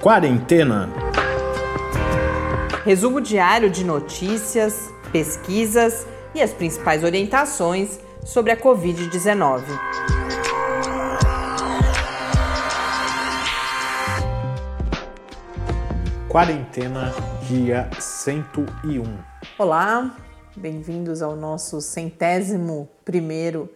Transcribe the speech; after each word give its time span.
Quarentena. 0.00 0.88
Resumo 2.86 3.20
diário 3.20 3.68
de 3.68 3.84
notícias, 3.84 4.88
pesquisas 5.12 6.06
e 6.34 6.40
as 6.40 6.54
principais 6.54 7.04
orientações 7.04 8.00
sobre 8.24 8.50
a 8.50 8.56
Covid-19. 8.56 9.62
Quarentena, 16.30 17.12
dia 17.46 17.90
101. 18.00 19.04
Olá, 19.58 20.16
bem-vindos 20.56 21.20
ao 21.20 21.36
nosso 21.36 21.78
centésimo 21.82 22.88
primeiro 23.04 23.68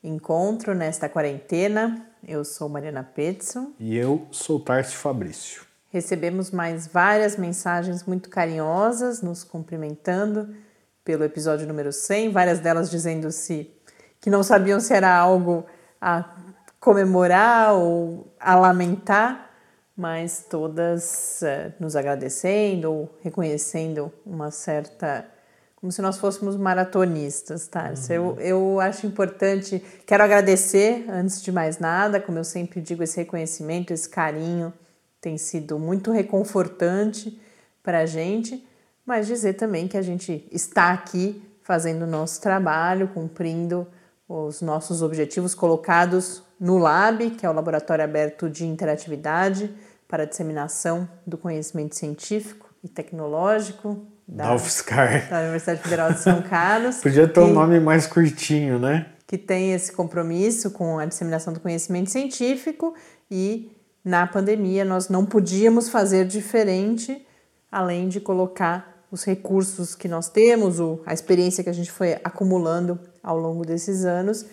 encontro 0.00 0.76
nesta 0.76 1.08
quarentena. 1.08 2.06
Eu 2.24 2.44
sou 2.44 2.68
Mariana 2.68 3.02
Petson. 3.02 3.72
E 3.80 3.96
eu 3.96 4.28
sou 4.30 4.60
Tarcio 4.60 4.96
Fabrício. 4.96 5.71
Recebemos 5.92 6.50
mais 6.50 6.86
várias 6.86 7.36
mensagens 7.36 8.04
muito 8.04 8.30
carinhosas, 8.30 9.20
nos 9.20 9.44
cumprimentando 9.44 10.56
pelo 11.04 11.22
episódio 11.22 11.66
número 11.68 11.92
100, 11.92 12.30
várias 12.30 12.60
delas 12.60 12.90
dizendo-se 12.90 13.70
que 14.18 14.30
não 14.30 14.42
sabiam 14.42 14.80
se 14.80 14.94
era 14.94 15.14
algo 15.14 15.66
a 16.00 16.34
comemorar 16.80 17.74
ou 17.74 18.32
a 18.40 18.54
lamentar, 18.54 19.50
mas 19.94 20.46
todas 20.48 21.42
uh, 21.42 21.74
nos 21.78 21.94
agradecendo 21.94 22.90
ou 22.90 23.18
reconhecendo 23.20 24.10
uma 24.24 24.50
certa. 24.50 25.26
como 25.76 25.92
se 25.92 26.00
nós 26.00 26.16
fôssemos 26.16 26.56
maratonistas, 26.56 27.68
tá? 27.68 27.92
Uhum. 28.08 28.14
Eu, 28.14 28.40
eu 28.40 28.80
acho 28.80 29.06
importante, 29.06 29.84
quero 30.06 30.24
agradecer 30.24 31.04
antes 31.10 31.42
de 31.42 31.52
mais 31.52 31.78
nada, 31.78 32.18
como 32.18 32.38
eu 32.38 32.44
sempre 32.44 32.80
digo, 32.80 33.02
esse 33.02 33.18
reconhecimento, 33.18 33.92
esse 33.92 34.08
carinho 34.08 34.72
tem 35.22 35.38
sido 35.38 35.78
muito 35.78 36.10
reconfortante 36.10 37.40
para 37.80 38.00
a 38.00 38.06
gente, 38.06 38.66
mas 39.06 39.28
dizer 39.28 39.54
também 39.54 39.86
que 39.86 39.96
a 39.96 40.02
gente 40.02 40.46
está 40.50 40.92
aqui 40.92 41.40
fazendo 41.62 42.02
o 42.02 42.06
nosso 42.06 42.40
trabalho, 42.40 43.08
cumprindo 43.08 43.86
os 44.28 44.60
nossos 44.60 45.00
objetivos 45.00 45.54
colocados 45.54 46.42
no 46.58 46.76
LAB, 46.76 47.30
que 47.38 47.46
é 47.46 47.50
o 47.50 47.52
Laboratório 47.52 48.04
Aberto 48.04 48.50
de 48.50 48.66
Interatividade 48.66 49.72
para 50.08 50.24
a 50.24 50.26
Disseminação 50.26 51.08
do 51.24 51.38
Conhecimento 51.38 51.94
Científico 51.94 52.68
e 52.82 52.88
Tecnológico 52.88 54.04
da, 54.26 54.48
da 54.48 54.54
UFSCar, 54.56 55.30
da 55.30 55.40
Universidade 55.40 55.82
Federal 55.82 56.12
de 56.12 56.20
São 56.20 56.42
Carlos. 56.42 56.96
Podia 57.02 57.28
ter 57.28 57.34
que, 57.34 57.40
um 57.40 57.52
nome 57.52 57.78
mais 57.78 58.08
curtinho, 58.08 58.78
né? 58.78 59.06
Que 59.26 59.38
tem 59.38 59.72
esse 59.72 59.92
compromisso 59.92 60.72
com 60.72 60.98
a 60.98 61.06
disseminação 61.06 61.52
do 61.52 61.60
conhecimento 61.60 62.10
científico 62.10 62.94
e 63.30 63.70
na 64.04 64.26
pandemia 64.26 64.84
nós 64.84 65.08
não 65.08 65.24
podíamos 65.24 65.88
fazer 65.88 66.26
diferente, 66.26 67.26
além 67.70 68.08
de 68.08 68.20
colocar 68.20 69.06
os 69.10 69.24
recursos 69.24 69.94
que 69.94 70.08
nós 70.08 70.28
temos, 70.28 70.78
a 71.04 71.12
experiência 71.12 71.62
que 71.62 71.70
a 71.70 71.74
gente 71.74 71.92
foi 71.92 72.14
acumulando 72.24 72.98
ao 73.22 73.38
longo 73.38 73.64
desses 73.64 74.04
anos, 74.04 74.46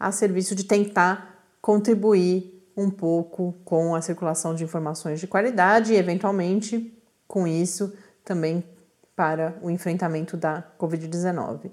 a 0.00 0.10
serviço 0.10 0.54
de 0.54 0.64
tentar 0.64 1.44
contribuir 1.60 2.56
um 2.76 2.90
pouco 2.90 3.54
com 3.64 3.94
a 3.94 4.02
circulação 4.02 4.54
de 4.54 4.64
informações 4.64 5.20
de 5.20 5.26
qualidade 5.26 5.92
e, 5.92 5.96
eventualmente, 5.96 6.92
com 7.26 7.46
isso, 7.46 7.92
também 8.24 8.62
para 9.14 9.56
o 9.62 9.70
enfrentamento 9.70 10.36
da 10.36 10.62
Covid-19. 10.78 11.70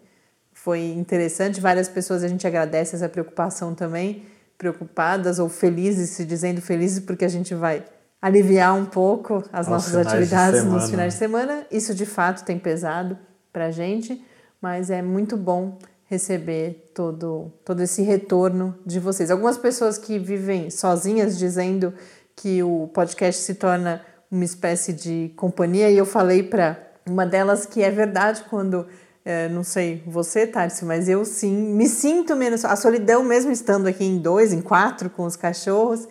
Foi 0.54 0.82
interessante, 0.82 1.60
várias 1.60 1.90
pessoas 1.90 2.24
a 2.24 2.28
gente 2.28 2.48
agradece 2.48 2.96
essa 2.96 3.10
preocupação 3.10 3.76
também, 3.76 4.26
preocupadas 4.58 5.40
ou 5.40 5.50
felizes, 5.50 6.12
se 6.12 6.26
dizendo 6.26 6.62
felizes 6.62 7.00
porque 7.00 7.26
a 7.26 7.30
gente 7.30 7.54
vai 7.54 7.84
aliviar 8.22 8.74
um 8.74 8.86
pouco 8.86 9.44
as 9.52 9.68
Aos 9.68 9.68
nossas 9.68 10.08
atividades 10.08 10.64
nos 10.64 10.90
finais 10.90 11.14
de 11.14 11.20
semana. 11.20 11.66
Isso 11.70 11.94
de 11.94 12.06
fato 12.06 12.46
tem 12.46 12.58
pesado 12.58 13.18
para 13.52 13.66
a 13.66 13.72
gente, 13.72 14.24
mas 14.62 14.90
é 14.90 15.02
muito 15.02 15.36
bom 15.36 15.78
receber 16.06 16.92
todo, 16.94 17.52
todo 17.66 17.82
esse 17.82 18.02
retorno 18.02 18.76
de 18.86 19.00
vocês. 19.00 19.30
Algumas 19.30 19.58
pessoas 19.58 19.98
que 19.98 20.20
vivem 20.20 20.70
sozinhas 20.70 21.38
dizendo 21.38 21.94
que 22.36 22.64
o 22.64 22.90
podcast 22.94 23.42
se 23.42 23.56
torna 23.56 24.02
uma 24.32 24.44
espécie 24.44 24.94
de 24.94 25.32
companhia, 25.36 25.92
e 25.92 25.98
eu 25.98 26.06
falei 26.06 26.42
para 26.42 26.78
uma 27.06 27.26
delas 27.26 27.66
que 27.66 27.84
é 27.84 27.92
verdade 27.92 28.44
quando, 28.50 28.88
é, 29.26 29.48
não 29.48 29.64
sei 29.64 30.04
você, 30.06 30.46
Tarsi, 30.46 30.84
mas 30.84 31.08
eu 31.08 31.24
sim 31.24 31.54
me 31.54 31.88
sinto 31.88 32.36
menos. 32.36 32.66
A 32.66 32.76
solidão, 32.76 33.24
mesmo 33.24 33.52
estando 33.52 33.88
aqui 33.88 34.04
em 34.04 34.18
dois, 34.18 34.52
em 34.52 34.62
quatro 34.62 35.10
com 35.10 35.24
os 35.24 35.36
cachorros, 35.36 36.08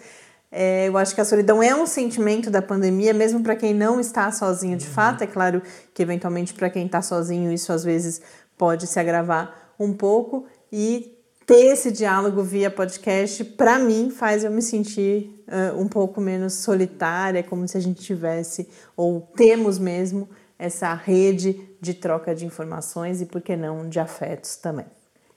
é, 0.50 0.88
eu 0.88 0.98
acho 0.98 1.14
que 1.14 1.20
a 1.20 1.24
solidão 1.24 1.62
é 1.62 1.74
um 1.74 1.86
sentimento 1.86 2.50
da 2.50 2.60
pandemia, 2.60 3.14
mesmo 3.14 3.42
para 3.42 3.56
quem 3.56 3.74
não 3.74 3.98
está 3.98 4.30
sozinho 4.30 4.76
de 4.76 4.86
uhum. 4.86 4.92
fato. 4.92 5.24
É 5.24 5.26
claro 5.26 5.62
que, 5.94 6.02
eventualmente, 6.02 6.54
para 6.54 6.70
quem 6.70 6.86
está 6.86 7.02
sozinho, 7.02 7.52
isso 7.52 7.72
às 7.72 7.84
vezes 7.84 8.20
pode 8.56 8.86
se 8.86 8.98
agravar 8.98 9.74
um 9.78 9.92
pouco 9.92 10.46
e 10.70 11.18
ter 11.46 11.72
esse 11.72 11.90
diálogo 11.90 12.42
via 12.42 12.70
podcast, 12.70 13.44
para 13.44 13.78
mim, 13.78 14.10
faz 14.10 14.44
eu 14.44 14.50
me 14.50 14.62
sentir 14.62 15.44
uh, 15.48 15.78
um 15.78 15.88
pouco 15.88 16.20
menos 16.20 16.54
solitária, 16.54 17.42
como 17.42 17.66
se 17.66 17.76
a 17.76 17.80
gente 17.80 18.00
tivesse, 18.00 18.68
ou 18.96 19.20
temos 19.34 19.78
mesmo, 19.78 20.28
essa 20.58 20.94
rede 20.94 21.60
de 21.82 21.94
troca 21.94 22.32
de 22.32 22.46
informações 22.46 23.20
e, 23.20 23.26
por 23.26 23.40
que 23.42 23.56
não, 23.56 23.88
de 23.88 23.98
afetos 23.98 24.54
também. 24.54 24.86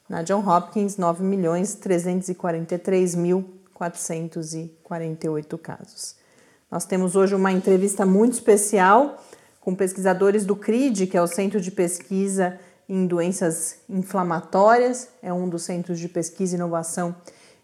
Na 0.08 0.22
John 0.22 0.46
Hopkins, 0.48 0.96
9 0.96 1.24
milhões 1.24 1.74
343 1.74 3.14
mil 3.16 3.44
448 3.74 5.58
casos. 5.58 6.14
Nós 6.70 6.84
temos 6.84 7.16
hoje 7.16 7.34
uma 7.34 7.50
entrevista 7.50 8.06
muito 8.06 8.34
especial 8.34 9.22
com 9.60 9.74
pesquisadores 9.74 10.46
do 10.46 10.54
CRID, 10.54 11.08
que 11.08 11.16
é 11.16 11.22
o 11.22 11.26
Centro 11.26 11.60
de 11.60 11.70
Pesquisa 11.70 12.58
em 12.88 13.04
doenças 13.06 13.78
inflamatórias, 13.88 15.08
é 15.20 15.32
um 15.32 15.48
dos 15.48 15.64
centros 15.64 15.98
de 15.98 16.08
pesquisa, 16.08 16.54
inovação 16.54 17.14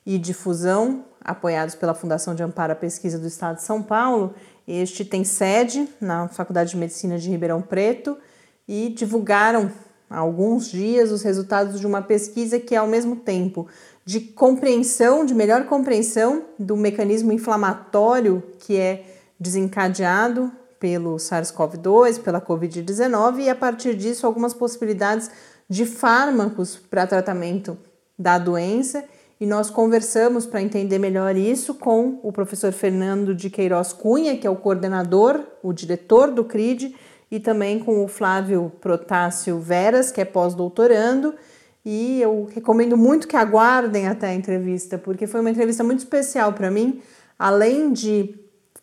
e 0.05 0.19
difusão 0.19 1.05
apoiados 1.21 1.77
pela 1.77 1.95
Fundação 1.95 2.35
de 2.35 2.43
Amparo 2.43 2.73
à 2.73 2.77
Pesquisa 2.77 3.21
do 3.21 3.29
Estado 3.29 3.57
de 3.57 3.63
São 3.63 3.81
Paulo. 3.81 4.35
Este 4.67 5.05
tem 5.05 5.23
sede 5.23 5.89
na 6.01 6.27
Faculdade 6.27 6.71
de 6.71 6.77
Medicina 6.77 7.19
de 7.19 7.31
Ribeirão 7.31 7.63
Preto 7.63 8.19
e 8.67 8.89
divulgaram 8.89 9.71
há 10.13 10.19
alguns 10.19 10.71
dias 10.71 11.11
os 11.11 11.23
resultados 11.23 11.81
de 11.81 11.87
uma 11.87 12.03
pesquisa 12.03 12.61
que, 12.61 12.77
ao 12.77 12.87
mesmo 12.87 13.17
tempo 13.17 13.67
de 14.05 14.21
compreensão, 14.21 15.25
de 15.25 15.35
melhor 15.35 15.65
compreensão 15.67 16.45
do 16.59 16.77
mecanismo 16.77 17.33
inflamatório 17.33 18.43
que 18.59 18.77
é 18.77 19.05
desencadeado 19.39 20.53
pelo 20.79 21.17
SARS-CoV-2, 21.17 22.21
pela 22.21 22.41
Covid-19 22.41 23.41
e 23.41 23.49
a 23.49 23.55
partir 23.55 23.95
disso 23.95 24.27
algumas 24.27 24.53
possibilidades 24.53 25.31
de 25.69 25.87
fármacos 25.87 26.77
para 26.77 27.07
tratamento 27.07 27.79
da 28.19 28.39
doença. 28.39 29.05
E 29.41 29.47
nós 29.47 29.71
conversamos 29.71 30.47
para 30.47 30.63
entender 30.63 30.99
melhor 30.99 31.37
isso 31.37 31.75
com 31.75 32.21
o 32.23 32.33
professor 32.33 32.73
Fernando 32.73 33.35
de 33.35 33.51
Queiroz 33.51 33.93
Cunha, 33.93 34.37
que 34.37 34.47
é 34.47 34.51
o 34.51 34.57
coordenador, 34.57 35.41
o 35.63 35.73
diretor 35.73 36.31
do 36.31 36.45
CRID, 36.45 36.95
e 37.33 37.41
também 37.41 37.79
com 37.79 38.05
o 38.05 38.09
Flávio 38.09 38.71
Protássio 38.79 39.59
Veras, 39.59 40.13
que 40.13 40.21
é 40.21 40.25
pós-doutorando. 40.25 41.35
E 41.83 42.21
eu 42.21 42.47
recomendo 42.55 42.95
muito 42.95 43.27
que 43.27 43.35
aguardem 43.35 44.07
até 44.07 44.27
a 44.29 44.35
entrevista, 44.35 44.99
porque 44.99 45.27
foi 45.27 45.41
uma 45.41 45.49
entrevista 45.49 45.83
muito 45.83 46.01
especial 46.01 46.53
para 46.53 46.71
mim, 46.71 47.01
além 47.39 47.91
de 47.91 48.39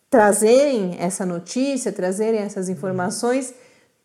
trazerem 0.10 0.98
essa 1.00 1.28
notícia, 1.28 1.92
trazerem 1.92 2.40
essas 2.40 2.69
informações, 2.69 3.54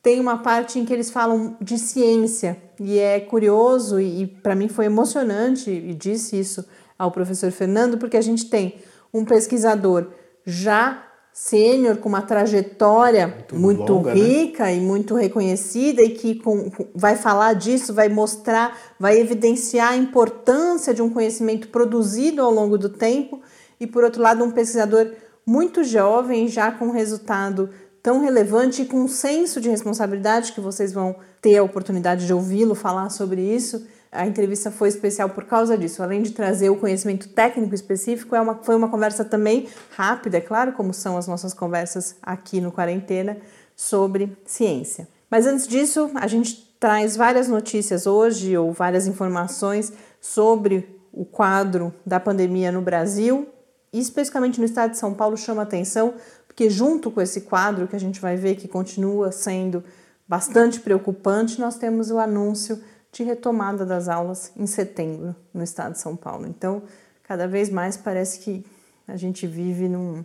tem 0.03 0.21
uma 0.21 0.37
parte 0.37 0.79
em 0.79 0.85
que 0.85 0.93
eles 0.93 1.11
falam 1.11 1.57
de 1.59 1.79
ciência 1.79 2.59
e 2.79 2.99
é 2.99 3.19
curioso 3.21 3.99
e 3.99 4.27
para 4.27 4.55
mim 4.55 4.69
foi 4.69 4.85
emocionante 4.85 5.71
e 5.71 5.95
disse 5.95 6.39
isso 6.39 6.69
ao 6.99 7.11
professor 7.11 7.51
Fernando 7.51 7.97
porque 7.97 8.19
a 8.19 8.21
gente 8.21 8.51
tem 8.51 8.77
um 9.11 9.25
pesquisador 9.25 10.09
já 10.45 11.03
sênior 11.35 11.97
com 11.97 12.09
uma 12.09 12.23
trajetória 12.23 13.27
muito, 13.27 13.57
muito 13.57 13.93
longa, 13.93 14.15
né? 14.15 14.21
rica 14.21 14.65
né? 14.67 14.77
e 14.77 14.81
muito 14.81 15.17
reconhecida 15.17 16.01
e 16.01 16.11
que 16.11 16.37
com, 16.37 16.71
com, 16.71 16.87
vai 16.95 17.17
falar 17.17 17.55
disso, 17.55 17.93
vai 17.93 18.09
mostrar, 18.09 18.79
vai 19.01 19.19
evidenciar 19.19 19.91
a 19.91 19.97
importância 19.97 20.95
de 20.95 21.03
um 21.03 21.11
conhecimento 21.11 21.67
produzido 21.69 22.41
ao 22.41 22.53
longo 22.53 22.79
do 22.79 22.89
tempo 22.89 23.43
e 23.81 23.87
por 23.87 24.05
outro 24.05 24.23
lado 24.23 24.45
um 24.45 24.53
pesquisador 24.53 25.11
muito 25.45 25.83
jovem 25.83 26.47
já 26.47 26.71
com 26.71 26.93
resultado 26.93 27.69
tão 28.01 28.21
relevante 28.21 28.83
e 28.83 28.87
com 28.87 28.99
um 28.99 29.09
senso 29.09 29.61
de 29.61 29.69
responsabilidade 29.69 30.53
que 30.53 30.61
vocês 30.61 30.93
vão 30.93 31.17
ter 31.43 31.57
a 31.57 31.65
oportunidade 31.65 32.27
de 32.27 32.33
ouvi-lo 32.33 32.77
falar 32.77 33.11
sobre 33.11 33.43
isso 33.43 33.85
a 34.15 34.27
entrevista 34.27 34.71
foi 34.71 34.89
especial 34.89 35.29
por 35.29 35.45
causa 35.45 35.77
disso. 35.77 36.03
Além 36.03 36.23
de 36.23 36.33
trazer 36.33 36.71
o 36.71 36.77
conhecimento 36.77 37.29
técnico 37.29 37.75
específico, 37.75 38.35
é 38.35 38.41
uma, 38.41 38.55
foi 38.63 38.77
uma 38.77 38.89
conversa 38.89 39.25
também 39.25 39.69
rápida, 39.91 40.39
é 40.39 40.41
claro, 40.41 40.73
como 40.73 40.95
são 40.95 41.17
as 41.17 41.27
nossas 41.27 41.53
conversas 41.53 42.17
aqui 42.23 42.61
no 42.61 42.71
Quarentena, 42.71 43.37
sobre 43.77 44.37
ciência. 44.47 45.09
Mas 45.29 45.47
antes 45.47 45.67
disso, 45.67 46.11
a 46.15 46.29
gente 46.29 46.77
traz 46.79 47.17
várias 47.17 47.49
notícias 47.49 48.07
hoje 48.07 48.57
ou 48.57 48.73
várias 48.73 49.07
informações 49.07 49.93
sobre 50.21 51.01
o 51.13 51.25
quadro 51.25 51.93
da 52.07 52.21
pandemia 52.21 52.71
no 52.71 52.81
Brasil, 52.81 53.49
e 53.93 54.01
especificamente 54.01 54.59
no 54.59 54.65
estado 54.65 54.93
de 54.93 54.99
São 54.99 55.15
Paulo 55.15 55.37
chama 55.37 55.63
atenção, 55.63 56.15
porque 56.47 56.71
junto 56.71 57.11
com 57.11 57.21
esse 57.21 57.43
quadro 57.43 57.89
que 57.89 57.97
a 57.97 58.01
gente 58.01 58.21
vai 58.21 58.37
ver 58.37 58.57
que 58.57 58.69
continua 58.69 59.33
sendo 59.33 59.83
bastante 60.27 60.81
preocupante, 60.81 61.61
nós 61.61 61.77
temos 61.77 62.11
o 62.11 62.19
anúncio 62.19 62.81
de 63.15 63.23
retomada 63.23 63.87
das 63.87 64.09
aulas 64.09 64.53
em 64.57 64.67
setembro 64.67 65.35
no 65.53 65.63
estado 65.63 65.93
de 65.93 66.01
São 66.01 66.17
Paulo. 66.17 66.47
Então, 66.47 66.83
cada 67.23 67.47
vez 67.47 67.71
mais 67.71 67.97
parece 67.97 68.41
que 68.41 68.65
a 69.07 69.17
gente 69.17 69.47
vive 69.47 69.89
num, 69.89 70.25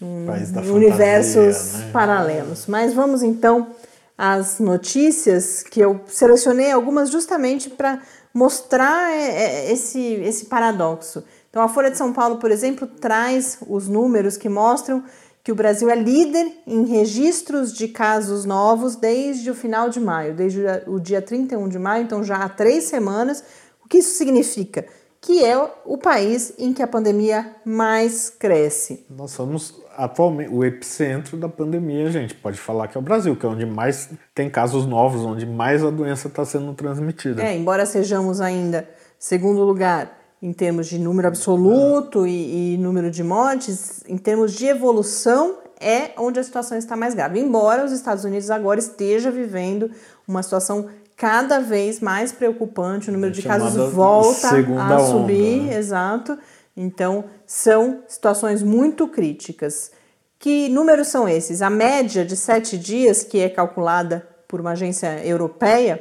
num 0.00 0.26
universos 0.74 1.74
né? 1.74 1.90
paralelos. 1.92 2.66
Mas 2.66 2.92
vamos 2.92 3.22
então 3.22 3.68
às 4.16 4.58
notícias 4.58 5.62
que 5.62 5.80
eu 5.80 6.00
selecionei 6.06 6.70
algumas 6.70 7.10
justamente 7.10 7.70
para 7.70 8.02
mostrar 8.34 9.10
é, 9.10 9.68
é, 9.68 9.72
esse, 9.72 10.00
esse 10.00 10.46
paradoxo. 10.46 11.24
Então, 11.48 11.62
a 11.62 11.68
Folha 11.68 11.90
de 11.90 11.96
São 11.96 12.12
Paulo, 12.12 12.36
por 12.36 12.50
exemplo, 12.50 12.86
traz 12.86 13.58
os 13.66 13.88
números 13.88 14.36
que 14.36 14.48
mostram 14.48 15.02
que 15.48 15.52
o 15.52 15.54
Brasil 15.54 15.88
é 15.88 15.94
líder 15.94 16.46
em 16.66 16.84
registros 16.84 17.72
de 17.72 17.88
casos 17.88 18.44
novos 18.44 18.96
desde 18.96 19.50
o 19.50 19.54
final 19.54 19.88
de 19.88 19.98
maio, 19.98 20.34
desde 20.34 20.62
o 20.86 21.00
dia 21.00 21.22
31 21.22 21.70
de 21.70 21.78
maio, 21.78 22.04
então 22.04 22.22
já 22.22 22.36
há 22.36 22.50
três 22.50 22.84
semanas. 22.84 23.42
O 23.82 23.88
que 23.88 23.96
isso 23.96 24.10
significa? 24.10 24.84
Que 25.22 25.42
é 25.42 25.56
o 25.86 25.96
país 25.96 26.52
em 26.58 26.74
que 26.74 26.82
a 26.82 26.86
pandemia 26.86 27.50
mais 27.64 28.28
cresce. 28.28 29.06
Nós 29.08 29.30
somos 29.30 29.80
atualmente 29.96 30.52
o 30.52 30.62
epicentro 30.62 31.38
da 31.38 31.48
pandemia, 31.48 32.10
gente. 32.10 32.34
Pode 32.34 32.58
falar 32.58 32.86
que 32.86 32.98
é 32.98 33.00
o 33.00 33.02
Brasil, 33.02 33.34
que 33.34 33.46
é 33.46 33.48
onde 33.48 33.64
mais 33.64 34.10
tem 34.34 34.50
casos 34.50 34.84
novos, 34.84 35.22
onde 35.22 35.46
mais 35.46 35.82
a 35.82 35.88
doença 35.88 36.28
está 36.28 36.44
sendo 36.44 36.74
transmitida. 36.74 37.42
É, 37.42 37.56
embora 37.56 37.86
sejamos 37.86 38.42
ainda 38.42 38.86
segundo 39.18 39.62
lugar 39.62 40.17
em 40.40 40.52
termos 40.52 40.86
de 40.86 40.98
número 40.98 41.26
absoluto 41.26 42.26
e, 42.26 42.74
e, 42.74 42.78
número 42.78 43.10
de 43.10 43.24
mortes, 43.24 44.02
em 44.08 44.16
termos 44.16 44.52
de 44.52 44.66
evolução, 44.66 45.58
é 45.80 46.12
onde 46.16 46.38
a 46.38 46.42
situação 46.42 46.78
está 46.78 46.96
mais 46.96 47.14
grave. 47.14 47.40
Embora 47.40 47.84
os 47.84 47.92
Estados 47.92 48.24
Unidos 48.24 48.50
agora 48.50 48.78
esteja 48.78 49.30
vivendo 49.30 49.90
uma 50.26 50.42
situação 50.42 50.88
cada 51.16 51.58
vez 51.58 51.98
mais 51.98 52.30
preocupante, 52.30 53.10
o 53.10 53.12
número 53.12 53.32
de 53.32 53.42
casos 53.42 53.74
volta 53.92 54.48
a 54.48 55.00
subir, 55.00 55.60
onda, 55.60 55.72
né? 55.72 55.76
exato. 55.76 56.38
Então, 56.76 57.24
são 57.44 58.04
situações 58.06 58.62
muito 58.62 59.08
críticas. 59.08 59.90
Que 60.38 60.68
números 60.68 61.08
são 61.08 61.28
esses? 61.28 61.60
A 61.60 61.68
média 61.68 62.24
de 62.24 62.36
sete 62.36 62.78
dias, 62.78 63.24
que 63.24 63.40
é 63.40 63.48
calculada 63.48 64.24
por 64.46 64.60
uma 64.60 64.70
agência 64.70 65.26
europeia, 65.26 66.00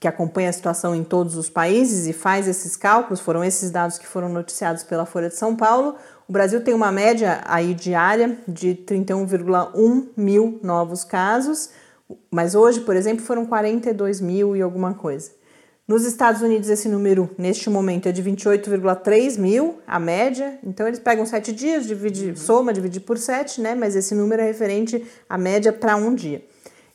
que 0.00 0.08
acompanha 0.08 0.48
a 0.48 0.52
situação 0.52 0.94
em 0.94 1.04
todos 1.04 1.36
os 1.36 1.50
países 1.50 2.06
e 2.06 2.14
faz 2.14 2.48
esses 2.48 2.74
cálculos, 2.74 3.20
foram 3.20 3.44
esses 3.44 3.70
dados 3.70 3.98
que 3.98 4.06
foram 4.06 4.30
noticiados 4.30 4.82
pela 4.82 5.04
Folha 5.04 5.28
de 5.28 5.36
São 5.36 5.54
Paulo. 5.54 5.94
O 6.26 6.32
Brasil 6.32 6.64
tem 6.64 6.72
uma 6.72 6.90
média 6.90 7.42
aí 7.44 7.74
diária 7.74 8.38
de 8.48 8.74
31,1 8.74 10.06
mil 10.16 10.58
novos 10.62 11.04
casos, 11.04 11.68
mas 12.30 12.54
hoje, 12.54 12.80
por 12.80 12.96
exemplo, 12.96 13.22
foram 13.22 13.44
42 13.44 14.22
mil 14.22 14.56
e 14.56 14.62
alguma 14.62 14.94
coisa. 14.94 15.32
Nos 15.86 16.06
Estados 16.06 16.40
Unidos, 16.40 16.70
esse 16.70 16.88
número, 16.88 17.28
neste 17.36 17.68
momento, 17.68 18.08
é 18.08 18.12
de 18.12 18.22
28,3 18.22 19.38
mil, 19.38 19.80
a 19.86 19.98
média. 19.98 20.58
Então, 20.64 20.86
eles 20.86 21.00
pegam 21.00 21.26
sete 21.26 21.52
dias, 21.52 21.84
divide, 21.84 22.38
soma, 22.38 22.72
divide 22.72 23.00
por 23.00 23.18
sete, 23.18 23.60
né? 23.60 23.74
Mas 23.74 23.96
esse 23.96 24.14
número 24.14 24.40
é 24.40 24.46
referente 24.46 25.04
à 25.28 25.36
média 25.36 25.72
para 25.72 25.96
um 25.96 26.14
dia. 26.14 26.44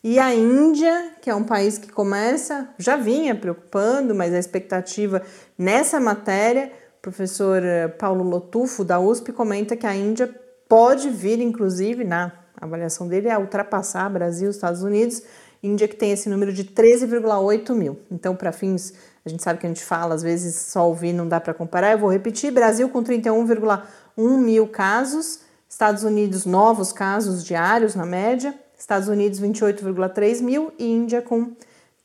E 0.07 0.19
a 0.19 0.36
Índia, 0.36 1.13
que 1.19 1.31
é 1.31 1.34
um 1.34 1.44
país 1.44 1.80
que 1.80 1.92
começa, 1.92 2.69
já 2.78 2.96
vinha 2.96 3.34
preocupando, 3.34 4.13
mas 4.13 4.36
a 4.36 4.38
expectativa 4.38 5.24
nessa 5.57 6.00
matéria, 6.00 6.72
o 7.00 7.02
professor 7.02 7.63
eh, 7.63 7.88
Paulo 7.88 8.24
Lotufo, 8.24 8.84
da 8.84 9.00
USP, 9.00 9.31
comenta 9.31 9.75
que 9.75 9.88
a 9.88 9.96
Índia 9.96 10.30
pode 10.69 11.10
vir, 11.10 11.42
inclusive, 11.42 12.04
na 12.04 12.31
avaliação 12.62 13.07
dele, 13.07 13.31
a 13.31 13.40
ultrapassar 13.40 14.07
Brasil, 14.12 14.52
Estados 14.52 14.84
Unidos, 14.84 15.24
Índia 15.63 15.88
que 15.88 15.96
tem 15.96 16.12
esse 16.12 16.30
número 16.30 16.54
de 16.54 16.66
13,8 16.66 17.74
mil. 17.74 18.00
Então, 18.12 18.36
para 18.36 18.52
fins, 18.52 18.94
a 19.25 19.30
gente 19.30 19.42
sabe 19.42 19.60
que 19.60 19.66
a 19.66 19.69
gente 19.69 19.84
fala, 19.84 20.13
às 20.13 20.22
vezes 20.22 20.56
só 20.56 20.88
ouvir 20.88 21.13
não 21.13 21.28
dá 21.28 21.40
para 21.40 21.52
comparar, 21.56 21.94
eu 21.94 21.98
vou 21.98 22.12
repetir: 22.12 22.52
Brasil 22.52 22.88
com 22.90 23.04
31,1 23.04 24.38
mil 24.38 24.68
casos, 24.68 25.40
Estados 25.68 26.04
Unidos, 26.04 26.46
novos 26.46 26.92
casos 26.92 27.44
diários 27.44 27.96
na 27.96 28.06
média, 28.06 28.54
Estados 28.77 29.07
Unidos 29.07 29.39
28,3 29.39 30.42
mil 30.42 30.72
e 30.77 30.86
Índia 30.86 31.22
com 31.22 31.51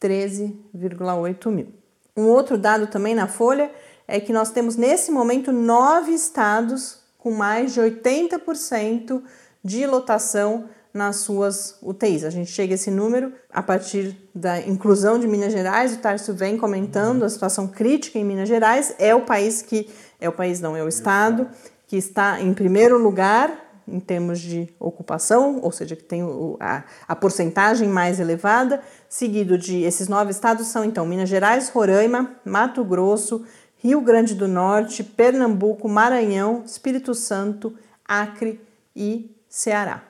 13,8 0.00 1.50
mil. 1.50 1.68
Um 2.16 2.26
outro 2.26 2.58
dado 2.58 2.86
também 2.86 3.14
na 3.14 3.26
Folha 3.26 3.70
é 4.06 4.18
que 4.18 4.32
nós 4.32 4.50
temos 4.50 4.76
nesse 4.76 5.10
momento 5.10 5.52
nove 5.52 6.12
estados 6.12 7.00
com 7.16 7.30
mais 7.30 7.74
de 7.74 7.80
80% 7.80 9.22
de 9.62 9.86
lotação 9.86 10.68
nas 10.92 11.16
suas 11.16 11.76
UTIs. 11.80 12.24
A 12.24 12.30
gente 12.30 12.50
chega 12.50 12.74
a 12.74 12.76
esse 12.76 12.90
número 12.90 13.32
a 13.52 13.62
partir 13.62 14.16
da 14.34 14.60
inclusão 14.60 15.18
de 15.18 15.28
Minas 15.28 15.52
Gerais. 15.52 15.94
O 15.94 15.98
Tarso 15.98 16.34
vem 16.34 16.58
comentando 16.58 17.24
a 17.24 17.28
situação 17.28 17.68
crítica 17.68 18.18
em 18.18 18.24
Minas 18.24 18.48
Gerais. 18.48 18.94
É 18.98 19.14
o 19.14 19.20
país 19.20 19.62
que 19.62 19.88
é 20.20 20.28
o 20.28 20.32
país 20.32 20.60
não 20.60 20.76
é 20.76 20.82
o 20.82 20.88
estado 20.88 21.48
que 21.86 21.96
está 21.96 22.40
em 22.40 22.52
primeiro 22.52 22.98
lugar 22.98 23.69
em 23.90 24.00
termos 24.00 24.40
de 24.40 24.68
ocupação, 24.78 25.60
ou 25.62 25.72
seja, 25.72 25.96
que 25.96 26.04
tem 26.04 26.22
a, 26.60 26.84
a 27.08 27.16
porcentagem 27.16 27.88
mais 27.88 28.20
elevada, 28.20 28.82
seguido 29.08 29.58
de 29.58 29.82
esses 29.82 30.08
nove 30.08 30.30
estados 30.30 30.66
são 30.68 30.84
então 30.84 31.06
Minas 31.06 31.28
Gerais, 31.28 31.68
Roraima, 31.68 32.36
Mato 32.44 32.84
Grosso, 32.84 33.44
Rio 33.76 34.00
Grande 34.00 34.34
do 34.34 34.46
Norte, 34.46 35.02
Pernambuco, 35.02 35.88
Maranhão, 35.88 36.62
Espírito 36.64 37.14
Santo, 37.14 37.74
Acre 38.06 38.60
e 38.94 39.34
Ceará. 39.48 40.04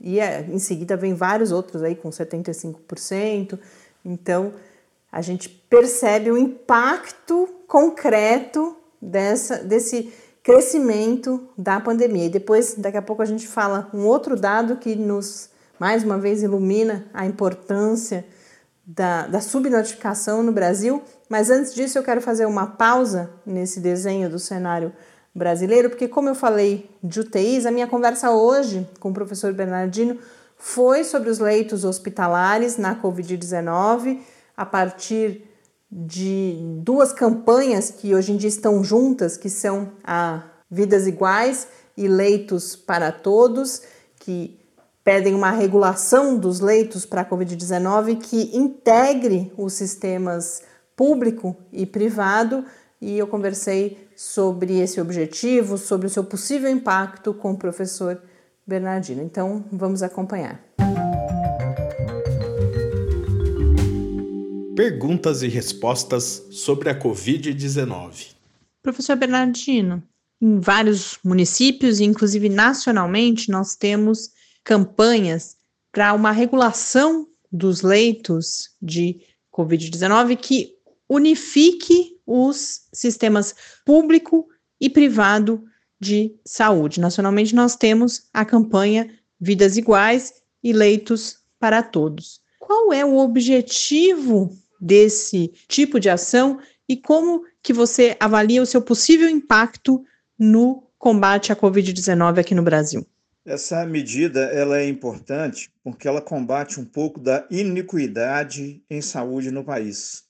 E 0.00 0.20
é, 0.20 0.46
em 0.50 0.58
seguida 0.58 0.96
vem 0.96 1.14
vários 1.14 1.50
outros 1.50 1.82
aí 1.82 1.94
com 1.94 2.10
75%. 2.10 3.58
Então 4.04 4.52
a 5.10 5.22
gente 5.22 5.48
percebe 5.48 6.30
o 6.30 6.36
impacto 6.36 7.48
concreto 7.66 8.76
dessa, 9.00 9.58
desse 9.58 10.12
crescimento 10.44 11.48
da 11.56 11.80
pandemia. 11.80 12.26
E 12.26 12.28
depois, 12.28 12.74
daqui 12.74 12.98
a 12.98 13.02
pouco, 13.02 13.22
a 13.22 13.24
gente 13.24 13.48
fala 13.48 13.88
um 13.94 14.06
outro 14.06 14.36
dado 14.36 14.76
que 14.76 14.94
nos, 14.94 15.48
mais 15.80 16.04
uma 16.04 16.18
vez, 16.18 16.42
ilumina 16.42 17.06
a 17.14 17.24
importância 17.24 18.26
da, 18.86 19.26
da 19.26 19.40
subnotificação 19.40 20.42
no 20.42 20.52
Brasil. 20.52 21.02
Mas 21.30 21.48
antes 21.50 21.74
disso, 21.74 21.98
eu 21.98 22.02
quero 22.02 22.20
fazer 22.20 22.44
uma 22.44 22.66
pausa 22.66 23.30
nesse 23.46 23.80
desenho 23.80 24.28
do 24.28 24.38
cenário 24.38 24.92
brasileiro, 25.34 25.88
porque, 25.88 26.06
como 26.06 26.28
eu 26.28 26.34
falei 26.34 26.90
de 27.02 27.20
UTIs, 27.20 27.64
a 27.64 27.70
minha 27.70 27.86
conversa 27.86 28.30
hoje 28.30 28.86
com 29.00 29.08
o 29.08 29.14
professor 29.14 29.52
Bernardino 29.54 30.18
foi 30.58 31.04
sobre 31.04 31.30
os 31.30 31.38
leitos 31.38 31.84
hospitalares 31.84 32.76
na 32.76 32.94
Covid-19, 32.94 34.20
a 34.54 34.66
partir 34.66 35.42
de 35.96 36.58
duas 36.82 37.12
campanhas 37.12 37.88
que 37.88 38.12
hoje 38.12 38.32
em 38.32 38.36
dia 38.36 38.48
estão 38.48 38.82
juntas, 38.82 39.36
que 39.36 39.48
são 39.48 39.92
a 40.02 40.42
Vidas 40.68 41.06
Iguais 41.06 41.68
e 41.96 42.08
Leitos 42.08 42.74
para 42.74 43.12
Todos, 43.12 43.80
que 44.18 44.58
pedem 45.04 45.34
uma 45.34 45.52
regulação 45.52 46.36
dos 46.36 46.58
leitos 46.58 47.06
para 47.06 47.20
a 47.20 47.24
Covid-19 47.24 48.18
que 48.18 48.56
integre 48.56 49.52
os 49.56 49.74
sistemas 49.74 50.62
público 50.96 51.54
e 51.72 51.86
privado. 51.86 52.64
E 53.00 53.16
eu 53.16 53.28
conversei 53.28 54.08
sobre 54.16 54.80
esse 54.80 55.00
objetivo, 55.00 55.78
sobre 55.78 56.08
o 56.08 56.10
seu 56.10 56.24
possível 56.24 56.70
impacto 56.70 57.32
com 57.32 57.52
o 57.52 57.58
professor 57.58 58.20
Bernardino. 58.66 59.22
Então, 59.22 59.64
vamos 59.70 60.02
acompanhar. 60.02 60.60
Perguntas 64.76 65.44
e 65.44 65.46
respostas 65.46 66.48
sobre 66.50 66.90
a 66.90 66.98
Covid-19. 66.98 68.34
Professor 68.82 69.14
Bernardino, 69.14 70.02
em 70.42 70.58
vários 70.58 71.16
municípios, 71.24 72.00
inclusive 72.00 72.48
nacionalmente, 72.48 73.52
nós 73.52 73.76
temos 73.76 74.30
campanhas 74.64 75.56
para 75.92 76.12
uma 76.12 76.32
regulação 76.32 77.28
dos 77.52 77.82
leitos 77.82 78.70
de 78.82 79.20
Covid-19 79.56 80.36
que 80.36 80.74
unifique 81.08 82.18
os 82.26 82.88
sistemas 82.92 83.54
público 83.86 84.48
e 84.80 84.90
privado 84.90 85.62
de 86.00 86.34
saúde. 86.44 86.98
Nacionalmente, 86.98 87.54
nós 87.54 87.76
temos 87.76 88.28
a 88.34 88.44
campanha 88.44 89.08
Vidas 89.40 89.76
Iguais 89.76 90.34
e 90.64 90.72
Leitos 90.72 91.38
para 91.60 91.80
Todos. 91.80 92.40
Qual 92.58 92.92
é 92.92 93.04
o 93.04 93.18
objetivo 93.18 94.63
desse 94.84 95.50
tipo 95.66 95.98
de 95.98 96.10
ação 96.10 96.60
e 96.86 96.94
como 96.94 97.42
que 97.62 97.72
você 97.72 98.14
avalia 98.20 98.60
o 98.60 98.66
seu 98.66 98.82
possível 98.82 99.30
impacto 99.30 100.04
no 100.38 100.84
combate 100.98 101.50
à 101.50 101.56
Covid-19 101.56 102.38
aqui 102.38 102.54
no 102.54 102.62
Brasil? 102.62 103.06
Essa 103.46 103.86
medida 103.86 104.40
ela 104.40 104.78
é 104.78 104.86
importante 104.86 105.70
porque 105.82 106.06
ela 106.06 106.20
combate 106.20 106.78
um 106.78 106.84
pouco 106.84 107.18
da 107.18 107.46
iniquidade 107.50 108.82
em 108.90 109.00
saúde 109.00 109.50
no 109.50 109.64
país. 109.64 110.24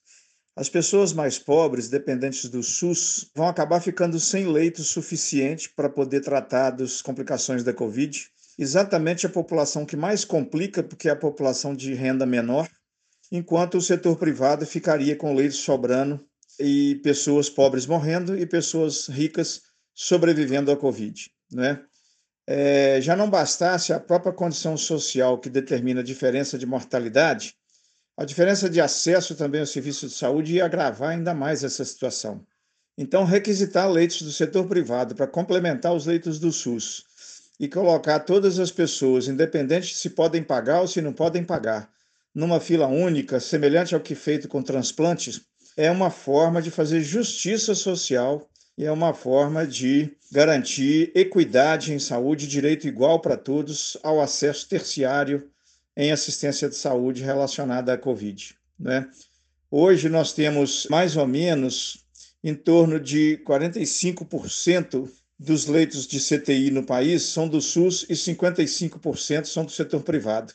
As 0.57 0.69
pessoas 0.69 1.13
mais 1.13 1.37
pobres, 1.37 1.89
dependentes 1.89 2.49
do 2.49 2.63
SUS, 2.63 3.29
vão 3.35 3.49
acabar 3.49 3.81
ficando 3.81 4.21
sem 4.21 4.47
leito 4.47 4.85
suficiente 4.85 5.69
para 5.69 5.89
poder 5.89 6.21
tratar 6.21 6.71
das 6.71 7.03
complicações 7.03 7.65
da 7.65 7.73
Covid. 7.73 8.25
Exatamente 8.57 9.27
a 9.27 9.31
população 9.31 9.85
que 9.85 9.97
mais 9.97 10.25
complica, 10.25 10.81
porque 10.81 11.09
é 11.09 11.13
a 11.13 11.17
população 11.17 11.75
de 11.75 11.93
renda 11.95 12.25
menor, 12.25 12.69
enquanto 13.31 13.79
o 13.79 13.83
setor 13.83 14.17
privado 14.17 14.67
ficaria 14.67 15.17
com 15.17 15.35
leitos 15.35 15.59
sobrando 15.59 16.25
e 16.59 16.97
pessoas 17.03 17.49
pobres 17.49 17.87
morrendo 17.87 18.39
e 18.39 18.47
pessoas 18.47 19.09
ricas 19.09 19.63
sobrevivendo 19.95 20.71
à 20.71 20.77
Covid. 20.77 21.31
Né? 21.53 21.83
É, 22.47 23.01
já 23.01 23.17
não 23.17 23.31
bastasse 23.31 23.93
a 23.93 24.01
própria 24.01 24.33
condição 24.33 24.77
social 24.77 25.39
que 25.39 25.49
determina 25.49 26.01
a 26.01 26.05
diferença 26.05 26.59
de 26.59 26.67
mortalidade, 26.67 27.55
a 28.17 28.25
diferença 28.25 28.69
de 28.69 28.81
acesso 28.81 29.35
também 29.35 29.61
ao 29.61 29.67
serviço 29.67 30.07
de 30.07 30.15
saúde 30.15 30.55
ia 30.55 30.65
agravar 30.65 31.11
ainda 31.11 31.35
mais 31.35 31.65
essa 31.65 31.85
situação. 31.85 32.47
Então, 32.97 33.25
requisitar 33.25 33.91
leitos 33.91 34.23
do 34.23 34.31
setor 34.31 34.69
privado 34.69 35.17
para 35.17 35.27
complementar 35.27 35.93
os 35.93 36.07
leitos 36.07 36.39
do 36.39 36.53
SUS 36.53 37.05
e 37.59 37.69
colocar 37.69 38.21
todas 38.21 38.61
as 38.61 38.71
pessoas, 38.71 39.27
independente 39.27 39.97
se 39.97 40.11
podem 40.11 40.45
pagar 40.45 40.81
ou 40.81 40.87
se 40.87 41.01
não 41.01 41.13
podem 41.13 41.45
pagar, 41.45 41.93
numa 42.35 42.59
fila 42.59 42.87
única, 42.87 43.39
semelhante 43.39 43.95
ao 43.95 44.01
que 44.01 44.15
feito 44.15 44.49
com 44.49 44.63
transplantes, 44.63 45.43
é 45.77 45.91
uma 45.91 46.11
forma 46.11 46.61
de 46.61 46.71
fazer 46.71 47.01
justiça 47.01 47.75
social 47.75 48.49
e 48.77 48.85
é 48.85 48.91
uma 48.91 49.15
forma 49.15 49.67
de 49.67 50.17
garantir 50.33 51.13
equidade 51.15 51.93
em 51.93 51.99
saúde, 51.99 52.49
direito 52.49 52.89
igual 52.89 53.21
para 53.21 53.37
todos 53.37 53.97
ao 54.03 54.21
acesso 54.21 54.69
terciário 54.69 55.49
em 55.97 56.11
assistência 56.11 56.69
de 56.69 56.75
saúde 56.75 57.23
relacionada 57.23 57.93
à 57.93 57.99
Covid. 57.99 58.57
Né? 58.79 59.09
Hoje 59.71 60.09
nós 60.09 60.33
temos 60.33 60.87
mais 60.91 61.17
ou 61.17 61.27
menos 61.27 62.05
em 62.43 62.55
torno 62.55 62.99
de 62.99 63.41
45% 63.47 65.09
dos 65.39 65.67
leitos 65.67 66.07
de 66.07 66.19
CTI 66.19 66.71
no 66.71 66.85
país 66.85 67.23
são 67.23 67.49
do 67.49 67.61
SUS 67.61 68.05
e 68.09 68.15
55% 68.15 69.45
são 69.45 69.65
do 69.65 69.71
setor 69.71 70.03
privado. 70.03 70.53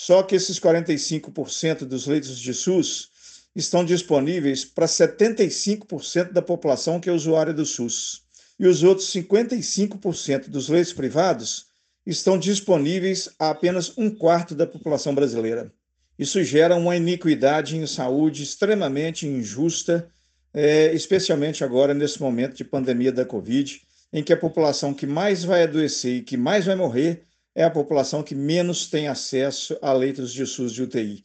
Só 0.00 0.22
que 0.22 0.36
esses 0.36 0.60
45% 0.60 1.80
dos 1.80 2.06
leitos 2.06 2.38
de 2.38 2.54
SUS 2.54 3.10
estão 3.52 3.84
disponíveis 3.84 4.64
para 4.64 4.86
75% 4.86 6.30
da 6.30 6.40
população 6.40 7.00
que 7.00 7.10
é 7.10 7.12
usuária 7.12 7.52
do 7.52 7.66
SUS. 7.66 8.22
E 8.60 8.68
os 8.68 8.84
outros 8.84 9.12
55% 9.12 10.50
dos 10.50 10.68
leitos 10.68 10.92
privados 10.92 11.66
estão 12.06 12.38
disponíveis 12.38 13.28
a 13.40 13.50
apenas 13.50 13.92
um 13.98 14.08
quarto 14.08 14.54
da 14.54 14.68
população 14.68 15.12
brasileira. 15.12 15.72
Isso 16.16 16.44
gera 16.44 16.76
uma 16.76 16.94
iniquidade 16.94 17.76
em 17.76 17.84
saúde 17.84 18.44
extremamente 18.44 19.26
injusta, 19.26 20.08
é, 20.54 20.94
especialmente 20.94 21.64
agora 21.64 21.92
nesse 21.92 22.22
momento 22.22 22.54
de 22.54 22.62
pandemia 22.62 23.10
da 23.10 23.24
Covid, 23.24 23.82
em 24.12 24.22
que 24.22 24.32
a 24.32 24.36
população 24.36 24.94
que 24.94 25.08
mais 25.08 25.42
vai 25.42 25.64
adoecer 25.64 26.18
e 26.18 26.22
que 26.22 26.36
mais 26.36 26.66
vai 26.66 26.76
morrer 26.76 27.26
é 27.58 27.64
a 27.64 27.70
população 27.70 28.22
que 28.22 28.36
menos 28.36 28.88
tem 28.88 29.08
acesso 29.08 29.76
a 29.82 29.92
leitos 29.92 30.32
de 30.32 30.46
SUS 30.46 30.72
de 30.72 30.84
UTI. 30.84 31.24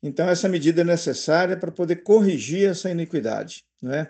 Então, 0.00 0.28
essa 0.28 0.48
medida 0.48 0.82
é 0.82 0.84
necessária 0.84 1.56
para 1.56 1.72
poder 1.72 1.96
corrigir 2.04 2.70
essa 2.70 2.88
iniquidade, 2.88 3.64
né? 3.82 4.08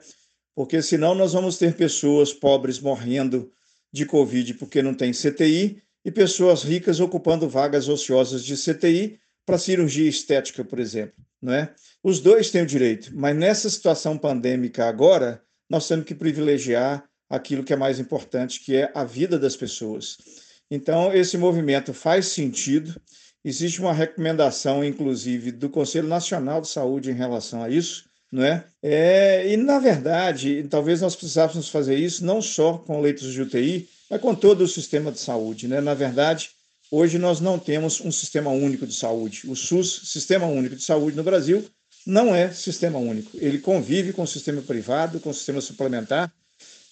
porque 0.55 0.83
senão 0.83 1.15
nós 1.15 1.33
vamos 1.33 1.57
ter 1.57 1.75
pessoas 1.75 2.35
pobres 2.35 2.79
morrendo 2.79 3.51
de 3.91 4.05
Covid 4.05 4.53
porque 4.55 4.83
não 4.83 4.93
tem 4.93 5.13
CTI 5.13 5.83
e 6.05 6.13
pessoas 6.13 6.63
ricas 6.63 7.01
ocupando 7.01 7.49
vagas 7.49 7.89
ociosas 7.89 8.45
de 8.45 8.57
CTI 8.57 9.19
para 9.47 9.57
cirurgia 9.57 10.07
estética, 10.07 10.63
por 10.63 10.79
exemplo. 10.79 11.17
Não 11.41 11.55
é? 11.55 11.75
Os 12.03 12.21
dois 12.21 12.51
têm 12.51 12.61
o 12.61 12.67
direito, 12.67 13.11
mas 13.15 13.35
nessa 13.35 13.71
situação 13.71 14.19
pandêmica 14.19 14.87
agora, 14.87 15.43
nós 15.71 15.89
temos 15.89 16.05
que 16.05 16.15
privilegiar 16.15 17.09
aquilo 17.27 17.65
que 17.65 17.73
é 17.73 17.77
mais 17.77 17.99
importante, 17.99 18.61
que 18.61 18.77
é 18.77 18.93
a 18.95 19.03
vida 19.03 19.39
das 19.39 19.57
pessoas. 19.57 20.44
Então, 20.71 21.13
esse 21.15 21.37
movimento 21.37 21.93
faz 21.93 22.27
sentido. 22.27 23.01
Existe 23.45 23.81
uma 23.81 23.93
recomendação, 23.93 24.85
inclusive, 24.85 25.53
do 25.53 25.69
Conselho 25.69 26.09
Nacional 26.09 26.61
de 26.61 26.69
Saúde 26.69 27.11
em 27.11 27.15
relação 27.15 27.63
a 27.63 27.69
isso, 27.69 28.05
não 28.33 28.43
é? 28.43 28.65
é? 28.83 29.53
E, 29.53 29.57
na 29.57 29.79
verdade, 29.79 30.67
talvez 30.69 31.01
nós 31.01 31.15
precisássemos 31.15 31.69
fazer 31.69 31.97
isso 31.97 32.25
não 32.25 32.41
só 32.41 32.79
com 32.79 33.01
leitos 33.01 33.33
de 33.33 33.43
UTI, 33.43 33.89
mas 34.11 34.21
com 34.21 34.35
todo 34.35 34.63
o 34.63 34.69
sistema 34.69 35.13
de 35.13 35.21
saúde. 35.21 35.69
Né? 35.69 35.81
Na 35.81 35.95
verdade, 35.95 36.51
hoje 36.91 37.19
nós 37.19 37.41
não 37.41 37.59
temos 37.59 38.01
um 38.01 38.11
sistema 38.11 38.51
único 38.51 38.87
de 38.87 38.95
saúde. 38.95 39.43
O 39.47 39.55
SUS, 39.55 40.03
Sistema 40.05 40.47
Único 40.47 40.77
de 40.77 40.83
Saúde 40.83 41.17
no 41.17 41.23
Brasil, 41.23 41.65
não 42.07 42.35
é 42.35 42.51
sistema 42.53 42.99
único. 42.99 43.31
Ele 43.35 43.59
convive 43.59 44.13
com 44.13 44.23
o 44.23 44.27
sistema 44.27 44.63
privado, 44.63 45.21
com 45.21 45.31
o 45.31 45.35
sistema 45.35 45.61
suplementar, 45.61 46.33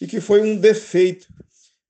e 0.01 0.07
que 0.07 0.21
foi 0.21 0.41
um 0.43 0.57
defeito 0.57 1.27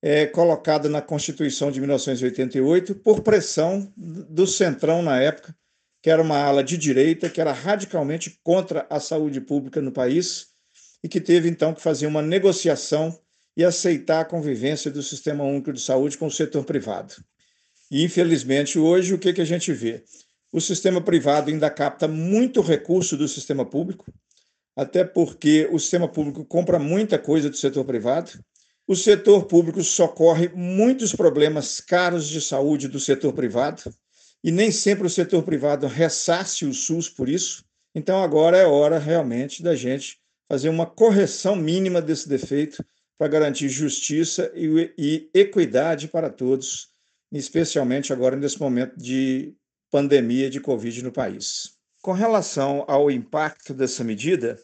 é, 0.03 0.27
colocado 0.27 0.89
na 0.89 1.01
Constituição 1.01 1.71
de 1.71 1.81
1988 1.81 2.97
por 2.97 3.23
pressão 3.23 3.93
do 3.97 4.47
Centrão 4.47 5.01
na 5.01 5.21
época, 5.23 5.55
que 6.03 6.11
era 6.11 6.21
uma 6.21 6.39
ala 6.39 6.65
de 6.65 6.77
direita, 6.77 7.31
que 7.31 7.41
era 7.41 7.53
radicalmente 7.53 8.39
contra 8.43 8.85
a 8.91 8.99
saúde 8.99 9.41
pública 9.41 9.81
no 9.81 9.93
país 9.93 10.49
e 11.03 11.09
que 11.09 11.21
teve 11.21 11.49
então 11.49 11.73
que 11.73 11.81
fazer 11.81 12.07
uma 12.07 12.21
negociação 12.21 13.17
e 13.57 13.65
aceitar 13.65 14.21
a 14.21 14.25
convivência 14.25 14.91
do 14.91 15.03
Sistema 15.03 15.45
Único 15.45 15.73
de 15.73 15.81
Saúde 15.81 16.19
com 16.19 16.27
o 16.27 16.31
setor 16.31 16.65
privado. 16.65 17.15
E, 17.91 18.03
infelizmente, 18.03 18.79
hoje, 18.79 19.13
o 19.15 19.19
que, 19.19 19.33
que 19.33 19.41
a 19.41 19.45
gente 19.45 19.73
vê? 19.73 20.03
O 20.51 20.61
sistema 20.61 21.01
privado 21.01 21.51
ainda 21.51 21.71
capta 21.71 22.09
muito 22.09 22.61
recurso 22.61 23.17
do 23.17 23.29
sistema 23.29 23.65
público, 23.65 24.11
até 24.75 25.05
porque 25.05 25.69
o 25.71 25.79
sistema 25.79 26.09
público 26.09 26.45
compra 26.45 26.79
muita 26.79 27.19
coisa 27.19 27.51
do 27.51 27.57
setor 27.57 27.85
privado. 27.85 28.33
O 28.93 28.95
setor 28.95 29.47
público 29.47 29.83
socorre 29.83 30.51
muitos 30.55 31.15
problemas 31.15 31.81
caros 31.81 32.29
de 32.29 32.43
saúde 32.43 32.89
do 32.89 33.01
setor 33.01 33.33
privado, 33.33 33.85
e 34.45 34.53
nem 34.53 34.71
sempre 34.71 35.07
o 35.07 35.11
setor 35.11 35.43
privado 35.45 35.87
ressarce 35.87 36.67
o 36.67 36.75
SUS 36.75 37.09
por 37.09 37.27
isso. 37.27 37.65
Então, 37.95 38.23
agora 38.23 38.59
é 38.59 38.67
hora 38.67 38.99
realmente 38.99 39.63
da 39.63 39.75
gente 39.75 40.19
fazer 40.47 40.69
uma 40.69 40.85
correção 40.85 41.57
mínima 41.57 42.03
desse 42.03 42.29
defeito 42.29 42.85
para 43.17 43.29
garantir 43.29 43.71
justiça 43.71 44.53
e, 44.55 44.93
e 44.99 45.31
equidade 45.33 46.07
para 46.07 46.29
todos, 46.29 46.89
especialmente 47.33 48.13
agora 48.13 48.37
nesse 48.37 48.61
momento 48.61 48.95
de 48.99 49.55
pandemia 49.91 50.51
de 50.51 50.61
Covid 50.61 51.03
no 51.03 51.11
país. 51.11 51.79
Com 52.03 52.13
relação 52.13 52.85
ao 52.87 53.11
impacto 53.11 53.73
dessa 53.73 54.05
medida, 54.05 54.61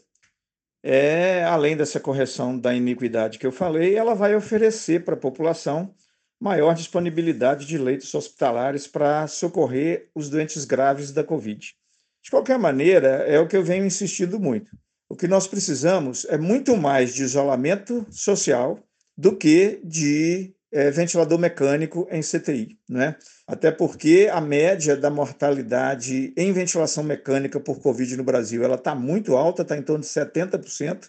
é, 0.91 1.45
além 1.45 1.77
dessa 1.77 2.01
correção 2.01 2.59
da 2.59 2.75
iniquidade 2.75 3.39
que 3.39 3.47
eu 3.47 3.53
falei, 3.53 3.95
ela 3.95 4.15
vai 4.15 4.35
oferecer 4.35 5.05
para 5.05 5.13
a 5.13 5.19
população 5.19 5.95
maior 6.41 6.75
disponibilidade 6.75 7.67
de 7.67 7.77
leitos 7.77 8.15
hospitalares 8.15 8.87
para 8.87 9.27
socorrer 9.27 10.09
os 10.15 10.31
doentes 10.31 10.65
graves 10.65 11.13
da 11.13 11.23
Covid. 11.23 11.75
De 12.23 12.31
qualquer 12.31 12.59
maneira, 12.59 13.09
é 13.27 13.39
o 13.39 13.47
que 13.47 13.55
eu 13.55 13.63
venho 13.63 13.85
insistindo 13.85 14.41
muito. 14.41 14.71
O 15.11 15.15
que 15.15 15.29
nós 15.29 15.47
precisamos 15.47 16.25
é 16.25 16.39
muito 16.39 16.75
mais 16.75 17.15
de 17.15 17.23
isolamento 17.23 18.07
social 18.11 18.83
do 19.15 19.37
que 19.37 19.83
de 19.85 20.55
é, 20.73 20.91
ventilador 20.91 21.39
mecânico 21.39 22.07
em 22.11 22.21
CTI, 22.21 22.79
né? 22.89 23.17
Até 23.47 23.71
porque 23.71 24.29
a 24.31 24.41
média 24.41 24.97
da 24.97 25.11
mortalidade 25.11 26.33
em 26.37 26.53
ventilação 26.53 27.03
mecânica 27.03 27.59
por 27.59 27.81
Covid 27.81 28.17
no 28.17 28.25
Brasil 28.25 28.63
ela 28.63 28.77
está 28.77 28.95
muito 28.95 29.37
alta, 29.37 29.63
está 29.63 29.77
em 29.77 29.83
torno 29.83 30.03
de 30.03 30.11
70%, 30.11 31.09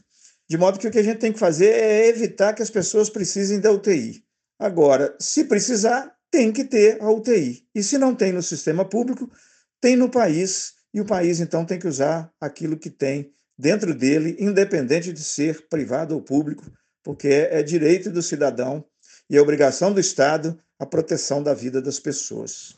de 0.50 0.58
modo 0.58 0.80
que 0.80 0.88
o 0.88 0.92
que 0.92 1.00
a 1.00 1.04
gente 1.04 1.20
tem 1.20 1.34
que 1.34 1.40
fazer 1.40 1.70
é 1.70 2.08
evitar 2.08 2.54
que 2.54 2.62
as 2.62 2.70
pessoas 2.70 3.10
precisem 3.10 3.60
da 3.60 3.72
UTI. 3.72 4.24
Agora, 4.58 5.16
se 5.20 5.46
precisar, 5.46 6.14
tem 6.32 6.52
que 6.52 6.64
ter 6.64 7.02
a 7.02 7.10
UTI. 7.10 7.64
E 7.74 7.84
se 7.84 7.98
não 7.98 8.16
tem 8.16 8.32
no 8.32 8.42
sistema 8.42 8.84
público, 8.84 9.30
tem 9.82 9.96
no 9.96 10.10
país 10.10 10.74
e 10.94 11.02
o 11.02 11.06
país 11.06 11.40
então 11.40 11.66
tem 11.66 11.80
que 11.80 11.88
usar 11.88 12.32
aquilo 12.42 12.78
que 12.78 12.90
tem 12.90 13.32
dentro 13.58 13.94
dele, 13.94 14.38
independente 14.40 15.12
de 15.12 15.24
ser 15.24 15.68
privado 15.68 16.16
ou 16.16 16.22
público, 16.22 16.72
porque 17.04 17.28
é 17.28 17.62
direito 17.62 18.10
do 18.10 18.22
cidadão 18.22 18.86
e 19.30 19.38
é 19.38 19.42
obrigação 19.42 19.94
do 19.94 20.00
Estado 20.00 20.58
a 20.80 20.86
proteção 20.86 21.44
da 21.44 21.54
vida 21.54 21.82
das 21.82 22.00
pessoas. 22.00 22.76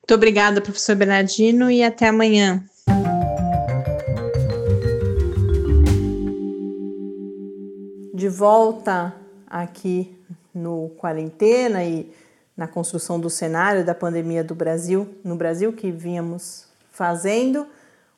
Muito 0.00 0.14
obrigada, 0.14 0.60
professor 0.60 0.94
Bernardino, 0.94 1.70
e 1.70 1.82
até 1.82 2.08
amanhã. 2.08 2.64
De 8.14 8.28
volta 8.28 9.14
aqui 9.46 10.16
no 10.54 10.90
quarentena 10.96 11.84
e 11.84 12.10
na 12.56 12.66
construção 12.66 13.20
do 13.20 13.28
cenário 13.28 13.84
da 13.84 13.94
pandemia 13.94 14.42
do 14.42 14.54
Brasil, 14.54 15.08
no 15.22 15.36
Brasil 15.36 15.72
que 15.72 15.90
vínhamos 15.90 16.64
fazendo. 16.90 17.66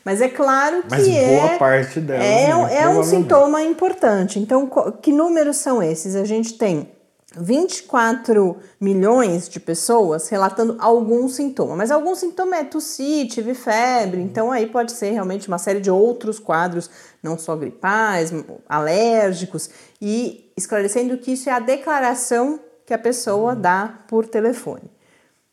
Mas 0.06 0.22
é 0.22 0.30
claro 0.30 0.84
que 0.84 0.92
Mas 0.92 1.06
boa 1.06 1.18
é, 1.18 1.58
parte 1.58 2.00
delas, 2.00 2.24
é, 2.24 2.54
né, 2.54 2.78
é 2.78 2.88
um 2.88 3.04
sintoma 3.04 3.62
importante. 3.62 4.40
Então, 4.40 4.70
que 5.02 5.12
números 5.12 5.58
são 5.58 5.84
esses? 5.84 6.16
A 6.16 6.24
gente 6.24 6.54
tem 6.54 6.90
24 7.36 8.56
milhões 8.80 9.50
de 9.50 9.60
pessoas 9.60 10.30
relatando 10.30 10.78
algum 10.80 11.28
sintoma, 11.28 11.76
mas 11.76 11.92
algum 11.92 12.16
sintoma 12.16 12.56
é 12.56 12.64
tossir, 12.64 13.28
tive 13.28 13.54
febre, 13.54 14.22
então 14.22 14.54
aí 14.54 14.68
pode 14.68 14.94
ser 14.94 15.10
realmente 15.10 15.50
uma 15.50 15.58
série 15.58 15.82
de 15.82 15.92
outros 15.92 16.40
quadros, 16.40 16.90
não 17.22 17.38
só 17.38 17.58
gripais, 17.58 18.32
alérgicos, 18.70 19.70
e 20.02 20.50
esclarecendo 20.56 21.18
que 21.18 21.34
isso 21.34 21.50
é 21.50 21.52
a 21.52 21.60
declaração 21.60 22.60
que 22.86 22.94
a 22.94 23.00
pessoa 23.00 23.56
dá 23.56 24.00
por 24.08 24.26
telefone. 24.28 24.92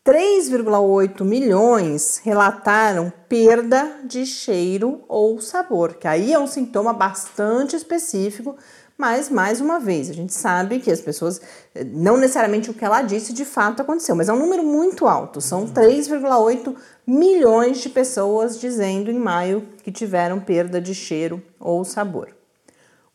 3,8 0.05 1.25
milhões 1.25 2.21
relataram 2.25 3.13
perda 3.29 4.01
de 4.05 4.27
cheiro 4.27 5.05
ou 5.07 5.41
sabor, 5.41 5.95
que 5.95 6.09
aí 6.09 6.33
é 6.33 6.39
um 6.39 6.47
sintoma 6.49 6.93
bastante 6.93 7.77
específico, 7.77 8.57
mas 8.99 9.31
mais 9.31 9.61
uma 9.61 9.79
vez, 9.79 10.11
a 10.11 10.13
gente 10.13 10.35
sabe 10.35 10.81
que 10.81 10.91
as 10.91 11.01
pessoas, 11.01 11.41
não 11.87 12.17
necessariamente 12.17 12.69
o 12.69 12.75
que 12.75 12.85
ela 12.85 13.01
disse 13.01 13.33
de 13.33 13.45
fato 13.45 13.81
aconteceu, 13.81 14.17
mas 14.17 14.29
é 14.29 14.33
um 14.33 14.39
número 14.39 14.65
muito 14.65 15.07
alto, 15.07 15.41
são 15.41 15.69
3,8 15.69 16.75
milhões 17.07 17.81
de 17.81 17.89
pessoas 17.89 18.59
dizendo 18.59 19.09
em 19.09 19.19
maio 19.19 19.69
que 19.85 19.93
tiveram 19.93 20.41
perda 20.41 20.81
de 20.81 20.97
cheiro 20.97 21.41
ou 21.61 21.85
sabor. 21.85 22.42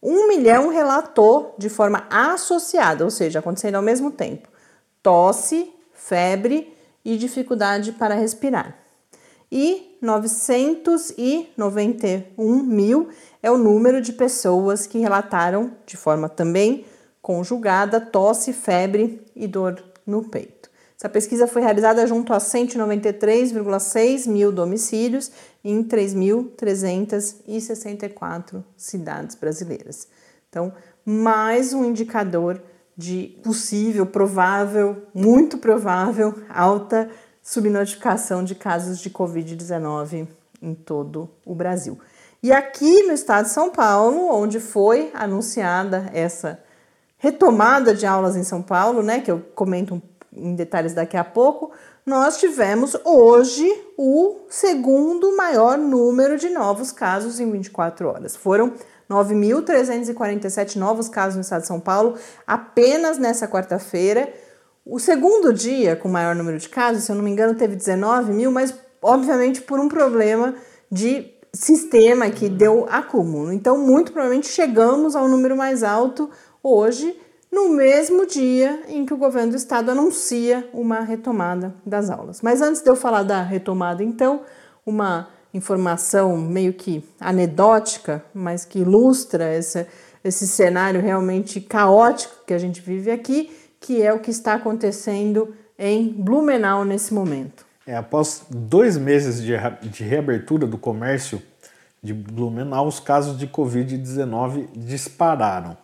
Um 0.02 0.28
milhão 0.28 0.70
relatou 0.70 1.54
de 1.58 1.70
forma 1.70 2.06
associada, 2.10 3.04
ou 3.04 3.10
seja, 3.10 3.40
acontecendo 3.40 3.76
ao 3.76 3.82
mesmo 3.82 4.12
tempo, 4.12 4.48
tosse, 5.02 5.74
febre 5.94 6.74
e 7.04 7.18
dificuldade 7.18 7.92
para 7.94 8.14
respirar. 8.16 8.78
E 9.52 9.98
991 10.02 12.64
mil 12.64 13.10
é 13.42 13.50
o 13.50 13.58
número 13.58 14.02
de 14.02 14.14
pessoas 14.14 14.86
que 14.86 15.00
relataram 15.00 15.72
de 15.86 15.98
forma 15.98 16.30
também 16.30 16.86
conjugada 17.22 18.00
tosse, 18.00 18.54
febre 18.54 19.26
e 19.36 19.48
dor 19.48 19.84
no 20.06 20.30
peito. 20.30 20.67
Essa 20.98 21.08
pesquisa 21.08 21.46
foi 21.46 21.62
realizada 21.62 22.08
junto 22.08 22.34
a 22.34 22.40
193,6 22.40 24.28
mil 24.28 24.52
domicílios 24.52 25.32
em 25.64 25.84
3.364 25.84 28.64
cidades 28.76 29.36
brasileiras. 29.36 30.08
Então, 30.50 30.74
mais 31.06 31.72
um 31.72 31.86
indicador 31.86 32.60
de 32.98 33.38
possível, 33.44 34.08
provável, 34.08 35.04
muito 35.14 35.60
provável 35.60 36.34
alta 36.50 37.08
subnotificação 37.44 38.44
de 38.44 38.56
casos 38.56 38.98
de 38.98 39.12
Covid-19 39.12 40.28
em 40.60 40.74
todo 40.74 41.30
o 41.46 41.54
Brasil. 41.54 42.00
E 42.42 42.52
aqui 42.52 43.04
no 43.04 43.14
estado 43.14 43.46
de 43.46 43.52
São 43.52 43.70
Paulo, 43.70 44.34
onde 44.34 44.60
foi 44.60 45.12
anunciada 45.14 46.10
essa 46.12 46.60
retomada 47.20 47.94
de 47.94 48.08
aulas 48.08 48.36
em 48.36 48.44
São 48.44 48.64
Paulo, 48.64 49.04
né, 49.04 49.22
que 49.22 49.30
eu 49.30 49.42
comento 49.54 50.02
em 50.32 50.56
detalhes 50.56 50.94
daqui 50.94 51.18
a 51.18 51.24
pouco, 51.24 51.72
nós 52.06 52.38
tivemos 52.38 52.96
hoje 53.04 53.70
o 53.98 54.38
segundo 54.50 55.36
maior 55.36 55.78
número 55.78 56.38
de 56.38 56.50
novos 56.50 56.92
casos 56.92 57.40
em 57.40 57.52
24 57.52 58.08
horas. 58.08 58.36
Foram 58.36 58.74
9.347 59.10 60.76
novos 60.76 61.10
casos 61.10 61.36
no 61.36 61.42
estado 61.42 61.62
de 61.62 61.68
São 61.68 61.80
Paulo 61.80 62.16
apenas 62.46 63.18
nessa 63.18 63.48
quarta-feira. 63.48 64.32
O 64.86 65.00
segundo 65.00 65.52
dia 65.52 65.96
com 65.96 66.08
maior 66.08 66.36
número 66.36 66.58
de 66.58 66.70
casos, 66.70 67.04
se 67.04 67.12
eu 67.12 67.16
não 67.16 67.24
me 67.24 67.32
engano, 67.32 67.56
teve 67.56 67.76
19 67.76 68.32
mil, 68.32 68.52
mas 68.52 68.74
obviamente 69.02 69.62
por 69.62 69.80
um 69.80 69.90
problema 69.90 70.56
de 70.92 71.34
sistema 71.54 72.30
que 72.30 72.48
deu 72.50 72.86
acúmulo. 72.90 73.52
Então, 73.52 73.78
muito 73.78 74.12
provavelmente 74.12 74.48
chegamos 74.48 75.16
ao 75.16 75.28
número 75.28 75.58
mais 75.58 75.84
alto 75.84 76.30
hoje, 76.62 77.18
no 77.52 77.70
mesmo 77.70 78.26
dia 78.26 78.84
em 78.88 79.06
que 79.06 79.14
o 79.14 79.18
governo 79.18 79.52
do 79.52 79.58
estado 79.58 79.92
anuncia 79.92 80.68
uma 80.74 81.00
retomada 81.02 81.74
das 81.86 82.10
aulas. 82.10 82.42
Mas 82.42 82.62
antes 82.62 82.82
de 82.82 82.90
eu 82.90 82.96
falar 82.96 83.24
da 83.24 83.42
retomada, 83.42 84.04
então, 84.04 84.42
uma 84.86 85.30
informação 85.54 86.38
meio 86.38 86.74
que 86.74 87.04
anedótica, 87.20 88.24
mas 88.34 88.66
que 88.66 88.80
ilustra 88.80 89.46
essa, 89.46 89.88
esse 90.24 90.48
cenário 90.48 91.02
realmente 91.02 91.60
caótico 91.62 92.46
que 92.46 92.54
a 92.54 92.58
gente 92.58 92.82
vive 92.82 93.12
aqui, 93.12 93.50
que 93.80 94.02
é 94.02 94.14
o 94.14 94.20
que 94.20 94.32
está 94.32 94.54
acontecendo 94.54 95.54
em 95.78 96.12
Blumenau 96.12 96.84
nesse 96.84 97.14
momento. 97.14 97.66
É, 97.86 97.96
após 97.96 98.46
dois 98.50 98.98
meses 98.98 99.42
de, 99.42 99.54
de 99.90 100.04
reabertura 100.04 100.68
do 100.68 100.78
comércio 100.78 101.42
de 102.04 102.14
Blumenau, 102.14 102.88
os 102.88 103.00
casos 103.00 103.38
de 103.38 103.48
Covid-19 103.48 104.68
dispararam. 104.76 105.78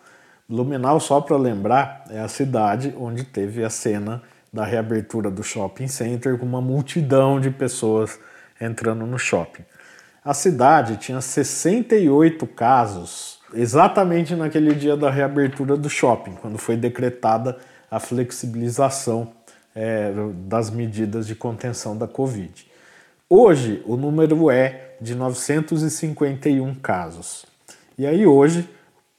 Blumenau, 0.48 1.00
só 1.00 1.22
para 1.22 1.38
lembrar, 1.38 2.06
é 2.10 2.20
a 2.20 2.28
cidade 2.28 2.94
onde 2.98 3.24
teve 3.24 3.64
a 3.64 3.70
cena 3.70 4.22
da 4.52 4.66
reabertura 4.66 5.32
do 5.32 5.44
shopping 5.44 5.88
center 5.88 6.38
com 6.38 6.46
uma 6.46 6.62
multidão 6.62 7.40
de 7.40 7.50
pessoas 7.50 8.20
entrando 8.60 9.06
no 9.06 9.18
shopping. 9.18 9.64
A 10.24 10.34
cidade 10.34 10.98
tinha 10.98 11.20
68 11.20 12.46
casos 12.48 13.40
exatamente 13.54 14.36
naquele 14.36 14.74
dia 14.74 14.96
da 14.96 15.10
reabertura 15.10 15.76
do 15.76 15.90
shopping, 15.90 16.36
quando 16.42 16.58
foi 16.58 16.78
decretada 16.78 17.58
a 17.90 18.00
flexibilização 18.00 19.32
é, 19.76 20.12
das 20.48 20.70
medidas 20.70 21.28
de 21.28 21.36
contenção 21.36 21.98
da 21.98 22.08
Covid. 22.08 22.66
Hoje 23.30 23.84
o 23.86 23.98
número 23.98 24.50
é 24.50 24.96
de 25.02 25.16
951 25.16 26.76
casos. 26.76 27.46
E 27.98 28.06
aí 28.06 28.26
hoje, 28.26 28.70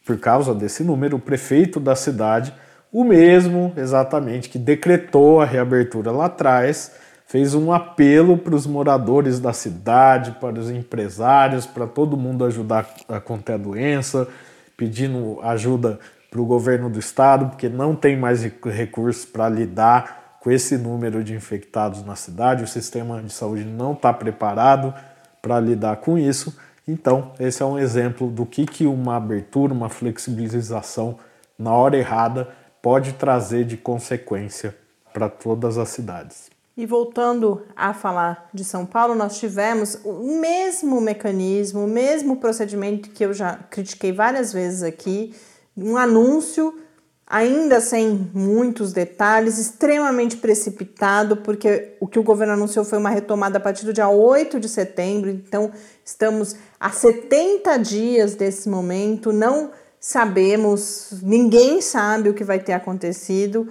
por 0.05 0.19
causa 0.19 0.55
desse 0.55 0.85
número, 0.85 1.17
o 1.17 1.21
prefeito 1.21 1.81
da 1.81 1.97
cidade, 1.97 2.53
o 2.93 3.03
mesmo 3.03 3.73
exatamente 3.77 4.49
que 4.49 4.59
decretou 4.59 5.40
a 5.40 5.45
reabertura 5.45 6.11
lá 6.11 6.27
atrás, 6.27 6.93
fez 7.27 7.55
um 7.55 7.73
apelo 7.73 8.37
para 8.37 8.55
os 8.55 8.67
moradores 8.67 9.40
da 9.40 9.53
cidade, 9.53 10.37
para 10.40 10.59
os 10.61 10.71
empresários, 10.71 11.67
para 11.67 11.87
todo 11.87 12.17
mundo 12.17 12.45
ajudar 12.45 12.88
a 13.09 13.19
conter 13.19 13.55
a 13.55 13.59
doença, 13.59 14.29
pedindo 14.77 15.40
ajuda 15.43 15.99
para 16.31 16.40
o 16.40 16.45
governo 16.45 16.90
do 16.90 16.99
estado, 16.99 17.47
porque 17.47 17.69
não 17.69 17.97
tem 17.97 18.17
mais 18.17 18.43
recursos 18.43 19.25
para 19.25 19.49
lidar 19.49 20.38
com 20.40 20.51
esse 20.51 20.77
número 20.77 21.25
de 21.25 21.33
infectados 21.33 22.05
na 22.05 22.14
cidade, 22.14 22.64
o 22.64 22.69
sistema 22.69 23.23
de 23.23 23.33
saúde 23.33 23.64
não 23.64 23.95
está 23.95 24.12
preparado 24.12 24.93
para 25.40 25.59
lidar 25.59 25.97
com 25.97 26.19
isso. 26.19 26.55
Então, 26.87 27.33
esse 27.40 27.62
é 27.62 27.66
um 27.66 27.79
exemplo 27.79 28.31
do 28.31 28.44
que, 28.44 28.66
que 28.66 28.87
uma 28.87 29.16
abertura, 29.16 29.73
uma 29.73 29.88
flexibilização 29.88 31.18
na 31.59 31.73
hora 31.73 31.97
errada 31.97 32.49
pode 32.83 33.14
trazer 33.14 33.64
de 33.64 33.77
consequência 33.77 34.77
para 35.12 35.29
todas 35.29 35.79
as 35.79 35.88
cidades. 35.88 36.51
E 36.77 36.85
voltando 36.85 37.62
a 37.77 37.94
falar 37.94 38.51
de 38.53 38.64
São 38.64 38.85
Paulo, 38.85 39.14
nós 39.14 39.38
tivemos 39.38 39.99
o 40.05 40.40
mesmo 40.40 41.01
mecanismo, 41.01 41.85
o 41.85 41.88
mesmo 41.88 42.37
procedimento 42.37 43.11
que 43.11 43.25
eu 43.25 43.33
já 43.33 43.57
critiquei 43.70 44.12
várias 44.12 44.53
vezes 44.53 44.83
aqui, 44.83 45.33
um 45.77 45.97
anúncio 45.97 46.79
ainda 47.27 47.81
sem 47.81 48.31
muitos 48.35 48.93
detalhes, 48.93 49.59
extremamente 49.59 50.37
precipitado, 50.37 51.39
porque 51.39 51.97
o 51.99 52.07
que 52.07 52.19
o 52.19 52.23
governo 52.23 52.53
anunciou 52.53 52.85
foi 52.85 52.99
uma 52.99 53.11
retomada 53.11 53.59
a 53.59 53.61
partir 53.61 53.87
do 53.87 53.93
dia 53.93 54.09
8 54.09 54.61
de 54.61 54.69
setembro, 54.69 55.31
então 55.31 55.71
estamos 56.05 56.55
a 56.79 56.91
70 56.91 57.79
dias 57.79 58.35
desse 58.35 58.69
momento, 58.69 59.33
não 59.33 59.71
sabemos, 59.99 61.15
ninguém 61.23 61.81
sabe 61.81 62.29
o 62.29 62.35
que 62.35 62.45
vai 62.45 62.61
ter 62.61 62.75
acontecido. 62.75 63.67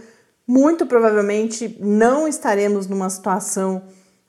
Muito 0.48 0.88
provavelmente 0.88 1.78
não 1.80 2.28
estaremos 2.28 2.88
numa 2.88 3.10
situação 3.10 3.84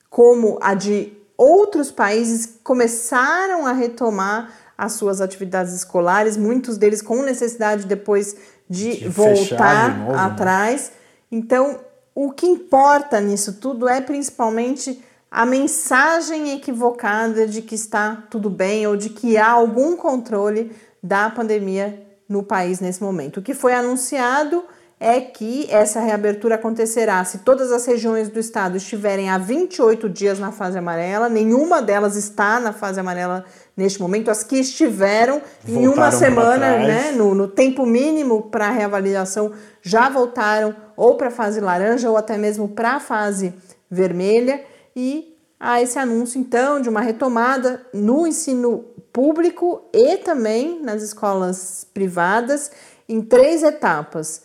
como 0.07 0.57
a 0.61 0.75
de 0.75 1.11
outros 1.35 1.91
países 1.91 2.45
que 2.45 2.59
começaram 2.59 3.65
a 3.65 3.73
retomar 3.73 4.53
as 4.77 4.93
suas 4.93 5.19
atividades 5.19 5.73
escolares, 5.73 6.37
muitos 6.37 6.77
deles 6.77 7.01
com 7.01 7.21
necessidade 7.21 7.85
depois 7.85 8.35
de, 8.69 8.97
de 8.97 9.09
voltar 9.09 9.91
de 9.91 9.99
novo, 9.99 10.11
né? 10.13 10.19
atrás. 10.19 10.91
Né? 10.91 11.37
Então, 11.39 11.79
o 12.13 12.31
que 12.31 12.45
importa 12.45 13.19
nisso 13.19 13.53
tudo 13.53 13.87
é 13.87 14.01
principalmente 14.01 15.03
a 15.29 15.45
mensagem 15.45 16.53
equivocada 16.53 17.45
de 17.45 17.61
que 17.61 17.75
está 17.75 18.23
tudo 18.29 18.49
bem 18.49 18.87
ou 18.87 18.95
de 18.95 19.09
que 19.09 19.37
há 19.37 19.49
algum 19.49 19.97
controle 19.97 20.71
da 21.03 21.29
pandemia 21.29 22.01
no 22.27 22.41
país 22.41 22.79
nesse 22.79 23.03
momento. 23.03 23.41
O 23.41 23.43
que 23.43 23.53
foi 23.53 23.73
anunciado 23.73 24.63
é 24.99 25.19
que 25.19 25.67
essa 25.69 25.99
reabertura 25.99 26.55
acontecerá 26.55 27.23
se 27.25 27.39
todas 27.39 27.71
as 27.71 27.85
regiões 27.85 28.29
do 28.29 28.39
estado 28.39 28.77
estiverem 28.77 29.29
há 29.29 29.37
28 29.37 30.09
dias 30.09 30.39
na 30.39 30.51
fase 30.51 30.77
amarela, 30.77 31.27
nenhuma 31.27 31.81
delas 31.81 32.15
está 32.15 32.59
na 32.59 32.71
fase 32.71 32.99
amarela 32.99 33.43
neste 33.75 34.01
momento, 34.01 34.31
as 34.31 34.43
que 34.43 34.57
estiveram 34.57 35.41
voltaram 35.63 35.83
em 35.83 35.87
uma 35.87 36.11
semana, 36.11 36.77
né, 36.77 37.11
no, 37.11 37.35
no 37.35 37.47
tempo 37.47 37.85
mínimo 37.85 38.43
para 38.43 38.69
reavaliação, 38.69 39.51
já 39.81 40.09
voltaram 40.09 40.75
ou 40.95 41.17
para 41.17 41.27
a 41.27 41.31
fase 41.31 41.59
laranja 41.59 42.09
ou 42.09 42.17
até 42.17 42.37
mesmo 42.37 42.69
para 42.69 42.93
a 42.93 42.99
fase 42.99 43.53
vermelha 43.89 44.63
e 44.95 45.37
há 45.59 45.81
esse 45.81 45.99
anúncio 45.99 46.39
então 46.39 46.79
de 46.79 46.89
uma 46.89 47.01
retomada 47.01 47.85
no 47.93 48.25
ensino 48.25 48.85
público 49.11 49.89
e 49.93 50.17
também 50.17 50.81
nas 50.81 51.01
escolas 51.01 51.85
privadas 51.93 52.71
em 53.07 53.21
três 53.21 53.63
etapas. 53.63 54.43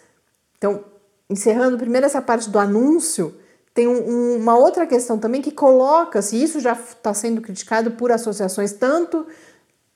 Então, 0.57 0.85
encerrando 1.29 1.79
primeiro 1.79 2.07
essa 2.07 2.21
parte 2.21 2.51
do 2.51 2.59
anúncio, 2.59 3.35
tem 3.81 3.89
um, 3.89 4.37
uma 4.37 4.59
outra 4.59 4.87
questão 4.87 5.19
também 5.19 5.41
que 5.41 5.51
coloca, 5.51 6.21
se 6.21 6.37
isso 6.37 6.61
já 6.61 6.73
está 6.73 7.15
sendo 7.15 7.41
criticado 7.41 7.93
por 7.93 8.13
associações 8.13 8.75
tanto 8.75 9.27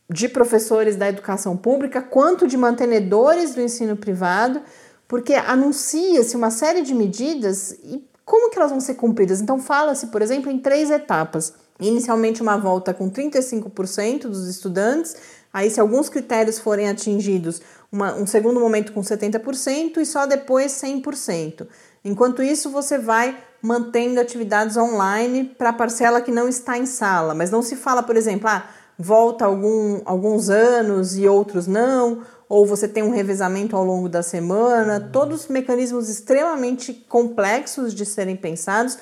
de 0.08 0.26
professores 0.26 0.96
da 0.96 1.06
educação 1.06 1.54
pública 1.54 2.00
quanto 2.00 2.46
de 2.46 2.56
mantenedores 2.56 3.54
do 3.54 3.60
ensino 3.60 3.94
privado, 3.94 4.62
porque 5.06 5.34
anuncia-se 5.34 6.34
uma 6.34 6.50
série 6.50 6.80
de 6.80 6.94
medidas 6.94 7.72
e 7.84 8.02
como 8.24 8.50
que 8.50 8.58
elas 8.58 8.70
vão 8.70 8.80
ser 8.80 8.94
cumpridas? 8.94 9.42
Então 9.42 9.58
fala-se, 9.58 10.06
por 10.06 10.22
exemplo, 10.22 10.50
em 10.50 10.58
três 10.58 10.90
etapas. 10.90 11.52
Inicialmente 11.78 12.40
uma 12.40 12.56
volta 12.56 12.94
com 12.94 13.10
35% 13.10 14.28
dos 14.28 14.48
estudantes, 14.48 15.14
aí 15.52 15.68
se 15.68 15.78
alguns 15.78 16.08
critérios 16.08 16.58
forem 16.58 16.88
atingidos, 16.88 17.60
uma, 17.92 18.14
um 18.14 18.26
segundo 18.26 18.58
momento 18.58 18.94
com 18.94 19.02
70% 19.02 19.98
e 19.98 20.06
só 20.06 20.24
depois 20.24 20.72
100%. 20.72 21.66
Enquanto 22.02 22.42
isso, 22.42 22.70
você 22.70 22.96
vai 22.96 23.36
mantendo 23.64 24.20
atividades 24.20 24.76
online 24.76 25.54
para 25.56 25.70
a 25.70 25.72
parcela 25.72 26.20
que 26.20 26.30
não 26.30 26.46
está 26.46 26.76
em 26.76 26.84
sala, 26.84 27.34
mas 27.34 27.50
não 27.50 27.62
se 27.62 27.74
fala, 27.74 28.02
por 28.02 28.14
exemplo, 28.14 28.46
ah, 28.46 28.68
volta 28.98 29.46
algum, 29.46 30.02
alguns 30.04 30.50
anos 30.50 31.16
e 31.16 31.26
outros 31.26 31.66
não, 31.66 32.20
ou 32.46 32.66
você 32.66 32.86
tem 32.86 33.02
um 33.02 33.10
revezamento 33.10 33.74
ao 33.74 33.82
longo 33.82 34.06
da 34.06 34.22
semana, 34.22 35.00
todos 35.00 35.48
mecanismos 35.48 36.10
extremamente 36.10 36.92
complexos 36.92 37.94
de 37.94 38.04
serem 38.04 38.36
pensados. 38.36 38.98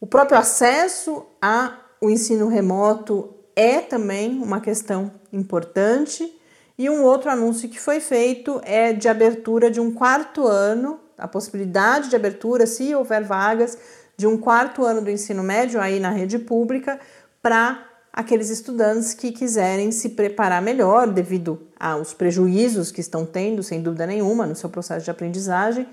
O 0.00 0.06
próprio 0.06 0.38
acesso 0.38 1.26
ao 1.38 2.08
ensino 2.08 2.48
remoto 2.48 3.34
é 3.54 3.78
também 3.80 4.42
uma 4.42 4.62
questão 4.62 5.12
importante. 5.30 6.34
E 6.78 6.88
um 6.88 7.04
outro 7.04 7.30
anúncio 7.30 7.68
que 7.68 7.78
foi 7.78 8.00
feito 8.00 8.58
é 8.64 8.94
de 8.94 9.06
abertura 9.06 9.70
de 9.70 9.78
um 9.78 9.92
quarto 9.92 10.46
ano, 10.46 10.98
a 11.18 11.28
possibilidade 11.28 12.08
de 12.08 12.16
abertura, 12.16 12.66
se 12.66 12.94
houver 12.94 13.22
vagas, 13.24 13.76
de 14.16 14.26
um 14.26 14.36
quarto 14.36 14.84
ano 14.84 15.00
do 15.00 15.10
ensino 15.10 15.42
médio 15.42 15.80
aí 15.80 15.98
na 15.98 16.10
rede 16.10 16.38
pública 16.38 16.98
para 17.40 17.86
aqueles 18.12 18.50
estudantes 18.50 19.14
que 19.14 19.32
quiserem 19.32 19.90
se 19.90 20.10
preparar 20.10 20.60
melhor 20.60 21.08
devido 21.08 21.66
aos 21.80 22.12
prejuízos 22.12 22.92
que 22.92 23.00
estão 23.00 23.24
tendo, 23.24 23.62
sem 23.62 23.82
dúvida 23.82 24.06
nenhuma, 24.06 24.46
no 24.46 24.54
seu 24.54 24.68
processo 24.68 25.04
de 25.04 25.10
aprendizagem, 25.10 25.88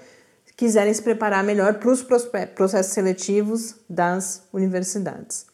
quiserem 0.59 0.93
se 0.93 1.01
preparar 1.01 1.41
melhor 1.41 1.75
para 1.75 1.89
os 1.89 2.03
processos 2.03 2.91
seletivos 2.91 3.75
das 3.89 4.43
universidades. 4.51 5.45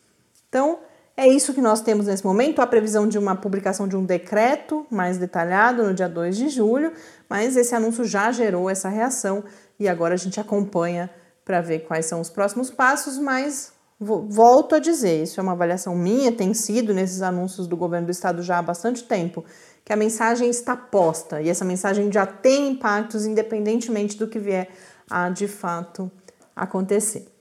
Então, 0.49 0.79
é 1.17 1.27
isso 1.27 1.53
que 1.53 1.61
nós 1.61 1.79
temos 1.79 2.07
nesse 2.07 2.25
momento, 2.25 2.61
a 2.61 2.67
previsão 2.67 3.07
de 3.07 3.17
uma 3.17 3.35
publicação 3.35 3.87
de 3.87 3.95
um 3.95 4.03
decreto 4.03 4.85
mais 4.89 5.17
detalhado 5.17 5.83
no 5.83 5.93
dia 5.93 6.09
2 6.09 6.35
de 6.35 6.49
julho, 6.49 6.91
mas 7.29 7.55
esse 7.55 7.73
anúncio 7.73 8.03
já 8.03 8.31
gerou 8.33 8.69
essa 8.69 8.89
reação 8.89 9.43
e 9.79 9.87
agora 9.87 10.15
a 10.15 10.17
gente 10.17 10.41
acompanha 10.41 11.09
para 11.45 11.61
ver 11.61 11.79
quais 11.79 12.05
são 12.05 12.19
os 12.19 12.29
próximos 12.29 12.69
passos, 12.69 13.17
mas 13.17 13.71
volto 13.97 14.75
a 14.75 14.79
dizer, 14.79 15.23
isso 15.23 15.39
é 15.39 15.43
uma 15.43 15.53
avaliação 15.53 15.95
minha, 15.95 16.33
tem 16.33 16.53
sido 16.53 16.93
nesses 16.93 17.21
anúncios 17.21 17.65
do 17.65 17.77
governo 17.77 18.07
do 18.07 18.11
estado 18.11 18.43
já 18.43 18.57
há 18.57 18.61
bastante 18.61 19.03
tempo, 19.03 19.45
que 19.85 19.93
a 19.93 19.95
mensagem 19.95 20.49
está 20.49 20.75
posta 20.75 21.41
e 21.41 21.47
essa 21.47 21.63
mensagem 21.63 22.11
já 22.11 22.25
tem 22.25 22.71
impactos 22.71 23.25
independentemente 23.25 24.17
do 24.17 24.27
que 24.27 24.37
vier 24.37 24.67
a 25.09 25.29
de 25.29 25.47
fato 25.47 26.11
acontecer. 26.53 27.34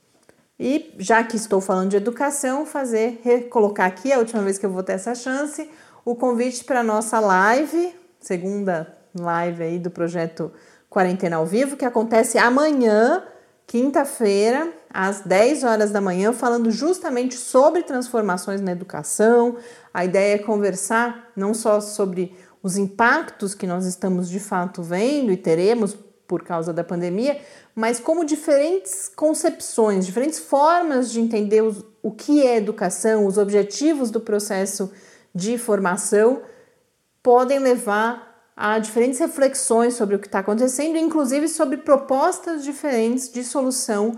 E 0.59 0.95
já 0.97 1.23
que 1.23 1.35
estou 1.35 1.59
falando 1.59 1.89
de 1.89 1.97
educação, 1.97 2.65
fazer 2.65 3.19
recolocar 3.23 3.87
aqui 3.87 4.13
a 4.13 4.19
última 4.19 4.41
vez 4.41 4.57
que 4.57 4.65
eu 4.65 4.69
vou 4.69 4.83
ter 4.83 4.93
essa 4.93 5.13
chance, 5.13 5.69
o 6.05 6.15
convite 6.15 6.63
para 6.63 6.81
nossa 6.81 7.19
live, 7.19 7.93
segunda 8.19 8.95
live 9.19 9.63
aí 9.63 9.79
do 9.79 9.89
projeto 9.89 10.51
Quarentena 10.89 11.37
ao 11.37 11.45
Vivo, 11.45 11.75
que 11.75 11.83
acontece 11.83 12.37
amanhã, 12.37 13.23
quinta-feira, 13.67 14.71
às 14.89 15.21
10 15.21 15.65
horas 15.65 15.91
da 15.91 15.99
manhã, 15.99 16.31
falando 16.31 16.71
justamente 16.71 17.35
sobre 17.35 17.83
transformações 17.83 18.61
na 18.61 18.71
educação. 18.71 19.57
A 19.93 20.05
ideia 20.05 20.35
é 20.35 20.37
conversar 20.37 21.31
não 21.35 21.53
só 21.53 21.81
sobre 21.81 22.33
os 22.63 22.77
impactos 22.77 23.53
que 23.53 23.67
nós 23.67 23.85
estamos 23.85 24.29
de 24.29 24.39
fato 24.39 24.81
vendo 24.81 25.33
e 25.33 25.37
teremos 25.37 25.97
por 26.27 26.43
causa 26.43 26.73
da 26.73 26.83
pandemia, 26.83 27.39
mas 27.75 27.99
como 27.99 28.23
diferentes 28.23 29.11
concepções, 29.13 30.05
diferentes 30.05 30.39
formas 30.39 31.11
de 31.11 31.19
entender 31.19 31.61
os, 31.61 31.83
o 32.01 32.09
que 32.09 32.41
é 32.47 32.55
educação, 32.55 33.25
os 33.27 33.37
objetivos 33.37 34.09
do 34.09 34.21
processo 34.21 34.91
de 35.33 35.57
formação 35.57 36.41
podem 37.21 37.59
levar 37.59 38.33
a 38.55 38.79
diferentes 38.79 39.19
reflexões 39.19 39.95
sobre 39.95 40.15
o 40.15 40.19
que 40.19 40.27
está 40.27 40.39
acontecendo, 40.39 40.97
inclusive 40.97 41.49
sobre 41.49 41.77
propostas 41.77 42.63
diferentes 42.63 43.29
de 43.29 43.43
solução 43.43 44.17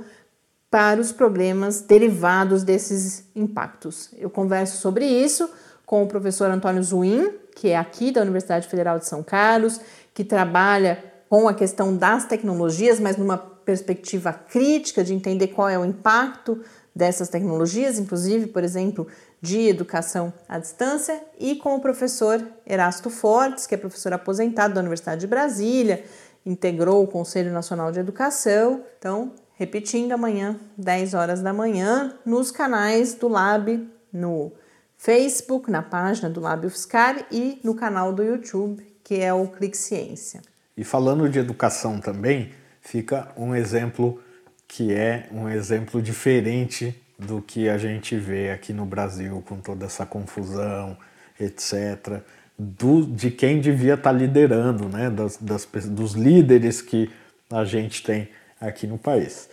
para 0.70 1.02
os 1.02 1.12
problemas 1.12 1.82
derivados 1.82 2.62
desses 2.62 3.24
impactos. 3.36 4.10
Eu 4.18 4.30
converso 4.30 4.78
sobre 4.78 5.06
isso 5.06 5.50
com 5.86 6.04
o 6.04 6.08
professor 6.08 6.52
Antônio 6.52 6.84
Zuin, 6.84 7.32
que 7.56 7.70
é 7.70 7.78
aqui 7.78 8.12
da 8.12 8.22
Universidade 8.22 8.68
Federal 8.68 9.00
de 9.00 9.08
São 9.08 9.24
Carlos, 9.24 9.80
que 10.14 10.24
trabalha 10.24 11.04
com 11.30 11.48
a 11.48 11.54
questão 11.54 11.96
das 11.96 12.26
tecnologias, 12.26 13.00
mas 13.00 13.18
numa 13.18 13.38
perspectiva 13.38 14.32
crítica 14.32 15.04
de 15.04 15.14
entender 15.14 15.48
qual 15.48 15.68
é 15.68 15.78
o 15.78 15.86
impacto 15.86 16.62
dessas 16.96 17.30
tecnologias, 17.30 18.00
inclusive, 18.00 18.48
por 18.48 18.64
exemplo, 18.64 19.08
de 19.42 19.68
educação 19.68 20.34
à 20.50 20.58
distância, 20.58 21.22
e 21.38 21.56
com 21.56 21.76
o 21.76 21.80
professor 21.80 22.44
Erasto 22.66 23.10
Fortes, 23.10 23.68
que 23.68 23.76
é 23.76 23.78
professor 23.78 24.14
aposentado 24.14 24.74
da 24.74 24.80
Universidade 24.80 25.22
de 25.22 25.28
Brasília, 25.28 26.04
integrou 26.46 27.04
o 27.04 27.08
Conselho 27.08 27.52
Nacional 27.52 27.92
de 27.92 28.00
Educação. 28.00 28.84
Então, 28.98 29.34
repetindo, 29.56 30.14
amanhã, 30.14 30.60
10 30.78 31.14
horas 31.14 31.42
da 31.42 31.54
manhã, 31.54 32.16
nos 32.26 32.52
canais 32.52 33.14
do 33.14 33.28
Lab, 33.28 33.88
no 34.12 34.52
Facebook, 34.98 35.70
na 35.70 35.84
página 35.84 36.30
do 36.30 36.40
Lab 36.40 36.66
UFSCar 36.66 37.28
e 37.32 37.60
no 37.64 37.76
canal 37.76 38.12
do 38.12 38.24
YouTube, 38.24 38.82
que 39.04 39.16
é 39.16 39.32
o 39.32 39.48
Clique 39.48 39.78
Ciência. 39.78 40.42
E 40.78 40.84
falando 40.84 41.28
de 41.28 41.40
educação 41.40 42.00
também, 42.00 42.52
fica 42.82 43.30
um 43.36 43.56
exemplo 43.56 44.22
que 44.68 44.94
é 44.94 45.28
um 45.32 45.50
exemplo 45.50 46.02
diferente 46.02 46.96
do 47.18 47.42
que 47.42 47.68
a 47.68 47.78
gente 47.78 48.16
vê 48.16 48.52
aqui 48.52 48.72
no 48.72 48.86
Brasil 48.86 49.44
com 49.48 49.58
toda 49.60 49.86
essa 49.86 50.06
confusão, 50.06 50.96
etc. 51.40 52.22
do, 52.58 53.06
de 53.08 53.32
quem 53.32 53.60
devia 53.60 53.96
estar 53.96 54.12
tá 54.12 54.18
liderando, 54.18 54.88
né? 54.88 55.10
Das, 55.10 55.38
das, 55.38 55.66
dos 55.66 56.14
líderes 56.14 56.82
que 56.82 57.10
a 57.50 57.64
gente 57.66 58.04
tem 58.04 58.30
aqui 58.62 58.86
no 58.86 58.98
país. 58.98 59.50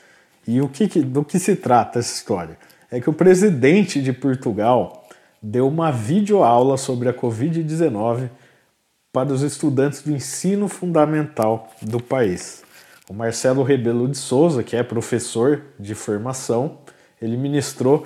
E 0.47 0.61
o 0.61 0.69
que, 0.69 0.87
do 1.01 1.25
que 1.25 1.39
se 1.39 1.57
trata 1.57 2.01
essa 2.01 2.15
história? 2.15 2.59
É 2.91 3.01
que 3.01 3.09
o 3.09 3.15
presidente 3.15 4.03
de 4.03 4.13
Portugal 4.13 5.09
deu 5.41 5.67
uma 5.67 5.91
videoaula 5.91 6.77
sobre 6.77 7.09
a 7.09 7.15
Covid-19 7.15 8.29
para 9.15 9.33
os 9.33 9.43
estudantes 9.43 10.03
do 10.03 10.11
ensino 10.11 10.67
fundamental 10.67 11.73
do 11.81 12.03
país. 12.03 12.65
O 13.09 13.15
Marcelo 13.15 13.63
Rebelo 13.63 14.09
de 14.09 14.19
Souza, 14.19 14.65
que 14.65 14.75
é 14.75 14.83
professor 14.83 15.63
de 15.79 15.95
formação, 15.95 16.79
ele 17.23 17.37
ministrou 17.37 18.05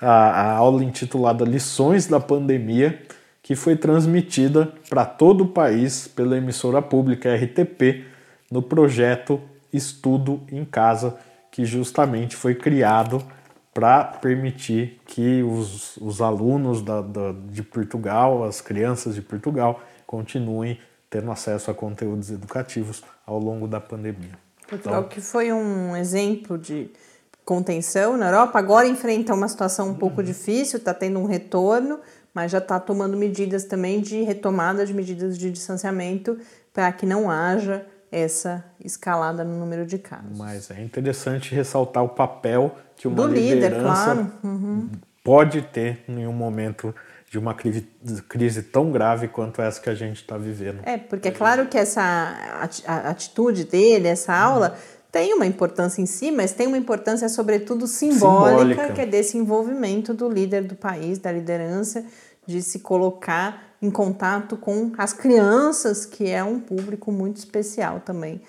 a, 0.00 0.08
a 0.08 0.52
aula 0.56 0.82
intitulada 0.82 1.44
Lições 1.44 2.08
da 2.08 2.18
Pandemia, 2.18 3.00
que 3.40 3.54
foi 3.54 3.76
transmitida 3.76 4.72
para 4.90 5.04
todo 5.04 5.44
o 5.44 5.48
país 5.48 6.08
pela 6.08 6.36
emissora 6.36 6.82
pública 6.82 7.32
RTP 7.36 8.04
no 8.50 8.60
projeto 8.60 9.40
Estudo 9.72 10.40
em 10.50 10.64
Casa, 10.64 11.16
que 11.52 11.64
justamente 11.64 12.34
foi 12.34 12.56
criado 12.56 13.22
para 13.72 14.02
permitir 14.02 15.00
que 15.06 15.40
os, 15.44 15.96
os 15.98 16.20
alunos 16.20 16.82
da, 16.82 17.00
da, 17.00 17.32
de 17.48 17.62
Portugal, 17.62 18.42
as 18.42 18.60
crianças 18.60 19.14
de 19.14 19.22
Portugal, 19.22 19.80
continuem 20.08 20.80
tendo 21.10 21.30
acesso 21.30 21.70
a 21.70 21.74
conteúdos 21.74 22.30
educativos 22.30 23.04
ao 23.26 23.38
longo 23.38 23.68
da 23.68 23.78
pandemia. 23.78 24.32
Portugal, 24.66 25.00
então, 25.00 25.08
que 25.08 25.20
foi 25.20 25.52
um 25.52 25.94
exemplo 25.94 26.56
de 26.56 26.90
contenção 27.44 28.16
na 28.16 28.26
Europa, 28.28 28.58
agora 28.58 28.86
enfrenta 28.86 29.34
uma 29.34 29.48
situação 29.48 29.90
um 29.90 29.94
pouco 29.94 30.20
uhum. 30.20 30.26
difícil, 30.26 30.78
está 30.78 30.94
tendo 30.94 31.18
um 31.18 31.26
retorno, 31.26 32.00
mas 32.34 32.50
já 32.50 32.58
está 32.58 32.80
tomando 32.80 33.16
medidas 33.16 33.64
também 33.64 34.00
de 34.00 34.22
retomada 34.22 34.84
de 34.84 34.94
medidas 34.94 35.36
de 35.38 35.50
distanciamento 35.50 36.38
para 36.72 36.90
que 36.90 37.04
não 37.04 37.30
haja 37.30 37.86
essa 38.10 38.64
escalada 38.82 39.44
no 39.44 39.58
número 39.58 39.84
de 39.84 39.98
casos. 39.98 40.38
Mas 40.38 40.70
é 40.70 40.82
interessante 40.82 41.54
ressaltar 41.54 42.02
o 42.02 42.08
papel 42.08 42.74
que 42.96 43.06
uma 43.06 43.16
Do 43.16 43.26
liderança 43.26 43.66
líder, 43.66 43.82
claro. 43.82 44.32
uhum. 44.42 44.88
pode 45.22 45.62
ter 45.62 46.02
em 46.08 46.26
um 46.26 46.32
momento 46.32 46.94
de 47.30 47.38
uma 47.38 47.54
crise 47.54 48.62
tão 48.62 48.90
grave 48.90 49.28
quanto 49.28 49.60
essa 49.60 49.80
que 49.80 49.90
a 49.90 49.94
gente 49.94 50.16
está 50.16 50.38
vivendo. 50.38 50.80
É, 50.84 50.96
porque 50.96 51.28
é 51.28 51.30
claro 51.30 51.66
que 51.66 51.76
essa 51.76 52.00
atitude 52.86 53.64
dele, 53.64 54.08
essa 54.08 54.34
aula, 54.34 54.70
uhum. 54.70 54.76
tem 55.12 55.34
uma 55.34 55.44
importância 55.44 56.00
em 56.00 56.06
si, 56.06 56.30
mas 56.30 56.52
tem 56.52 56.66
uma 56.66 56.78
importância, 56.78 57.28
sobretudo, 57.28 57.86
simbólica, 57.86 58.58
simbólica, 58.58 58.92
que 58.94 59.00
é 59.02 59.06
desse 59.06 59.36
envolvimento 59.36 60.14
do 60.14 60.28
líder 60.28 60.64
do 60.64 60.74
país, 60.74 61.18
da 61.18 61.30
liderança, 61.30 62.04
de 62.46 62.62
se 62.62 62.78
colocar 62.78 63.74
em 63.80 63.90
contato 63.90 64.56
com 64.56 64.92
as 64.96 65.12
crianças, 65.12 66.06
que 66.06 66.30
é 66.30 66.42
um 66.42 66.58
público 66.58 67.12
muito 67.12 67.36
especial 67.36 68.00
também, 68.00 68.40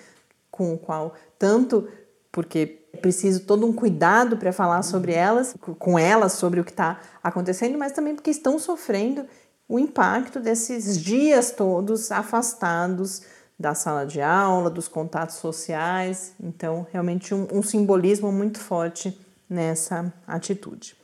com 0.50 0.72
o 0.72 0.78
qual 0.78 1.14
tanto 1.38 1.86
porque 2.32 2.79
é 2.92 2.96
preciso 2.96 3.40
todo 3.40 3.66
um 3.66 3.72
cuidado 3.72 4.36
para 4.36 4.52
falar 4.52 4.82
sobre 4.82 5.12
elas, 5.12 5.54
com 5.78 5.98
elas, 5.98 6.32
sobre 6.32 6.60
o 6.60 6.64
que 6.64 6.70
está 6.70 7.00
acontecendo, 7.22 7.78
mas 7.78 7.92
também 7.92 8.14
porque 8.14 8.30
estão 8.30 8.58
sofrendo 8.58 9.24
o 9.68 9.78
impacto 9.78 10.40
desses 10.40 10.98
dias 10.98 11.52
todos 11.52 12.10
afastados 12.10 13.22
da 13.58 13.74
sala 13.74 14.04
de 14.04 14.20
aula, 14.20 14.70
dos 14.70 14.88
contatos 14.88 15.36
sociais. 15.36 16.32
Então, 16.42 16.86
realmente 16.90 17.34
um, 17.34 17.46
um 17.52 17.62
simbolismo 17.62 18.32
muito 18.32 18.58
forte 18.58 19.16
nessa 19.48 20.12
atitude. 20.26 20.96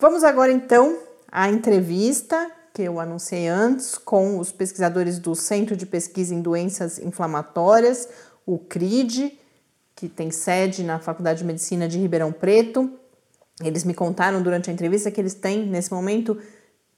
Vamos 0.00 0.24
agora 0.24 0.50
então 0.50 0.98
à 1.30 1.48
entrevista 1.48 2.50
que 2.72 2.82
eu 2.82 3.00
anunciei 3.00 3.48
antes 3.48 3.98
com 3.98 4.38
os 4.38 4.52
pesquisadores 4.52 5.18
do 5.18 5.34
Centro 5.34 5.76
de 5.76 5.84
Pesquisa 5.84 6.34
em 6.34 6.40
Doenças 6.40 6.98
Inflamatórias, 6.98 8.08
o 8.46 8.58
CRID, 8.58 9.38
que 9.98 10.08
tem 10.08 10.30
sede 10.30 10.84
na 10.84 11.00
Faculdade 11.00 11.40
de 11.40 11.44
Medicina 11.44 11.88
de 11.88 11.98
Ribeirão 11.98 12.30
Preto. 12.30 12.88
Eles 13.60 13.82
me 13.82 13.92
contaram 13.92 14.40
durante 14.40 14.70
a 14.70 14.72
entrevista 14.72 15.10
que 15.10 15.20
eles 15.20 15.34
têm, 15.34 15.66
nesse 15.66 15.92
momento, 15.92 16.38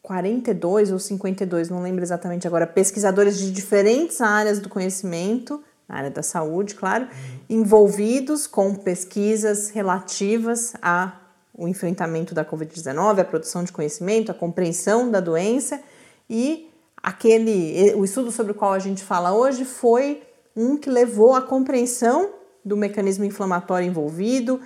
42 0.03 0.93
ou 0.93 0.99
52, 0.99 1.71
não 1.71 1.83
lembro 1.83 2.03
exatamente 2.05 2.47
agora, 2.47 2.67
pesquisadores 2.67 3.39
de 3.39 3.51
diferentes 3.53 4.21
áreas 4.21 4.59
do 4.59 4.69
conhecimento, 4.69 5.65
na 5.89 5.97
área 5.97 6.11
da 6.11 6.23
saúde, 6.23 6.75
claro, 6.75 7.09
envolvidos 7.49 8.47
com 8.47 8.75
pesquisas 8.75 9.71
relativas 9.71 10.75
a 10.83 11.17
o 11.55 11.67
enfrentamento 11.67 12.35
da 12.35 12.45
Covid-19, 12.45 13.21
a 13.21 13.25
produção 13.25 13.65
de 13.65 13.73
conhecimento, 13.73 14.31
a 14.31 14.35
compreensão 14.35 15.11
da 15.11 15.21
doença 15.21 15.81
e 16.29 16.71
aquele 17.03 17.95
o 17.95 18.05
estudo 18.05 18.31
sobre 18.31 18.53
o 18.53 18.55
qual 18.55 18.75
a 18.75 18.79
gente 18.79 19.03
fala 19.03 19.33
hoje 19.33 19.65
foi 19.65 20.23
um 20.55 20.77
que 20.77 20.91
levou 20.91 21.35
à 21.35 21.43
compreensão 21.43 22.39
do 22.64 22.77
mecanismo 22.77 23.25
inflamatório 23.25 23.87
envolvido. 23.87 24.61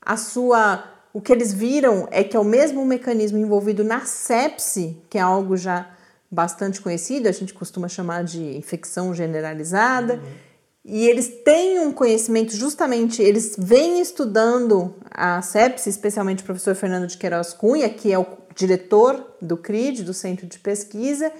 A 0.00 0.16
sua 0.16 0.84
o 1.12 1.20
que 1.20 1.32
eles 1.32 1.52
viram 1.52 2.08
é 2.10 2.24
que 2.24 2.36
é 2.36 2.40
o 2.40 2.44
mesmo 2.44 2.84
mecanismo 2.84 3.38
envolvido 3.38 3.84
na 3.84 4.00
sepse, 4.00 5.00
que 5.08 5.16
é 5.16 5.20
algo 5.20 5.56
já 5.56 5.88
bastante 6.28 6.80
conhecido, 6.80 7.28
a 7.28 7.32
gente 7.32 7.54
costuma 7.54 7.86
chamar 7.86 8.24
de 8.24 8.56
infecção 8.56 9.14
generalizada. 9.14 10.14
Uhum 10.14 10.54
e 10.84 11.08
eles 11.08 11.28
têm 11.42 11.80
um 11.80 11.90
conhecimento, 11.90 12.54
justamente, 12.54 13.22
eles 13.22 13.56
vêm 13.58 14.00
estudando 14.00 14.94
a 15.10 15.40
sepsis, 15.40 15.86
especialmente 15.86 16.42
o 16.42 16.46
professor 16.46 16.74
Fernando 16.74 17.06
de 17.06 17.16
Queiroz 17.16 17.54
Cunha, 17.54 17.88
que 17.88 18.12
é 18.12 18.18
o 18.18 18.26
diretor 18.54 19.34
do 19.40 19.56
CRID, 19.56 20.02
do 20.02 20.12
Centro 20.12 20.46
de 20.46 20.58
Pesquisa. 20.58 21.32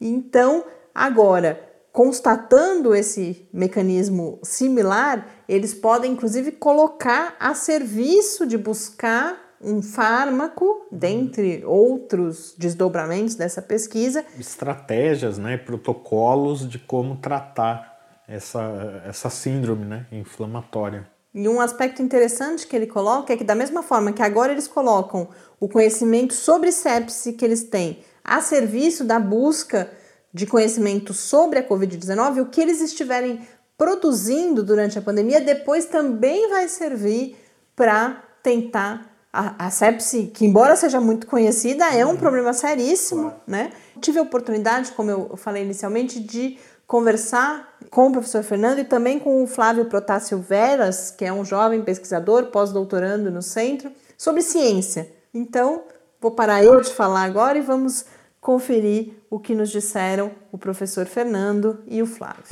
Então, 0.00 0.64
agora, 0.92 1.67
constatando 1.98 2.94
esse 2.94 3.48
mecanismo 3.52 4.38
similar, 4.44 5.26
eles 5.48 5.74
podem 5.74 6.12
inclusive 6.12 6.52
colocar 6.52 7.34
a 7.40 7.54
serviço 7.54 8.46
de 8.46 8.56
buscar 8.56 9.56
um 9.60 9.82
fármaco, 9.82 10.86
dentre 10.92 11.64
outros 11.66 12.54
desdobramentos 12.56 13.34
dessa 13.34 13.60
pesquisa. 13.60 14.24
Estratégias, 14.38 15.38
né, 15.38 15.56
protocolos 15.56 16.68
de 16.68 16.78
como 16.78 17.16
tratar 17.16 17.98
essa, 18.28 19.02
essa 19.04 19.28
síndrome 19.28 19.84
né, 19.84 20.06
inflamatória. 20.12 21.04
E 21.34 21.48
um 21.48 21.60
aspecto 21.60 22.00
interessante 22.00 22.64
que 22.68 22.76
ele 22.76 22.86
coloca 22.86 23.32
é 23.32 23.36
que, 23.36 23.42
da 23.42 23.56
mesma 23.56 23.82
forma 23.82 24.12
que 24.12 24.22
agora 24.22 24.52
eles 24.52 24.68
colocam 24.68 25.26
o 25.58 25.68
conhecimento 25.68 26.32
sobre 26.32 26.70
sepse 26.70 27.32
que 27.32 27.44
eles 27.44 27.64
têm 27.64 27.98
a 28.22 28.40
serviço 28.40 29.02
da 29.02 29.18
busca 29.18 29.90
de 30.32 30.46
conhecimento 30.46 31.14
sobre 31.14 31.58
a 31.58 31.66
Covid-19, 31.66 32.42
o 32.42 32.46
que 32.46 32.60
eles 32.60 32.80
estiverem 32.80 33.40
produzindo 33.76 34.62
durante 34.62 34.98
a 34.98 35.02
pandemia 35.02 35.40
depois 35.40 35.86
também 35.86 36.48
vai 36.48 36.68
servir 36.68 37.36
para 37.76 38.22
tentar. 38.42 39.06
A, 39.30 39.66
a 39.66 39.70
sepse, 39.70 40.32
que 40.34 40.46
embora 40.46 40.74
seja 40.74 41.02
muito 41.02 41.26
conhecida, 41.26 41.84
é 41.94 42.04
um 42.04 42.10
uhum. 42.10 42.16
problema 42.16 42.54
seríssimo, 42.54 43.30
né? 43.46 43.70
Tive 44.00 44.18
a 44.18 44.22
oportunidade, 44.22 44.92
como 44.92 45.10
eu 45.10 45.36
falei 45.36 45.62
inicialmente, 45.62 46.18
de 46.18 46.58
conversar 46.86 47.76
com 47.90 48.08
o 48.08 48.12
professor 48.12 48.42
Fernando 48.42 48.78
e 48.78 48.84
também 48.84 49.18
com 49.18 49.44
o 49.44 49.46
Flávio 49.46 49.84
Protásio 49.84 50.38
Veras, 50.38 51.10
que 51.10 51.26
é 51.26 51.32
um 51.32 51.44
jovem 51.44 51.82
pesquisador, 51.82 52.46
pós-doutorando 52.46 53.30
no 53.30 53.42
centro, 53.42 53.92
sobre 54.16 54.40
ciência. 54.40 55.12
Então, 55.32 55.82
vou 56.18 56.30
parar 56.30 56.64
eu 56.64 56.80
de 56.80 56.92
falar 56.92 57.24
agora 57.24 57.58
e 57.58 57.60
vamos 57.60 58.06
conferir 58.40 59.12
o 59.30 59.38
que 59.38 59.54
nos 59.54 59.70
disseram 59.70 60.30
o 60.50 60.58
professor 60.58 61.06
Fernando 61.06 61.82
e 61.86 62.02
o 62.02 62.06
Flávio. 62.06 62.44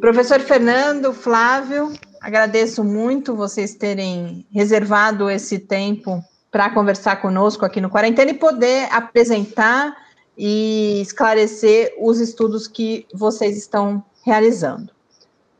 Professor 0.00 0.40
Fernando, 0.40 1.12
Flávio, 1.12 1.92
agradeço 2.20 2.84
muito 2.84 3.34
vocês 3.34 3.74
terem 3.74 4.46
reservado 4.52 5.30
esse 5.30 5.58
tempo 5.58 6.22
para 6.50 6.70
conversar 6.70 7.16
conosco 7.20 7.64
aqui 7.64 7.80
no 7.80 7.90
Quarentena 7.90 8.30
e 8.30 8.34
poder 8.34 8.88
apresentar 8.92 9.96
e 10.36 11.00
esclarecer 11.00 11.94
os 11.98 12.20
estudos 12.20 12.68
que 12.68 13.06
vocês 13.12 13.56
estão 13.56 14.04
realizando. 14.24 14.90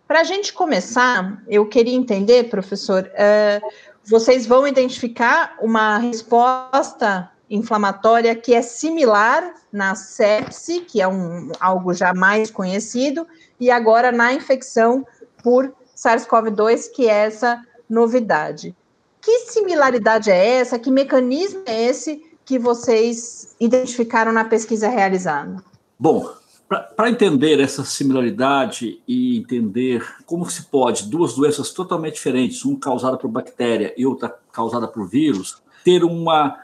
Para 0.07 0.21
a 0.21 0.25
gente 0.25 0.53
começar, 0.53 1.43
eu 1.49 1.67
queria 1.67 1.97
entender, 1.97 2.45
professor, 2.49 3.03
uh, 3.03 3.67
vocês 4.07 4.47
vão 4.47 4.67
identificar 4.67 5.57
uma 5.61 5.99
resposta 5.99 7.31
inflamatória 7.51 8.35
que 8.35 8.55
é 8.55 8.63
similar 8.63 9.55
na 9.73 9.95
sepse, 9.95 10.81
que 10.81 11.01
é 11.01 11.09
um, 11.09 11.51
algo 11.61 11.93
já 11.93 12.15
mais 12.15 12.51
conhecido, 12.51 13.27
e 13.59 13.71
agora 13.71 14.13
na 14.13 14.33
infecção 14.33 15.07
por 15.43 15.73
SARS-CoV-2, 15.97 16.91
que 16.95 17.09
é 17.09 17.27
essa 17.27 17.63
novidade. 17.89 18.75
Que 19.21 19.41
similaridade 19.41 20.31
é 20.31 20.59
essa? 20.59 20.79
Que 20.79 20.91
mecanismo 20.91 21.63
é 21.67 21.87
esse 21.87 22.23
que 22.45 22.59
vocês 22.59 23.57
identificaram 23.59 24.33
na 24.33 24.45
pesquisa 24.45 24.89
realizada? 24.89 25.63
Bom, 25.99 26.33
para 26.69 27.11
entender 27.11 27.61
essa 27.61 27.85
similaridade 27.85 29.01
e 29.07 29.39
entender 29.39 30.05
como 30.25 30.49
se 30.51 30.65
pode 30.65 31.09
duas 31.09 31.35
doenças 31.35 31.71
totalmente 31.71 32.15
diferentes, 32.15 32.65
uma 32.65 32.79
causada 32.79 33.17
por 33.17 33.29
bactéria 33.29 33.95
e 33.97 34.05
outra 34.05 34.37
causada 34.53 34.89
por 34.89 35.09
vírus, 35.09 35.63
ter 35.85 36.03
uma 36.03 36.59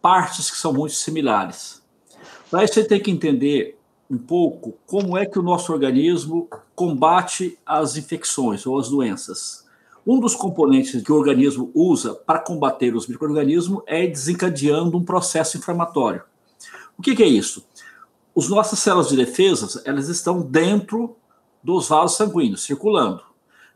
partes 0.00 0.50
que 0.50 0.56
são 0.56 0.72
muito 0.72 0.94
similares. 0.94 1.82
Para 2.50 2.64
isso, 2.64 2.74
você 2.74 2.84
tem 2.84 3.00
que 3.00 3.10
entender 3.10 3.76
um 4.08 4.18
pouco 4.18 4.76
como 4.86 5.16
é 5.16 5.26
que 5.26 5.38
o 5.38 5.42
nosso 5.42 5.72
organismo 5.72 6.48
combate 6.74 7.58
as 7.64 7.96
infecções 7.96 8.66
ou 8.66 8.78
as 8.78 8.88
doenças. 8.88 9.68
Um 10.06 10.18
dos 10.18 10.34
componentes 10.34 11.02
que 11.02 11.12
o 11.12 11.16
organismo 11.16 11.70
usa 11.74 12.14
para 12.14 12.38
combater 12.38 12.94
os 12.94 13.06
micro-organismos 13.06 13.82
é 13.86 14.06
desencadeando 14.06 14.96
um 14.96 15.04
processo 15.04 15.58
inflamatório. 15.58 16.22
O 16.96 17.02
que, 17.02 17.14
que 17.14 17.22
é 17.22 17.26
isso? 17.26 17.64
As 18.36 18.48
nossas 18.48 18.78
células 18.78 19.08
de 19.08 19.16
defesa 19.16 19.82
elas 19.84 20.08
estão 20.08 20.40
dentro 20.40 21.16
dos 21.62 21.88
vasos 21.88 22.16
sanguíneos, 22.16 22.62
circulando. 22.62 23.22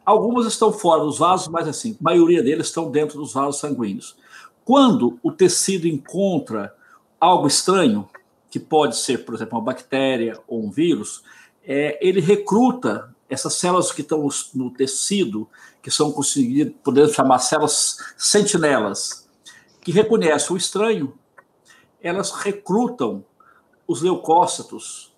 Algumas 0.04 0.46
estão 0.46 0.72
fora 0.72 1.02
dos 1.02 1.18
vasos, 1.18 1.48
mas 1.48 1.66
assim, 1.66 1.96
a 2.00 2.04
maioria 2.04 2.42
deles 2.42 2.66
estão 2.66 2.90
dentro 2.90 3.18
dos 3.18 3.32
vasos 3.32 3.60
sanguíneos. 3.60 4.16
Quando 4.64 5.18
o 5.22 5.32
tecido 5.32 5.86
encontra 5.86 6.74
algo 7.20 7.46
estranho, 7.46 8.08
que 8.50 8.60
pode 8.60 8.96
ser, 8.96 9.24
por 9.24 9.34
exemplo, 9.34 9.58
uma 9.58 9.64
bactéria 9.64 10.38
ou 10.46 10.64
um 10.64 10.70
vírus, 10.70 11.22
é, 11.66 11.98
ele 12.00 12.20
recruta 12.20 13.12
essas 13.28 13.54
células 13.54 13.90
que 13.90 14.02
estão 14.02 14.22
no, 14.22 14.28
no 14.54 14.70
tecido, 14.70 15.48
que 15.82 15.90
são 15.90 16.12
conseguidas, 16.12 16.72
podemos 16.82 17.12
chamar 17.12 17.38
células 17.38 17.96
sentinelas, 18.16 19.28
que 19.80 19.90
reconhecem 19.90 20.54
o 20.54 20.56
estranho, 20.56 21.14
elas 22.00 22.30
recrutam 22.30 23.24
os 23.86 24.02
leucócitos 24.02 25.12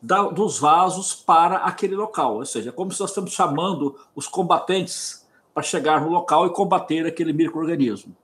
da, 0.00 0.22
dos 0.22 0.58
vasos 0.58 1.14
para 1.14 1.58
aquele 1.58 1.96
local. 1.96 2.36
Ou 2.36 2.46
seja, 2.46 2.70
é 2.70 2.72
como 2.72 2.92
se 2.92 3.00
nós 3.00 3.10
estamos 3.10 3.32
chamando 3.32 3.96
os 4.14 4.26
combatentes 4.26 5.26
para 5.52 5.62
chegar 5.62 6.00
no 6.00 6.10
local 6.10 6.46
e 6.46 6.50
combater 6.50 7.06
aquele 7.06 7.32
microorganismo. 7.32 8.14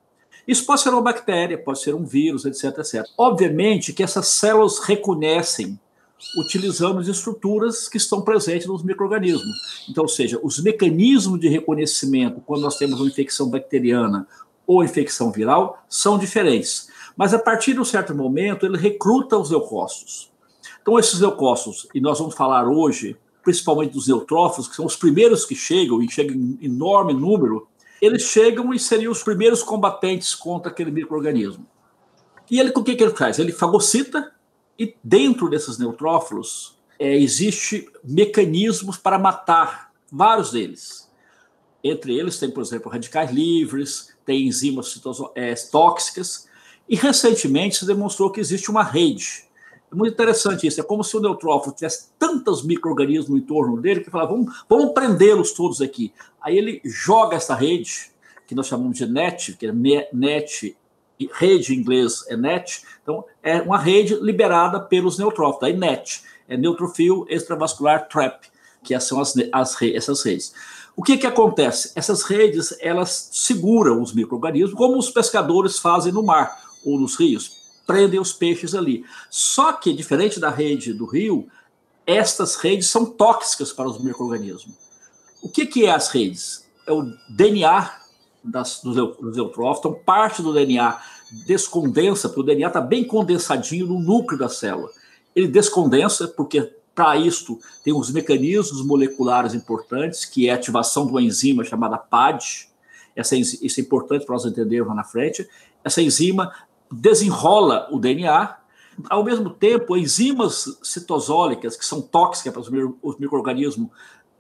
Isso 0.47 0.67
pode 0.67 0.83
ser 0.83 0.91
uma 0.91 1.03
bactéria, 1.03 1.57
pode 1.57 1.81
ser 1.81 1.95
um 1.95 2.05
vírus, 2.05 2.45
etc, 2.45 2.79
etc. 2.79 3.05
Obviamente 3.17 3.93
que 3.93 4.03
essas 4.03 4.29
células 4.29 4.79
reconhecem 4.79 5.79
utilizando 6.39 7.01
as 7.01 7.09
estruturas 7.09 7.89
que 7.89 7.97
estão 7.97 8.23
presentes 8.23 8.67
nos 8.67 8.83
microorganismos. 8.83 9.85
Então, 9.89 10.05
ou 10.05 10.09
seja, 10.09 10.39
os 10.43 10.63
mecanismos 10.63 11.41
de 11.41 11.49
reconhecimento 11.49 12.41
quando 12.41 12.63
nós 12.63 12.79
temos 12.79 13.01
uma 13.01 13.09
infecção 13.09 13.49
bacteriana 13.49 14.27
ou 14.67 14.83
infecção 14.83 15.31
viral 15.31 15.83
são 15.89 16.19
diferentes. 16.19 16.89
Mas 17.17 17.33
a 17.33 17.39
partir 17.39 17.75
de 17.75 17.81
um 17.81 17.85
certo 17.85 18.15
momento, 18.15 18.67
ele 18.67 18.77
recruta 18.77 19.37
os 19.37 19.51
leucócitos. 19.51 20.33
Então, 20.83 20.99
esses 20.99 21.21
leucócitos, 21.21 21.87
e 21.95 22.01
nós 22.01 22.19
vamos 22.19 22.35
falar 22.35 22.69
hoje, 22.69 23.17
principalmente 23.43 23.93
dos 23.93 24.09
neutrófilos, 24.09 24.69
que 24.69 24.77
são 24.77 24.85
os 24.85 24.97
primeiros 24.97 25.45
que 25.45 25.55
chegam, 25.55 26.03
e 26.03 26.11
chegam 26.11 26.35
em 26.35 26.59
enorme 26.61 27.13
número, 27.13 27.69
eles 28.01 28.23
chegam 28.23 28.73
e 28.75 28.79
seriam 28.79 29.13
os 29.13 29.23
primeiros 29.23 29.63
combatentes 29.63 30.35
contra 30.35 30.71
aquele 30.71 30.91
microorganismo. 30.91 31.67
E 32.51 32.59
ele, 32.59 32.73
o 32.75 32.83
que, 32.83 32.97
que 32.97 33.03
ele 33.03 33.15
faz? 33.15 33.39
Ele 33.39 33.53
fagocita, 33.53 34.33
e 34.79 34.95
dentro 35.03 35.49
desses 35.49 35.79
neutrófilos 35.79 36.77
é, 36.99 37.17
existe 37.17 37.89
mecanismos 38.03 38.97
para 38.97 39.19
matar 39.19 39.93
vários 40.11 40.51
deles. 40.51 41.11
Entre 41.83 42.19
eles 42.19 42.39
tem, 42.39 42.51
por 42.51 42.63
exemplo, 42.63 42.91
radicais 42.91 43.31
livres, 43.31 44.15
tem 44.25 44.47
enzimas 44.47 45.01
é, 45.35 45.55
tóxicas, 45.71 46.49
e 46.89 46.97
recentemente 46.97 47.77
se 47.77 47.87
demonstrou 47.87 48.31
que 48.31 48.41
existe 48.41 48.71
uma 48.71 48.83
rede. 48.83 49.45
É 49.91 49.95
muito 49.95 50.13
interessante 50.13 50.67
isso. 50.67 50.81
É 50.81 50.85
como 50.85 51.05
se 51.05 51.17
o 51.17 51.21
neutrófilo 51.21 51.75
tivesse 51.75 52.09
tantos 52.19 52.65
micro-organismos 52.65 53.39
em 53.39 53.43
torno 53.43 53.81
dele 53.81 54.01
que 54.01 54.11
fala, 54.11 54.27
vamos, 54.27 54.65
vamos 54.69 54.93
prendê-los 54.93 55.53
todos 55.53 55.81
aqui. 55.81 56.13
Aí 56.43 56.59
ele 56.59 56.81
joga 56.85 57.37
essa 57.37 57.55
rede, 57.55 58.11
que 58.47 58.55
nós 58.55 58.67
chamamos 58.67 58.99
de 58.99 59.07
net, 59.07 59.57
que 59.57 59.67
é 59.67 59.73
net, 59.73 60.77
rede 61.33 61.75
em 61.75 61.79
inglês 61.79 62.25
é 62.29 62.37
net, 62.37 62.83
então 63.03 63.25
é 63.43 63.63
uma 63.63 63.79
rede 63.79 64.15
liberada 64.17 64.81
pelos 64.81 65.17
neutrófilos, 65.17 65.63
aí 65.63 65.77
net, 65.77 66.23
é 66.49 66.57
neutrofil 66.57 67.25
extravascular 67.29 68.09
trap, 68.09 68.47
que 68.83 68.99
são 69.01 69.21
as, 69.21 69.35
as, 69.53 69.81
essas 69.81 70.23
redes. 70.23 70.53
O 70.97 71.03
que, 71.03 71.17
que 71.17 71.27
acontece? 71.27 71.93
Essas 71.97 72.23
redes, 72.23 72.77
elas 72.81 73.31
seguram 73.33 74.03
os 74.03 74.13
micro-organismos, 74.13 74.75
como 74.75 74.99
os 74.99 75.11
pescadores 75.11 75.79
fazem 75.79 76.13
no 76.13 76.23
mar 76.23 76.64
ou 76.85 76.99
nos 76.99 77.17
rios, 77.17 77.57
prendem 77.87 78.21
os 78.21 78.33
peixes 78.33 78.75
ali. 78.75 79.05
Só 79.31 79.73
que, 79.73 79.93
diferente 79.93 80.41
da 80.41 80.51
rede 80.51 80.93
do 80.93 81.05
rio, 81.05 81.49
estas 82.07 82.57
redes 82.57 82.89
são 82.89 83.07
tóxicas 83.07 83.73
para 83.73 83.89
os 83.89 84.03
micro-organismos. 84.03 84.75
O 85.43 85.49
que, 85.49 85.67
que 85.67 85.87
é 85.87 85.91
as 85.91 86.09
redes? 86.09 86.67
É 86.87 86.93
o 86.93 87.11
DNA 87.29 87.91
das, 88.43 88.81
dos, 88.83 88.95
dos 88.95 89.37
eutrófitos, 89.37 89.91
então 89.91 90.05
parte 90.05 90.43
do 90.43 90.53
DNA 90.53 91.01
descondensa, 91.47 92.29
porque 92.29 92.41
o 92.41 92.45
DNA 92.45 92.69
está 92.69 92.81
bem 92.81 93.05
condensadinho 93.05 93.87
no 93.87 94.01
núcleo 94.01 94.39
da 94.39 94.49
célula. 94.49 94.91
Ele 95.35 95.49
descondensa, 95.49 96.29
porque 96.29 96.73
para 96.95 97.17
isto 97.17 97.59
tem 97.83 97.93
uns 97.93 98.11
mecanismos 98.11 98.85
moleculares 98.85 99.55
importantes, 99.55 100.25
que 100.25 100.49
é 100.49 100.53
a 100.53 100.55
ativação 100.55 101.07
de 101.07 101.11
uma 101.11 101.23
enzima 101.23 101.65
chamada 101.65 101.99
PAD. 101.99 102.69
Essa, 103.17 103.37
isso 103.37 103.81
é 103.81 103.83
importante 103.83 104.25
para 104.25 104.35
nós 104.35 104.45
entendermos 104.45 104.89
lá 104.89 104.95
na 104.95 105.05
frente. 105.05 105.49
Essa 105.83 106.01
enzima 106.01 106.53
desenrola 106.91 107.89
o 107.91 107.99
DNA. 107.99 108.57
Ao 109.11 109.25
mesmo 109.25 109.51
tempo, 109.51 109.97
enzimas 109.97 110.79
citosólicas, 110.83 111.77
que 111.77 111.85
são 111.85 112.01
tóxicas 112.01 112.53
para 112.53 112.63
os 113.03 113.19
micro-organismos, 113.19 113.91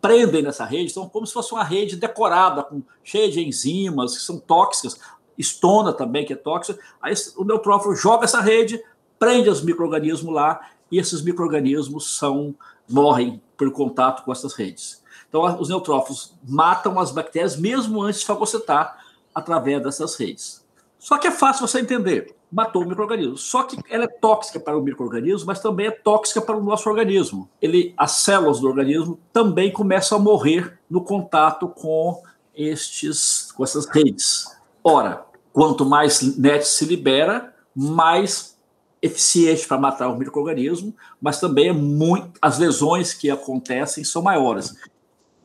prendem 0.00 0.42
nessa 0.42 0.64
rede, 0.64 0.90
então 0.90 1.08
como 1.08 1.26
se 1.26 1.32
fosse 1.32 1.52
uma 1.52 1.64
rede 1.64 1.96
decorada, 1.96 2.62
com, 2.62 2.82
cheia 3.02 3.30
de 3.30 3.42
enzimas 3.42 4.14
que 4.16 4.22
são 4.22 4.38
tóxicas, 4.38 5.00
estona 5.38 5.92
também, 5.92 6.26
que 6.26 6.34
é 6.34 6.36
tóxica. 6.36 6.78
Aí 7.00 7.14
o 7.36 7.44
neutrófilo 7.44 7.96
joga 7.96 8.24
essa 8.24 8.40
rede, 8.40 8.82
prende 9.18 9.48
os 9.48 9.62
micro-organismos 9.62 10.32
lá, 10.32 10.60
e 10.90 10.98
esses 10.98 11.22
micro-organismos 11.22 12.16
são, 12.16 12.54
morrem 12.88 13.40
por 13.56 13.70
contato 13.72 14.24
com 14.24 14.30
essas 14.30 14.52
redes. 14.52 15.02
Então, 15.28 15.42
os 15.60 15.68
neutrófilos 15.68 16.34
matam 16.46 16.98
as 17.00 17.10
bactérias 17.10 17.56
mesmo 17.56 18.02
antes 18.02 18.20
de 18.20 18.26
fagocitar 18.26 18.98
através 19.34 19.82
dessas 19.82 20.14
redes. 20.16 20.63
Só 21.04 21.18
que 21.18 21.26
é 21.26 21.30
fácil 21.30 21.68
você 21.68 21.80
entender. 21.80 22.34
Matou 22.50 22.82
o 22.82 22.88
microorganismo. 22.88 23.36
Só 23.36 23.64
que 23.64 23.76
ela 23.90 24.04
é 24.04 24.08
tóxica 24.08 24.58
para 24.58 24.74
o 24.74 24.80
microorganismo, 24.80 25.46
mas 25.46 25.60
também 25.60 25.88
é 25.88 25.90
tóxica 25.90 26.40
para 26.40 26.56
o 26.56 26.64
nosso 26.64 26.88
organismo. 26.88 27.46
Ele, 27.60 27.92
as 27.94 28.12
células 28.12 28.58
do 28.58 28.66
organismo 28.66 29.20
também 29.30 29.70
começam 29.70 30.16
a 30.16 30.20
morrer 30.20 30.78
no 30.88 31.04
contato 31.04 31.68
com 31.68 32.22
estes, 32.54 33.52
com 33.52 33.62
essas 33.62 33.84
redes. 33.84 34.46
Ora, 34.82 35.26
quanto 35.52 35.84
mais 35.84 36.38
NET 36.38 36.66
se 36.66 36.86
libera, 36.86 37.54
mais 37.76 38.56
eficiente 39.02 39.68
para 39.68 39.76
matar 39.76 40.08
o 40.08 40.16
microorganismo, 40.16 40.96
mas 41.20 41.38
também 41.38 41.68
é 41.68 41.72
muito, 41.74 42.38
as 42.40 42.58
lesões 42.58 43.12
que 43.12 43.30
acontecem 43.30 44.02
são 44.04 44.22
maiores 44.22 44.74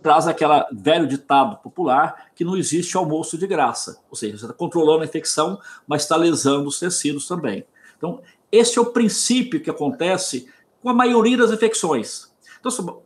traz 0.02 0.28
aquela 0.28 0.68
velho 0.72 1.08
ditado 1.08 1.58
popular 1.58 2.28
que 2.36 2.46
não 2.46 2.56
existe 2.56 2.96
almoço 2.96 3.38
de 3.38 3.46
graça. 3.46 4.00
Ou 4.10 4.16
seja, 4.16 4.38
você 4.38 4.46
está 4.46 4.54
controlando 4.54 5.02
a 5.02 5.06
infecção, 5.06 5.60
mas 5.88 6.04
está 6.04 6.16
lesando 6.16 6.68
os 6.68 6.80
tecidos 6.80 7.28
também. 7.28 7.66
Então, 7.98 8.22
esse 8.52 8.78
é 8.78 8.82
o 8.82 8.88
princípio 8.88 9.62
que 9.62 9.70
acontece 9.70 10.48
com 10.82 10.90
a 10.90 10.94
maioria 10.94 11.38
das 11.38 11.52
infecções. 11.52 12.32
Então, 12.60 13.02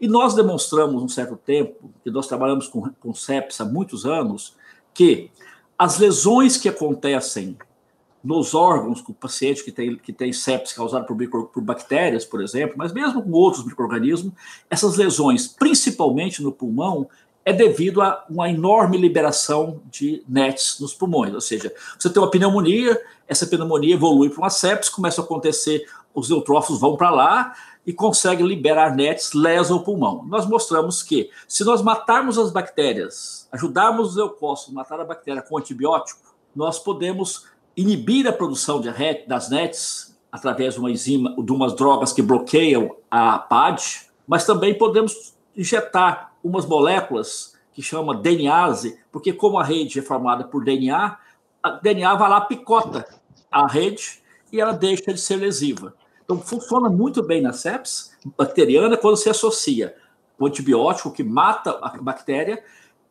e 0.00 0.08
nós 0.08 0.34
demonstramos 0.34 1.00
um 1.00 1.08
certo 1.08 1.36
tempo, 1.36 1.92
que 2.02 2.10
nós 2.10 2.26
trabalhamos 2.26 2.66
com, 2.66 2.90
com 3.00 3.14
sepsis 3.14 3.60
há 3.60 3.64
muitos 3.64 4.04
anos, 4.04 4.56
que 4.92 5.30
as 5.78 5.98
lesões 5.98 6.56
que 6.56 6.68
acontecem 6.68 7.56
nos 8.22 8.54
órgãos 8.54 9.00
com 9.00 9.12
o 9.12 9.14
paciente 9.14 9.64
que 9.64 9.72
tem, 9.72 9.96
que 9.96 10.12
tem 10.12 10.32
sepsis 10.32 10.74
causada 10.74 11.04
por, 11.04 11.16
micro, 11.16 11.46
por 11.46 11.62
bactérias, 11.62 12.24
por 12.24 12.40
exemplo, 12.40 12.74
mas 12.76 12.92
mesmo 12.92 13.22
com 13.22 13.32
outros 13.32 13.64
micro-organismos, 13.64 14.32
essas 14.70 14.96
lesões, 14.96 15.48
principalmente 15.48 16.42
no 16.42 16.52
pulmão, 16.52 17.08
é 17.44 17.52
devido 17.52 18.00
a 18.00 18.24
uma 18.30 18.48
enorme 18.48 18.96
liberação 18.96 19.80
de 19.90 20.22
NETs 20.28 20.78
nos 20.80 20.94
pulmões. 20.94 21.34
Ou 21.34 21.40
seja, 21.40 21.72
você 21.98 22.08
tem 22.08 22.22
uma 22.22 22.30
pneumonia, 22.30 23.00
essa 23.26 23.46
pneumonia 23.46 23.94
evolui 23.94 24.30
para 24.30 24.38
uma 24.38 24.50
sepsis, 24.50 24.88
começa 24.88 25.20
a 25.20 25.24
acontecer, 25.24 25.84
os 26.14 26.28
neutrófilos 26.28 26.80
vão 26.80 26.96
para 26.96 27.10
lá 27.10 27.54
e 27.84 27.92
conseguem 27.92 28.46
liberar 28.46 28.94
NETs, 28.94 29.32
lesam 29.32 29.78
o 29.78 29.82
pulmão. 29.82 30.24
Nós 30.28 30.46
mostramos 30.46 31.02
que, 31.02 31.30
se 31.48 31.64
nós 31.64 31.82
matarmos 31.82 32.38
as 32.38 32.52
bactérias, 32.52 33.48
ajudarmos 33.50 34.10
os 34.10 34.16
leucócitos 34.16 34.72
a 34.72 34.76
matar 34.76 35.00
a 35.00 35.04
bactéria 35.04 35.42
com 35.42 35.58
antibiótico, 35.58 36.20
nós 36.54 36.78
podemos 36.78 37.46
inibir 37.76 38.26
a 38.26 38.32
produção 38.32 38.80
de, 38.80 38.88
das 39.26 39.48
NETs 39.48 40.16
através 40.30 40.74
de 40.74 40.80
uma 40.80 40.90
enzima, 40.90 41.34
de 41.42 41.52
umas 41.52 41.74
drogas 41.74 42.12
que 42.12 42.22
bloqueiam 42.22 42.96
a 43.10 43.38
PAD, 43.38 44.06
mas 44.26 44.46
também 44.46 44.76
podemos 44.76 45.34
injetar 45.56 46.32
umas 46.42 46.64
moléculas 46.64 47.54
que 47.72 47.82
chama 47.82 48.14
DNase, 48.14 48.98
porque 49.10 49.32
como 49.32 49.58
a 49.58 49.64
rede 49.64 49.98
é 49.98 50.02
formada 50.02 50.44
por 50.44 50.64
DNA, 50.64 51.18
a 51.62 51.70
DNA 51.70 52.14
vai 52.14 52.28
lá 52.28 52.40
picota 52.40 53.06
a 53.50 53.66
rede 53.66 54.22
e 54.50 54.60
ela 54.60 54.72
deixa 54.72 55.12
de 55.12 55.20
ser 55.20 55.36
lesiva. 55.36 55.94
Então 56.24 56.38
funciona 56.38 56.88
muito 56.88 57.22
bem 57.22 57.42
na 57.42 57.52
sepsis 57.52 58.16
bacteriana 58.36 58.96
quando 58.96 59.16
se 59.16 59.28
associa 59.28 59.94
o 60.38 60.46
antibiótico 60.46 61.12
que 61.12 61.22
mata 61.22 61.78
a 61.82 61.88
bactéria 62.00 62.62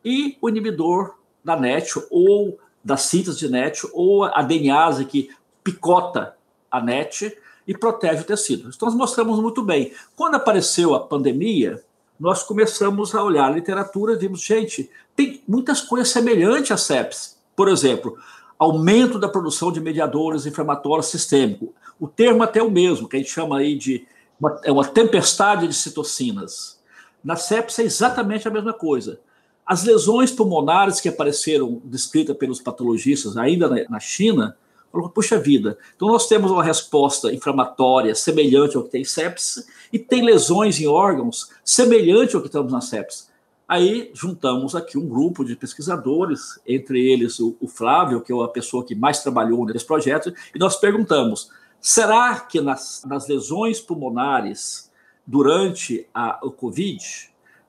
e 0.04 0.36
o 0.40 0.48
inibidor 0.48 1.16
da 1.44 1.56
NET 1.56 1.92
ou 2.10 2.58
da 2.84 2.96
síntese 2.96 3.38
de 3.38 3.48
NET 3.48 3.82
ou 3.92 4.24
a 4.24 4.42
DNase 4.42 5.04
que 5.04 5.30
picota 5.62 6.36
a 6.70 6.80
net 6.80 7.36
e 7.66 7.76
protege 7.76 8.22
o 8.22 8.26
tecido. 8.26 8.70
Então, 8.74 8.88
nós 8.88 8.96
mostramos 8.96 9.38
muito 9.38 9.62
bem. 9.62 9.92
Quando 10.16 10.34
apareceu 10.34 10.94
a 10.94 11.00
pandemia, 11.00 11.82
nós 12.18 12.42
começamos 12.42 13.14
a 13.14 13.22
olhar 13.22 13.46
a 13.46 13.54
literatura 13.54 14.14
e 14.14 14.16
vimos, 14.16 14.42
gente, 14.42 14.90
tem 15.14 15.42
muitas 15.46 15.80
coisas 15.80 16.08
semelhantes 16.08 16.72
à 16.72 16.76
sepsis. 16.76 17.36
Por 17.54 17.68
exemplo, 17.68 18.16
aumento 18.58 19.18
da 19.18 19.28
produção 19.28 19.72
de 19.72 19.80
mediadores 19.80 20.46
inflamatórios 20.46 21.06
sistêmicos. 21.06 21.70
O 21.98 22.08
termo 22.08 22.42
é 22.42 22.46
até 22.46 22.62
o 22.62 22.70
mesmo, 22.70 23.08
que 23.08 23.16
a 23.16 23.18
gente 23.18 23.30
chama 23.30 23.58
aí 23.58 23.76
de 23.76 24.06
uma, 24.40 24.60
é 24.64 24.72
uma 24.72 24.84
tempestade 24.84 25.66
de 25.66 25.74
citocinas. 25.74 26.80
Na 27.22 27.36
sepsis 27.36 27.78
é 27.78 27.82
exatamente 27.82 28.48
a 28.48 28.50
mesma 28.50 28.72
coisa. 28.72 29.20
As 29.64 29.84
lesões 29.84 30.30
pulmonares 30.30 31.00
que 31.00 31.08
apareceram 31.08 31.80
descritas 31.84 32.36
pelos 32.36 32.60
patologistas 32.60 33.36
ainda 33.36 33.68
na, 33.68 33.88
na 33.88 34.00
China 34.00 34.56
Falou, 34.92 35.08
puxa 35.08 35.38
vida, 35.38 35.78
então 35.96 36.06
nós 36.08 36.28
temos 36.28 36.50
uma 36.50 36.62
resposta 36.62 37.32
inflamatória 37.32 38.14
semelhante 38.14 38.76
ao 38.76 38.82
que 38.82 38.90
tem 38.90 39.04
sepsis 39.04 39.66
e 39.90 39.98
tem 39.98 40.22
lesões 40.22 40.78
em 40.78 40.86
órgãos 40.86 41.48
semelhante 41.64 42.36
ao 42.36 42.42
que 42.42 42.48
estamos 42.48 42.70
na 42.70 42.82
sepsis. 42.82 43.32
Aí 43.66 44.10
juntamos 44.12 44.76
aqui 44.76 44.98
um 44.98 45.08
grupo 45.08 45.46
de 45.46 45.56
pesquisadores, 45.56 46.60
entre 46.66 47.10
eles 47.10 47.40
o, 47.40 47.56
o 47.58 47.66
Flávio, 47.66 48.20
que 48.20 48.30
é 48.30 48.44
a 48.44 48.48
pessoa 48.48 48.84
que 48.84 48.94
mais 48.94 49.22
trabalhou 49.22 49.64
nesse 49.64 49.86
projeto, 49.86 50.34
e 50.54 50.58
nós 50.58 50.76
perguntamos: 50.76 51.50
será 51.80 52.38
que 52.40 52.60
nas, 52.60 53.02
nas 53.06 53.26
lesões 53.26 53.80
pulmonares 53.80 54.90
durante 55.26 56.06
a, 56.12 56.38
o 56.42 56.50
Covid 56.50 57.02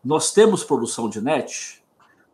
nós 0.03 0.33
temos 0.33 0.61
produção 0.61 1.07
de 1.07 1.21
NET? 1.21 1.81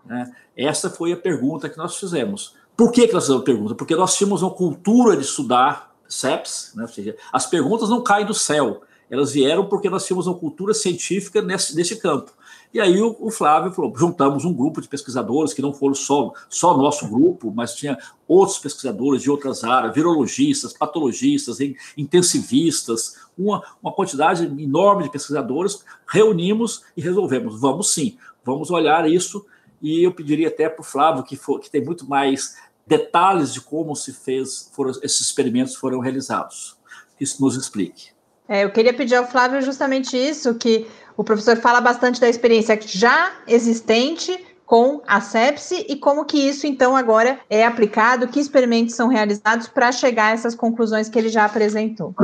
Né? 0.06 0.32
Essa 0.56 0.90
foi 0.90 1.12
a 1.12 1.18
pergunta 1.18 1.70
que 1.70 1.78
nós 1.78 1.98
fizemos. 1.98 2.56
Por 2.76 2.92
que, 2.92 3.08
que 3.08 3.14
nós 3.14 3.24
fizemos 3.24 3.42
a 3.42 3.46
pergunta? 3.46 3.76
Porque 3.76 3.96
nós 3.96 4.16
tínhamos 4.16 4.42
uma 4.42 4.52
cultura 4.52 5.16
de 5.16 5.24
estudar 5.24 5.94
SEPs, 6.08 6.74
né? 6.76 6.84
ou 6.84 6.90
seja, 6.90 7.16
as 7.32 7.46
perguntas 7.46 7.90
não 7.90 8.02
caem 8.02 8.26
do 8.26 8.34
céu, 8.34 8.82
elas 9.10 9.32
vieram 9.32 9.68
porque 9.68 9.90
nós 9.90 10.06
tínhamos 10.06 10.28
uma 10.28 10.38
cultura 10.38 10.74
científica 10.74 11.42
nesse, 11.42 11.76
nesse 11.76 11.96
campo. 11.98 12.32
E 12.72 12.80
aí 12.80 13.02
o, 13.02 13.18
o, 13.20 13.32
Flávio 13.32 13.72
falou: 13.72 13.92
juntamos 13.98 14.46
um 14.46 14.54
grupo 14.54 14.80
de 14.80 14.88
pesquisadores 14.88 15.54
que 15.54 15.62
não 15.62 15.74
foram 15.74 15.96
só, 15.96 16.32
só 16.48 16.78
nosso 16.78 17.08
grupo, 17.08 17.52
mas 17.52 17.74
tinha 17.74 17.98
outros 18.28 18.60
pesquisadores 18.60 19.24
de 19.24 19.32
outras 19.32 19.64
áreas, 19.64 19.94
virologistas, 19.94 20.74
patologistas, 20.74 21.58
intensivistas, 21.98 23.16
uma, 23.36 23.64
uma 23.82 23.92
quantidade 23.92 24.46
enorme 24.46 25.04
de 25.04 25.12
pesquisadores, 25.12 25.84
reunimos 26.08 26.84
e 26.96 27.02
resolvemos: 27.02 27.60
vamos 27.60 27.92
sim, 27.92 28.18
vamos 28.46 28.70
olhar 28.70 29.10
isso. 29.10 29.44
E 29.82 30.06
eu 30.06 30.12
pediria 30.12 30.48
até 30.48 30.68
para 30.68 30.82
o 30.82 30.84
Flávio, 30.84 31.24
que, 31.24 31.36
for, 31.36 31.60
que 31.60 31.70
tem 31.70 31.84
muito 31.84 32.08
mais 32.08 32.58
detalhes 32.86 33.54
de 33.54 33.62
como 33.62 33.96
se 33.96 34.12
fez, 34.12 34.70
foram, 34.74 34.92
esses 35.04 35.22
experimentos 35.22 35.76
foram 35.76 36.00
realizados. 36.00 36.78
Isso 37.20 37.42
nos 37.42 37.56
explique. 37.56 38.10
É, 38.48 38.64
eu 38.64 38.72
queria 38.72 38.94
pedir 38.94 39.16
ao 39.16 39.28
Flávio 39.28 39.62
justamente 39.62 40.18
isso, 40.18 40.56
que 40.56 40.88
o 41.16 41.24
professor 41.24 41.58
fala 41.58 41.80
bastante 41.80 42.20
da 42.20 42.28
experiência 42.28 42.80
já 42.82 43.32
existente 43.48 44.44
com 44.66 45.02
a 45.08 45.20
sepse 45.20 45.86
e 45.88 45.96
como 45.96 46.26
que 46.26 46.38
isso 46.38 46.66
então 46.66 46.96
agora 46.96 47.40
é 47.50 47.66
aplicado, 47.66 48.28
que 48.28 48.40
experimentos 48.40 48.96
são 48.96 49.08
realizados 49.08 49.68
para 49.68 49.92
chegar 49.92 50.28
a 50.28 50.32
essas 50.32 50.56
conclusões 50.56 51.10
que 51.10 51.18
ele 51.18 51.30
já 51.30 51.46
apresentou. 51.46 52.16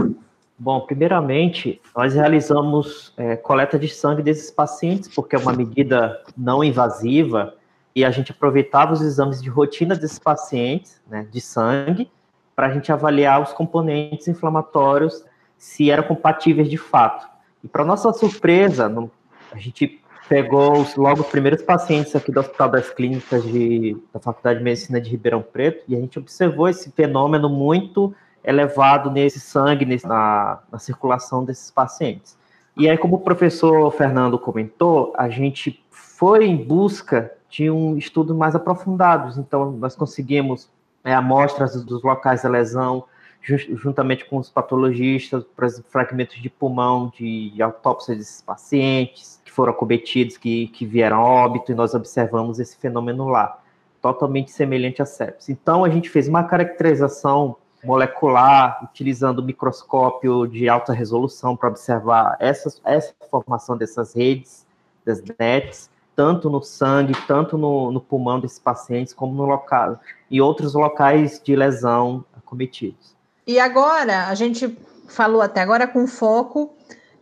Bom, 0.58 0.82
primeiramente, 0.82 1.82
nós 1.95 2.14
realizamos 2.14 3.14
é, 3.18 3.36
coleta 3.36 3.78
de 3.78 3.89
sangue 3.89 4.24
desses 4.24 4.49
pacientes, 4.49 5.14
porque 5.14 5.36
é 5.36 5.39
uma 5.39 5.51
medida 5.51 6.22
não 6.38 6.64
invasiva 6.64 7.56
e 7.93 8.06
a 8.06 8.12
gente 8.12 8.32
aproveitava 8.32 8.93
os 8.93 9.01
exames 9.01 9.41
de 9.41 9.49
rotina 9.49 9.95
desses 9.95 10.20
pacientes, 10.20 11.01
né, 11.10 11.28
de 11.30 11.41
sangue, 11.41 12.10
para 12.56 12.68
a 12.68 12.74
gente 12.74 12.91
avaliar 12.91 13.41
os 13.41 13.51
componentes 13.51 14.28
inflamatórios, 14.30 15.26
se 15.58 15.91
eram 15.91 16.03
compatíveis 16.03 16.70
de 16.70 16.78
fato. 16.78 17.28
E 17.62 17.68
para 17.68 17.84
nossa 17.84 18.12
surpresa, 18.14 18.88
no, 18.88 19.12
a 19.51 19.58
gente 19.58 20.01
pegou 20.30 20.80
os, 20.80 20.95
logo 20.95 21.22
os 21.22 21.28
primeiros 21.28 21.62
pacientes 21.62 22.16
aqui 22.16 22.32
do 22.32 22.39
Hospital 22.39 22.70
das 22.70 22.89
Clínicas 22.89 23.43
de, 23.43 23.97
da 24.14 24.20
Faculdade 24.20 24.60
de 24.60 24.64
Medicina 24.64 25.01
de 25.01 25.10
Ribeirão 25.10 25.41
Preto 25.41 25.84
e 25.88 25.95
a 25.95 25.99
gente 25.99 26.18
observou 26.18 26.68
esse 26.70 26.91
fenômeno 26.91 27.49
muito 27.49 28.16
elevado 28.46 29.10
nesse 29.10 29.39
sangue, 29.39 29.86
nesse, 29.86 30.08
na, 30.08 30.60
na 30.72 30.80
circulação 30.80 31.43
desses 31.43 31.72
pacientes. 31.72 32.38
E 32.78 32.89
aí, 32.89 32.98
como 32.98 33.16
o 33.16 33.20
professor 33.20 33.89
Fernando 33.91 34.38
comentou, 34.38 35.14
a 35.18 35.30
gente 35.30 35.84
foi 35.89 36.46
em 36.46 36.58
busca 36.58 37.32
de 37.50 37.70
um 37.72 37.98
estudo 37.98 38.36
mais 38.36 38.54
aprofundado. 38.54 39.39
Então, 39.39 39.72
nós 39.72 39.96
conseguimos 39.96 40.70
é, 41.04 41.14
amostras 41.14 41.82
dos 41.84 42.04
locais 42.04 42.43
da 42.43 42.50
lesão, 42.50 43.06
juntamente 43.41 44.26
com 44.26 44.38
os 44.38 44.50
patologistas, 44.50 45.46
exemplo, 45.62 45.89
fragmentos 45.89 46.41
de 46.41 46.50
pulmão 46.50 47.12
de, 47.16 47.52
de 47.52 47.62
autópsia 47.62 48.16
desses 48.16 48.41
pacientes 48.41 49.39
que 49.46 49.52
foram 49.52 49.72
acometidos, 49.72 50.36
que, 50.36 50.68
que 50.68 50.86
vieram 50.86 51.18
a 51.18 51.24
óbito, 51.24 51.72
e 51.72 51.76
nós 51.76 51.93
observamos 51.93 52.60
esse 52.60 52.76
fenômeno 52.78 53.30
lá, 53.30 53.60
totalmente 54.02 54.52
semelhante 54.52 55.02
a 55.02 55.06
sepsis. 55.06 55.50
Então, 55.50 55.86
a 55.86 55.89
gente 55.89 56.10
fez 56.10 56.28
uma 56.28 56.43
caracterização 56.43 57.56
molecular, 57.86 58.84
utilizando 58.84 59.44
microscópio 59.44 60.48
de 60.48 60.68
alta 60.68 60.94
resolução 60.94 61.56
para 61.56 61.70
observar 61.70 62.36
essa, 62.40 62.74
essa 62.84 63.14
formação 63.30 63.78
dessas 63.78 64.14
redes, 64.14 64.66
das 65.06 65.22
nets, 65.40 65.90
tanto 66.16 66.50
no 66.50 66.62
sangue, 66.62 67.14
tanto 67.28 67.58
no, 67.58 67.92
no 67.92 68.02
pulmão 68.02 68.40
desses 68.40 68.60
pacientes, 68.60 69.14
como 69.14 69.34
no 69.34 69.46
local, 69.46 70.00
e 70.32 70.42
outros 70.42 70.74
locais 70.74 71.42
de 71.44 71.56
lesão 71.56 72.24
acometidos. 72.36 73.16
E 73.46 73.60
agora, 73.60 74.28
a 74.28 74.36
gente 74.36 74.78
falou 75.08 75.42
até 75.42 75.62
agora 75.62 75.88
com 75.88 76.08
foco 76.08 76.74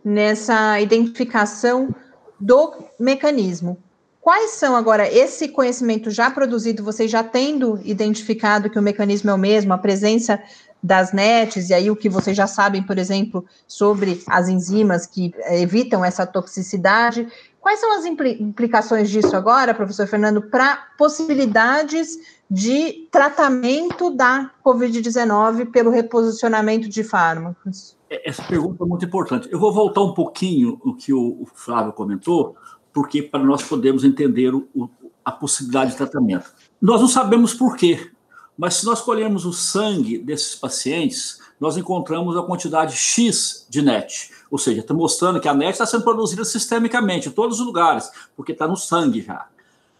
nessa 0.04 0.80
identificação 0.80 1.94
do 2.40 2.72
mecanismo. 2.98 3.78
Quais 4.24 4.52
são 4.52 4.74
agora 4.74 5.06
esse 5.06 5.48
conhecimento 5.48 6.10
já 6.10 6.30
produzido, 6.30 6.82
vocês 6.82 7.10
já 7.10 7.22
tendo 7.22 7.78
identificado 7.84 8.70
que 8.70 8.78
o 8.78 8.82
mecanismo 8.82 9.28
é 9.28 9.34
o 9.34 9.38
mesmo, 9.38 9.74
a 9.74 9.76
presença 9.76 10.42
das 10.82 11.12
NETs, 11.12 11.68
e 11.68 11.74
aí 11.74 11.90
o 11.90 11.96
que 11.96 12.08
vocês 12.08 12.34
já 12.34 12.46
sabem, 12.46 12.82
por 12.82 12.96
exemplo, 12.96 13.44
sobre 13.68 14.22
as 14.26 14.48
enzimas 14.48 15.04
que 15.04 15.34
evitam 15.50 16.02
essa 16.02 16.26
toxicidade, 16.26 17.28
Quais 17.64 17.80
são 17.80 17.96
as 17.96 18.04
implicações 18.04 19.08
disso 19.08 19.34
agora, 19.34 19.72
professor 19.72 20.06
Fernando, 20.06 20.42
para 20.42 20.76
possibilidades 20.98 22.18
de 22.50 23.08
tratamento 23.10 24.10
da 24.10 24.50
Covid-19 24.62 25.70
pelo 25.70 25.90
reposicionamento 25.90 26.90
de 26.90 27.02
fármacos? 27.02 27.96
É, 28.10 28.28
essa 28.28 28.42
pergunta 28.42 28.84
é 28.84 28.86
muito 28.86 29.06
importante. 29.06 29.48
Eu 29.50 29.58
vou 29.58 29.72
voltar 29.72 30.02
um 30.02 30.12
pouquinho 30.12 30.78
o 30.84 30.94
que 30.94 31.14
o 31.14 31.46
Flávio 31.54 31.94
comentou, 31.94 32.54
porque 32.94 33.20
para 33.20 33.42
nós 33.42 33.62
podermos 33.62 34.04
entender 34.04 34.54
o, 34.54 34.88
a 35.24 35.32
possibilidade 35.32 35.90
de 35.90 35.96
tratamento. 35.96 36.54
Nós 36.80 37.00
não 37.00 37.08
sabemos 37.08 37.52
por 37.52 37.76
quê, 37.76 38.10
mas 38.56 38.76
se 38.76 38.86
nós 38.86 39.00
colhermos 39.00 39.44
o 39.44 39.52
sangue 39.52 40.16
desses 40.16 40.54
pacientes, 40.54 41.40
nós 41.58 41.76
encontramos 41.76 42.36
a 42.36 42.42
quantidade 42.42 42.94
X 42.96 43.66
de 43.68 43.82
NET. 43.82 44.30
Ou 44.50 44.58
seja, 44.58 44.80
está 44.80 44.94
mostrando 44.94 45.40
que 45.40 45.48
a 45.48 45.54
NET 45.54 45.72
está 45.72 45.84
sendo 45.84 46.04
produzida 46.04 46.44
sistemicamente 46.44 47.28
em 47.28 47.32
todos 47.32 47.58
os 47.58 47.66
lugares, 47.66 48.10
porque 48.36 48.52
está 48.52 48.68
no 48.68 48.76
sangue 48.76 49.22
já. 49.22 49.48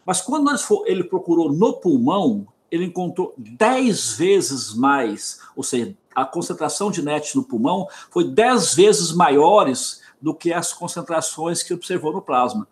Mas 0.07 0.20
quando 0.20 0.51
ele 0.86 1.03
procurou 1.03 1.53
no 1.53 1.72
pulmão, 1.72 2.47
ele 2.70 2.84
encontrou 2.84 3.34
10 3.36 4.12
vezes 4.12 4.74
mais, 4.74 5.40
ou 5.57 5.64
seja, 5.64 5.97
a 6.14 6.24
concentração 6.24 6.90
de 6.90 7.03
NET 7.03 7.34
no 7.34 7.42
pulmão 7.42 7.88
foi 8.11 8.24
10 8.24 8.74
vezes 8.74 9.12
maiores 9.12 10.01
do 10.20 10.34
que 10.34 10.53
as 10.53 10.72
concentrações 10.72 11.62
que 11.62 11.74
observou 11.74 12.12
no 12.12 12.22
plasma. 12.22 12.68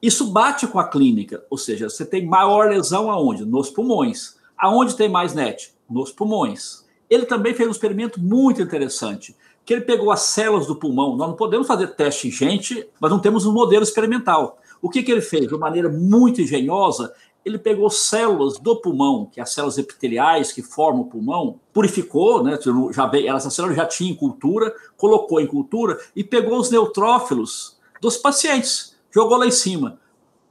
Isso 0.00 0.30
bate 0.30 0.66
com 0.66 0.78
a 0.78 0.88
clínica, 0.88 1.44
ou 1.48 1.56
seja, 1.56 1.88
você 1.88 2.04
tem 2.04 2.26
maior 2.26 2.68
lesão 2.68 3.10
aonde? 3.10 3.44
Nos 3.44 3.70
pulmões. 3.70 4.36
Aonde 4.56 4.96
tem 4.96 5.08
mais 5.08 5.34
NET? 5.34 5.74
Nos 5.88 6.12
pulmões. 6.12 6.84
Ele 7.08 7.24
também 7.24 7.54
fez 7.54 7.68
um 7.68 7.72
experimento 7.72 8.20
muito 8.20 8.60
interessante 8.60 9.34
que 9.66 9.74
ele 9.74 9.82
pegou 9.82 10.12
as 10.12 10.20
células 10.20 10.66
do 10.66 10.76
pulmão. 10.76 11.16
Nós 11.16 11.28
não 11.28 11.36
podemos 11.36 11.66
fazer 11.66 11.88
teste 11.88 12.28
em 12.28 12.30
gente, 12.30 12.88
mas 13.00 13.10
não 13.10 13.18
temos 13.18 13.44
um 13.46 13.52
modelo 13.52 13.82
experimental. 13.82 14.58
O 14.80 14.88
que, 14.88 15.02
que 15.02 15.10
ele 15.10 15.20
fez? 15.20 15.48
De 15.48 15.54
uma 15.54 15.66
maneira 15.66 15.88
muito 15.88 16.40
engenhosa, 16.40 17.12
ele 17.44 17.58
pegou 17.58 17.90
células 17.90 18.58
do 18.58 18.76
pulmão, 18.76 19.26
que 19.30 19.40
é 19.40 19.42
as 19.42 19.52
células 19.52 19.76
epiteliais 19.78 20.52
que 20.52 20.62
formam 20.62 21.02
o 21.02 21.06
pulmão, 21.06 21.60
purificou, 21.72 22.42
né, 22.42 22.58
já 22.92 23.06
veio, 23.06 23.34
essas 23.34 23.54
células 23.54 23.76
já 23.76 23.86
tinham 23.86 24.16
cultura, 24.16 24.74
colocou 24.96 25.40
em 25.40 25.46
cultura 25.46 25.98
e 26.14 26.22
pegou 26.22 26.58
os 26.58 26.70
neutrófilos 26.70 27.76
dos 28.00 28.16
pacientes, 28.16 28.95
jogou 29.16 29.38
lá 29.38 29.46
em 29.46 29.50
cima. 29.50 29.98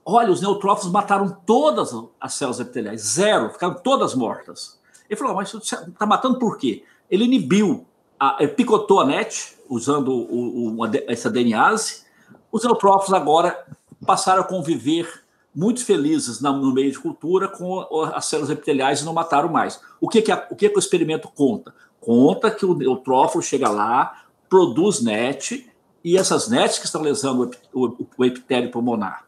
Olha, 0.04 0.32
os 0.32 0.42
neutrófilos 0.42 0.92
mataram 0.92 1.38
todas 1.46 1.94
as 2.20 2.34
células 2.34 2.60
epiteliais, 2.60 3.02
zero, 3.02 3.52
ficaram 3.52 3.76
todas 3.76 4.14
mortas. 4.14 4.80
Ele 5.10 5.18
falou, 5.18 5.36
mas 5.36 5.54
está 5.54 6.06
matando 6.06 6.40
por 6.40 6.58
quê? 6.58 6.84
Ele 7.10 7.26
inibiu 7.26 7.86
a, 8.20 8.46
picotou 8.48 9.00
a 9.00 9.06
net, 9.06 9.56
usando 9.70 10.10
o, 10.12 10.80
o, 10.80 10.86
essa 11.08 11.30
DNase. 11.30 12.04
Os 12.52 12.64
eutrófilos 12.64 13.14
agora 13.14 13.66
passaram 14.06 14.42
a 14.42 14.46
conviver 14.46 15.24
muito 15.56 15.86
felizes 15.86 16.42
no 16.42 16.74
meio 16.74 16.92
de 16.92 17.00
cultura 17.00 17.48
com 17.48 17.88
as 18.14 18.26
células 18.26 18.50
epiteliais 18.50 19.02
e 19.02 19.06
não 19.06 19.14
mataram 19.14 19.48
mais. 19.48 19.80
O 20.02 20.10
que, 20.10 20.22
que, 20.22 20.32
a, 20.32 20.48
o, 20.50 20.56
que, 20.56 20.70
que 20.70 20.76
o 20.76 20.80
experimento 20.80 21.30
conta? 21.30 21.74
conta 22.06 22.52
que 22.52 22.64
o 22.64 22.76
neutrófilo 22.76 23.42
chega 23.42 23.68
lá, 23.68 24.26
produz 24.48 25.02
NET, 25.02 25.68
e 26.06 26.16
essas 26.20 26.48
NETs 26.48 26.78
que 26.78 26.86
estão 26.86 27.02
lesando 27.02 27.50
o, 27.74 28.24
epitélio 28.24 28.70
pulmonar. 28.70 29.26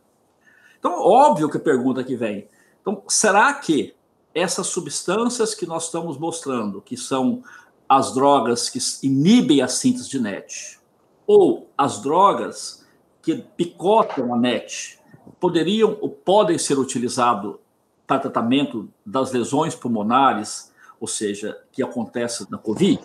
Então, 0.78 1.02
óbvio 1.02 1.50
que 1.50 1.58
a 1.58 1.60
pergunta 1.60 2.04
que 2.04 2.16
vem. 2.16 2.48
Então, 2.80 3.02
será 3.08 3.52
que 3.56 3.96
essas 4.32 4.68
substâncias 4.68 5.56
que 5.56 5.66
nós 5.66 5.86
estamos 5.86 6.20
mostrando, 6.20 6.80
que 6.80 6.96
são 6.96 7.42
as 7.90 8.14
drogas 8.14 8.70
que 8.70 8.78
inibem 9.02 9.60
a 9.60 9.68
síntese 9.68 10.08
de 10.08 10.20
NET, 10.20 10.80
ou 11.26 11.68
as 11.76 12.00
drogas 12.00 12.86
que 13.24 13.38
picotam 13.58 14.32
a 14.32 14.38
NET, 14.38 15.00
poderiam 15.40 15.98
ou 16.00 16.12
podem 16.12 16.60
ser 16.60 16.78
utilizados 16.78 17.56
para 18.06 18.20
tratamento 18.20 18.88
das 19.04 19.32
lesões 19.32 19.74
pulmonares, 19.74 20.72
ou 21.00 21.08
seja, 21.08 21.60
que 21.72 21.82
acontece 21.82 22.46
na 22.52 22.60
COVID? 22.60 23.02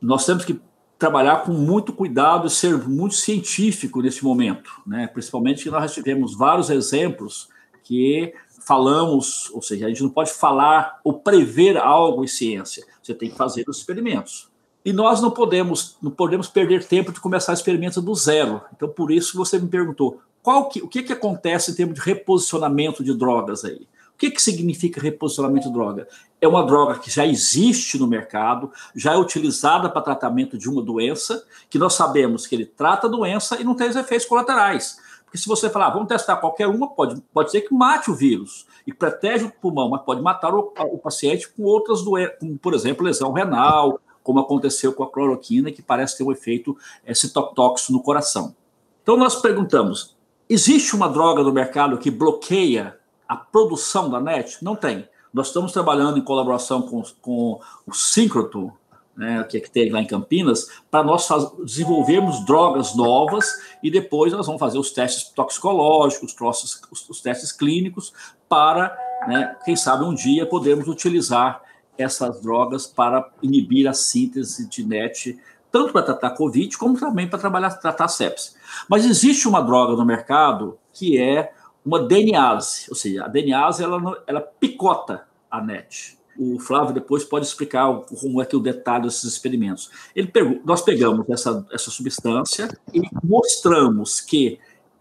Nós 0.00 0.26
temos 0.26 0.44
que 0.44 0.60
trabalhar 1.00 1.44
com 1.44 1.52
muito 1.52 1.94
cuidado 1.94 2.46
e 2.46 2.50
ser 2.50 2.76
muito 2.76 3.14
científico 3.14 4.02
nesse 4.02 4.22
momento, 4.22 4.70
né? 4.86 5.06
principalmente 5.06 5.62
que 5.62 5.70
nós 5.70 5.94
tivemos 5.94 6.36
vários 6.36 6.68
exemplos 6.68 7.48
que 7.82 8.34
falamos, 8.66 9.50
ou 9.54 9.62
seja, 9.62 9.86
a 9.86 9.88
gente 9.88 10.02
não 10.02 10.10
pode 10.10 10.30
falar 10.30 11.00
ou 11.02 11.14
prever 11.14 11.78
algo 11.78 12.22
em 12.22 12.26
ciência, 12.26 12.84
você 13.02 13.14
tem 13.14 13.30
que 13.30 13.36
fazer 13.36 13.64
os 13.66 13.78
experimentos. 13.78 14.50
E 14.84 14.92
nós 14.92 15.22
não 15.22 15.30
podemos, 15.30 15.96
não 16.02 16.10
podemos 16.10 16.48
perder 16.48 16.84
tempo 16.84 17.12
de 17.12 17.20
começar 17.20 17.54
experimentos 17.54 18.02
do 18.02 18.14
zero. 18.14 18.60
Então, 18.76 18.88
por 18.88 19.10
isso 19.10 19.38
você 19.38 19.58
me 19.58 19.68
perguntou, 19.68 20.20
qual 20.42 20.68
que, 20.68 20.82
o 20.82 20.88
que, 20.88 21.02
que 21.02 21.14
acontece 21.14 21.70
em 21.70 21.74
termos 21.74 21.94
de 21.94 22.02
reposicionamento 22.02 23.02
de 23.02 23.14
drogas 23.14 23.64
aí? 23.64 23.86
Que, 24.20 24.30
que 24.30 24.42
significa 24.42 25.00
reposicionamento 25.00 25.68
de 25.68 25.72
droga? 25.72 26.06
É 26.42 26.46
uma 26.46 26.62
droga 26.62 26.98
que 26.98 27.10
já 27.10 27.26
existe 27.26 27.98
no 27.98 28.06
mercado, 28.06 28.70
já 28.94 29.14
é 29.14 29.16
utilizada 29.16 29.88
para 29.88 30.02
tratamento 30.02 30.58
de 30.58 30.68
uma 30.68 30.82
doença, 30.82 31.42
que 31.70 31.78
nós 31.78 31.94
sabemos 31.94 32.46
que 32.46 32.54
ele 32.54 32.66
trata 32.66 33.06
a 33.06 33.10
doença 33.10 33.58
e 33.58 33.64
não 33.64 33.74
tem 33.74 33.88
os 33.88 33.96
efeitos 33.96 34.26
colaterais. 34.26 34.98
Porque 35.24 35.38
se 35.38 35.48
você 35.48 35.70
falar, 35.70 35.86
ah, 35.86 35.90
vamos 35.90 36.06
testar 36.06 36.36
qualquer 36.36 36.66
uma, 36.66 36.90
pode, 36.90 37.18
pode 37.32 37.50
ser 37.50 37.62
que 37.62 37.72
mate 37.72 38.10
o 38.10 38.14
vírus 38.14 38.66
e 38.86 38.92
protege 38.92 39.46
o 39.46 39.50
pulmão, 39.50 39.88
mas 39.88 40.02
pode 40.02 40.20
matar 40.20 40.54
o, 40.54 40.70
o 40.92 40.98
paciente 40.98 41.48
com 41.48 41.62
outras 41.62 42.02
doenças, 42.02 42.36
como, 42.38 42.58
por 42.58 42.74
exemplo, 42.74 43.06
lesão 43.06 43.32
renal, 43.32 43.98
como 44.22 44.38
aconteceu 44.38 44.92
com 44.92 45.02
a 45.02 45.10
cloroquina, 45.10 45.72
que 45.72 45.80
parece 45.80 46.18
ter 46.18 46.24
um 46.24 46.32
efeito 46.32 46.76
é, 47.06 47.14
citotóxico 47.14 47.94
no 47.94 48.02
coração. 48.02 48.54
Então 49.02 49.16
nós 49.16 49.36
perguntamos, 49.36 50.14
existe 50.46 50.94
uma 50.94 51.08
droga 51.08 51.42
no 51.42 51.54
mercado 51.54 51.96
que 51.96 52.10
bloqueia 52.10 52.99
a 53.30 53.36
produção 53.36 54.10
da 54.10 54.20
NET? 54.20 54.58
Não 54.60 54.74
tem. 54.74 55.08
Nós 55.32 55.46
estamos 55.46 55.70
trabalhando 55.70 56.18
em 56.18 56.20
colaboração 56.20 56.82
com, 56.82 57.00
com 57.22 57.60
o 57.86 57.94
Synchrotron, 57.94 58.72
né, 59.16 59.44
que, 59.44 59.56
é 59.56 59.60
que 59.60 59.70
tem 59.70 59.88
lá 59.88 60.00
em 60.00 60.06
Campinas, 60.06 60.66
para 60.90 61.04
nós 61.04 61.28
faz, 61.28 61.48
desenvolvermos 61.64 62.44
drogas 62.44 62.96
novas 62.96 63.48
e 63.80 63.88
depois 63.88 64.32
nós 64.32 64.46
vamos 64.46 64.58
fazer 64.58 64.80
os 64.80 64.90
testes 64.90 65.28
toxicológicos, 65.28 66.34
os, 66.40 66.80
os, 66.90 67.08
os 67.08 67.20
testes 67.20 67.52
clínicos, 67.52 68.12
para, 68.48 68.98
né, 69.28 69.56
quem 69.64 69.76
sabe, 69.76 70.02
um 70.02 70.12
dia 70.12 70.44
podermos 70.44 70.88
utilizar 70.88 71.62
essas 71.96 72.40
drogas 72.40 72.88
para 72.88 73.30
inibir 73.40 73.86
a 73.86 73.92
síntese 73.92 74.68
de 74.68 74.84
NET, 74.84 75.38
tanto 75.70 75.92
para 75.92 76.02
tratar 76.02 76.30
Covid, 76.30 76.76
como 76.76 76.98
também 76.98 77.28
para 77.28 77.38
trabalhar, 77.38 77.70
tratar 77.70 78.08
sepsis. 78.08 78.56
Mas 78.88 79.04
existe 79.04 79.46
uma 79.46 79.60
droga 79.60 79.94
no 79.94 80.04
mercado 80.04 80.76
que 80.92 81.16
é 81.16 81.52
uma 81.84 82.06
DNase, 82.06 82.86
ou 82.90 82.94
seja, 82.94 83.24
a 83.24 83.28
DNase 83.28 83.82
ela, 83.82 84.22
ela 84.26 84.40
picota 84.40 85.26
a 85.50 85.62
NET 85.62 86.20
o 86.40 86.58
Flávio 86.58 86.94
depois 86.94 87.22
pode 87.22 87.44
explicar 87.44 87.92
como 88.18 88.40
é 88.40 88.46
que 88.46 88.56
o 88.56 88.60
detalhe 88.60 89.04
desses 89.04 89.24
experimentos. 89.24 89.90
Ele 90.16 90.26
pegou, 90.26 90.58
nós 90.64 90.80
pegamos 90.80 91.28
essa, 91.28 91.66
essa 91.70 91.90
substância 91.90 92.66
e 92.94 93.02
mostramos 93.22 94.22
que 94.22 94.58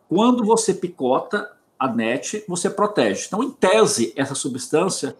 quando 0.09 0.43
você 0.43 0.73
picota 0.73 1.49
a 1.79 1.87
NET, 1.87 2.43
você 2.45 2.69
protege. 2.69 3.27
Então, 3.27 3.41
em 3.41 3.51
tese, 3.51 4.11
essa 4.17 4.35
substância 4.35 5.15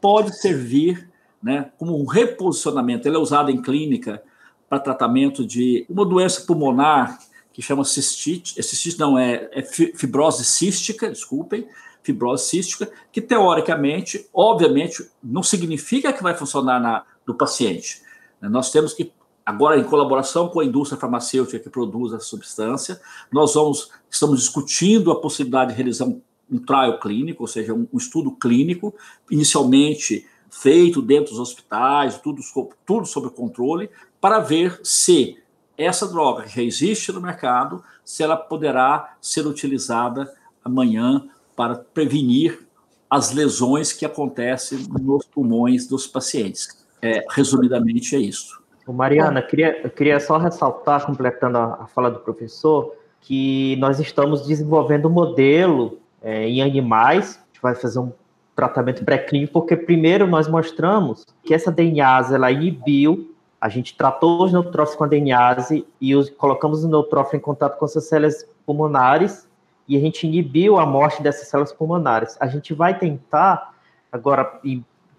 pode 0.00 0.36
servir 0.40 1.08
né, 1.40 1.70
como 1.78 1.96
um 1.96 2.04
reposicionamento. 2.04 3.06
Ela 3.06 3.18
é 3.18 3.20
usada 3.20 3.52
em 3.52 3.62
clínica 3.62 4.20
para 4.68 4.80
tratamento 4.80 5.46
de 5.46 5.86
uma 5.88 6.04
doença 6.04 6.44
pulmonar 6.44 7.16
que 7.52 7.62
chama 7.62 7.84
cistite. 7.84 8.62
Cistite 8.62 8.98
não 8.98 9.18
é, 9.18 9.48
é 9.52 9.62
fibrose 9.62 10.44
cística, 10.44 11.08
desculpem, 11.08 11.66
fibrose 12.02 12.46
cística, 12.46 12.90
que 13.12 13.20
teoricamente, 13.20 14.28
obviamente, 14.32 15.08
não 15.22 15.42
significa 15.42 16.12
que 16.12 16.22
vai 16.22 16.34
funcionar 16.34 16.80
na, 16.80 17.04
no 17.26 17.34
paciente. 17.34 18.02
Nós 18.40 18.70
temos 18.70 18.94
que, 18.94 19.12
agora 19.44 19.78
em 19.78 19.84
colaboração 19.84 20.48
com 20.48 20.60
a 20.60 20.64
indústria 20.64 20.98
farmacêutica 20.98 21.58
que 21.58 21.68
produz 21.68 22.12
a 22.14 22.20
substância, 22.20 23.00
nós 23.30 23.54
vamos, 23.54 23.90
estamos 24.10 24.40
discutindo 24.40 25.10
a 25.10 25.20
possibilidade 25.20 25.70
de 25.70 25.76
realizar 25.76 26.06
um, 26.06 26.20
um 26.50 26.58
trial 26.58 26.98
clínico, 26.98 27.42
ou 27.42 27.46
seja, 27.46 27.74
um, 27.74 27.86
um 27.92 27.98
estudo 27.98 28.32
clínico, 28.32 28.94
inicialmente 29.30 30.26
feito 30.50 31.00
dentro 31.00 31.30
dos 31.30 31.38
hospitais, 31.38 32.18
tudo, 32.18 32.40
tudo 32.84 33.06
sob 33.06 33.30
controle, 33.30 33.90
para 34.20 34.40
ver 34.40 34.80
se 34.82 35.38
essa 35.84 36.06
droga 36.06 36.46
já 36.46 36.62
existe 36.62 37.12
no 37.12 37.20
mercado, 37.20 37.82
se 38.04 38.22
ela 38.22 38.36
poderá 38.36 39.14
ser 39.20 39.46
utilizada 39.46 40.32
amanhã 40.64 41.24
para 41.56 41.76
prevenir 41.76 42.66
as 43.08 43.32
lesões 43.32 43.92
que 43.92 44.06
acontecem 44.06 44.86
nos 45.00 45.24
pulmões 45.26 45.86
dos 45.86 46.06
pacientes. 46.06 46.86
É, 47.02 47.24
resumidamente, 47.30 48.14
é 48.14 48.18
isso. 48.18 48.60
Mariana, 48.92 49.42
queria, 49.42 49.80
eu 49.82 49.90
queria 49.90 50.18
só 50.18 50.36
ressaltar, 50.36 51.06
completando 51.06 51.58
a, 51.58 51.74
a, 51.82 51.86
fala 51.86 52.10
do 52.10 52.20
professor, 52.20 52.94
que 53.20 53.76
nós 53.76 54.00
estamos 54.00 54.46
desenvolvendo 54.46 55.06
um 55.06 55.12
modelo 55.12 55.98
é, 56.22 56.48
em 56.48 56.62
animais, 56.62 57.36
a 57.36 57.46
gente 57.46 57.62
vai 57.62 57.74
fazer 57.74 57.98
um 57.98 58.12
tratamento 58.54 59.04
pré-clínico, 59.04 59.52
porque 59.52 59.76
primeiro 59.76 60.26
nós 60.26 60.48
mostramos 60.48 61.24
que 61.44 61.54
essa 61.54 61.70
DNase, 61.70 62.34
ela 62.34 62.50
inibiu, 62.50 63.29
a 63.60 63.68
gente 63.68 63.94
tratou 63.96 64.44
os 64.44 64.52
neutrófilos 64.52 64.96
com 64.96 65.04
a 65.04 65.06
DNase 65.06 65.86
e 66.00 66.16
os, 66.16 66.30
colocamos 66.30 66.82
o 66.82 66.88
neutrófilo 66.88 67.38
em 67.38 67.42
contato 67.42 67.78
com 67.78 67.84
essas 67.84 68.08
células 68.08 68.48
pulmonares 68.64 69.48
e 69.86 69.96
a 69.96 70.00
gente 70.00 70.26
inibiu 70.26 70.78
a 70.78 70.86
morte 70.86 71.22
dessas 71.22 71.48
células 71.48 71.72
pulmonares. 71.72 72.36
A 72.40 72.46
gente 72.46 72.72
vai 72.72 72.98
tentar, 72.98 73.74
agora, 74.10 74.60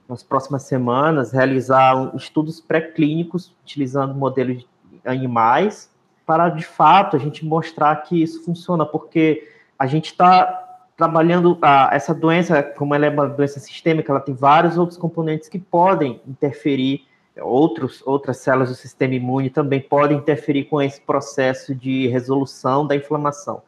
nas 0.10 0.24
próximas 0.24 0.64
semanas, 0.64 1.32
realizar 1.32 2.16
estudos 2.16 2.60
pré-clínicos 2.60 3.56
utilizando 3.64 4.16
modelos 4.16 4.58
de 4.58 4.68
animais 5.06 5.92
para, 6.26 6.50
de 6.50 6.66
fato, 6.66 7.18
a 7.18 7.20
gente 7.20 7.46
mostrar 7.46 7.96
que 7.98 8.24
isso 8.24 8.44
funciona, 8.44 8.86
porque 8.86 9.48
a 9.78 9.86
gente 9.86 10.06
está 10.06 10.62
trabalhando 10.96 11.58
essa 11.92 12.14
doença, 12.14 12.64
como 12.64 12.96
ela 12.96 13.06
é 13.06 13.10
uma 13.10 13.28
doença 13.28 13.60
sistêmica, 13.60 14.12
ela 14.12 14.22
tem 14.22 14.34
vários 14.34 14.78
outros 14.78 14.98
componentes 14.98 15.50
que 15.50 15.60
podem 15.60 16.22
interferir, 16.28 17.06
outros, 17.40 18.02
outras 18.06 18.38
células 18.38 18.70
do 18.70 18.76
sistema 18.76 19.14
imune 19.14 19.50
também 19.50 19.80
podem 19.80 20.18
interferir 20.18 20.66
com 20.66 20.82
esse 20.82 21.00
processo 21.00 21.74
de 21.74 22.08
resolução 22.08 22.86
da 22.86 22.96
inflamação. 22.96 23.62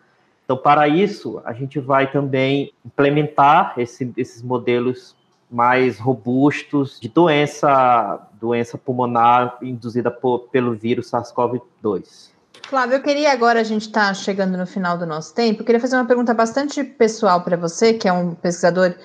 Então, 0.44 0.58
para 0.58 0.88
isso, 0.88 1.42
a 1.46 1.54
gente 1.54 1.80
vai 1.80 2.12
também 2.12 2.74
implementar 2.86 3.74
esse, 3.78 4.12
esses 4.18 4.42
modelos 4.42 5.16
mais 5.50 6.00
robustos 6.00 7.00
de 7.00 7.08
doença, 7.08 8.20
doença 8.42 8.78
pulmonar 8.78 9.58
induzida 9.62 10.10
por, 10.10 10.48
pelo 10.50 10.74
vírus 10.74 11.12
SARS-CoV-2. 11.12 12.32
Flávio, 12.68 12.96
eu 12.96 13.04
queria 13.04 13.32
agora, 13.32 13.60
a 13.60 13.64
gente 13.64 13.84
está 13.84 14.14
chegando 14.14 14.58
no 14.58 14.66
final 14.66 14.98
do 14.98 15.06
nosso 15.06 15.34
tempo, 15.34 15.62
eu 15.62 15.66
queria 15.66 15.80
fazer 15.80 15.96
uma 15.96 16.06
pergunta 16.06 16.34
bastante 16.34 16.84
pessoal 16.84 17.42
para 17.42 17.56
você, 17.56 17.94
que 17.94 18.08
é 18.08 18.14
um 18.14 18.34
pesquisador, 18.34 18.96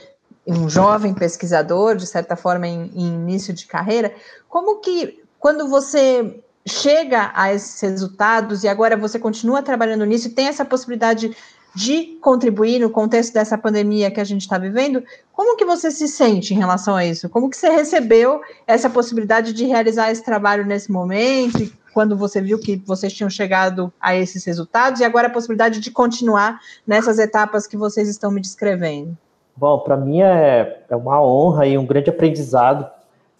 um 0.49 0.69
jovem 0.69 1.13
pesquisador, 1.13 1.95
de 1.95 2.07
certa 2.07 2.35
forma, 2.35 2.67
em, 2.67 2.91
em 2.95 3.07
início 3.07 3.53
de 3.53 3.67
carreira. 3.67 4.15
Como 4.49 4.81
que, 4.81 5.23
quando 5.39 5.69
você 5.69 6.43
chega 6.67 7.31
a 7.35 7.53
esses 7.53 7.81
resultados 7.81 8.65
e 8.65 8.69
agora 8.69 8.97
você 8.97 9.19
continua 9.19 9.63
trabalhando 9.63 10.05
nisso 10.05 10.29
e 10.29 10.33
tem 10.33 10.49
essa 10.49 10.65
possibilidade 10.65 11.37
de 11.75 12.19
contribuir 12.21 12.81
no 12.81 12.91
contexto 12.91 13.33
dessa 13.35 13.57
pandemia 13.57 14.11
que 14.11 14.21
a 14.21 14.25
gente 14.25 14.41
está 14.41 14.59
vivendo, 14.59 15.05
como 15.33 15.57
que 15.57 15.65
você 15.65 15.91
se 15.91 16.09
sente 16.09 16.55
em 16.55 16.59
relação 16.59 16.97
a 16.97 17.05
isso? 17.05 17.29
Como 17.29 17.49
que 17.49 17.57
você 17.57 17.69
recebeu 17.69 18.41
essa 18.67 18.89
possibilidade 18.89 19.53
de 19.53 19.65
realizar 19.67 20.11
esse 20.11 20.25
trabalho 20.25 20.65
nesse 20.65 20.91
momento, 20.91 21.71
quando 21.93 22.17
você 22.17 22.41
viu 22.41 22.59
que 22.59 22.83
vocês 22.87 23.13
tinham 23.13 23.31
chegado 23.31 23.93
a 24.01 24.17
esses 24.17 24.45
resultados, 24.45 25.01
e 25.01 25.05
agora 25.05 25.29
a 25.29 25.31
possibilidade 25.31 25.79
de 25.79 25.91
continuar 25.91 26.59
nessas 26.87 27.19
etapas 27.19 27.67
que 27.67 27.77
vocês 27.77 28.09
estão 28.09 28.31
me 28.31 28.41
descrevendo? 28.41 29.17
Bom, 29.59 29.81
para 29.81 29.97
mim 29.97 30.21
é, 30.21 30.85
é 30.89 30.95
uma 30.95 31.21
honra 31.21 31.67
e 31.67 31.77
um 31.77 31.85
grande 31.85 32.09
aprendizado, 32.09 32.89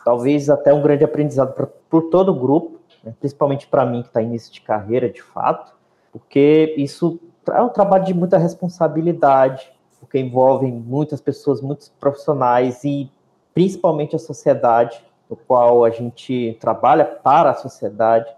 talvez 0.05 0.51
até 0.51 0.75
um 0.75 0.83
grande 0.83 1.05
aprendizado 1.05 1.55
para 1.55 2.01
todo 2.11 2.33
o 2.33 2.35
grupo, 2.35 2.81
né? 3.05 3.15
principalmente 3.21 3.69
para 3.69 3.87
mim 3.87 4.03
que 4.03 4.09
está 4.09 4.21
início 4.21 4.53
de 4.53 4.61
carreira, 4.61 5.09
de 5.09 5.23
fato, 5.23 5.73
porque 6.11 6.75
isso 6.77 7.21
é 7.53 7.63
um 7.63 7.69
trabalho 7.69 8.05
de 8.05 8.13
muita 8.13 8.37
responsabilidade, 8.37 9.71
porque 10.01 10.19
envolve 10.19 10.67
muitas 10.67 11.21
pessoas, 11.21 11.61
muitos 11.61 11.89
profissionais 12.01 12.83
e 12.83 13.09
principalmente 13.55 14.17
a 14.17 14.19
sociedade. 14.19 15.01
no 15.31 15.37
qual 15.37 15.85
a 15.85 15.91
gente 15.91 16.57
trabalha 16.59 17.05
para 17.05 17.51
a 17.51 17.55
sociedade, 17.55 18.29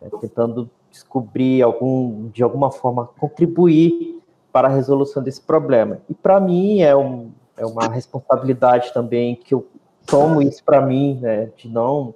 né, 0.00 0.08
tentando 0.20 0.70
descobrir 0.92 1.60
algum, 1.60 2.28
de 2.28 2.44
alguma 2.44 2.70
forma, 2.70 3.08
contribuir 3.18 4.15
para 4.56 4.68
a 4.68 4.70
resolução 4.70 5.22
desse 5.22 5.42
problema. 5.42 5.98
E 6.08 6.14
para 6.14 6.40
mim 6.40 6.80
é, 6.80 6.96
um, 6.96 7.30
é 7.58 7.66
uma 7.66 7.88
responsabilidade 7.88 8.90
também 8.90 9.36
que 9.36 9.52
eu 9.52 9.66
tomo 10.06 10.40
isso 10.40 10.64
para 10.64 10.80
mim, 10.80 11.18
né, 11.20 11.50
de 11.58 11.68
não 11.68 12.14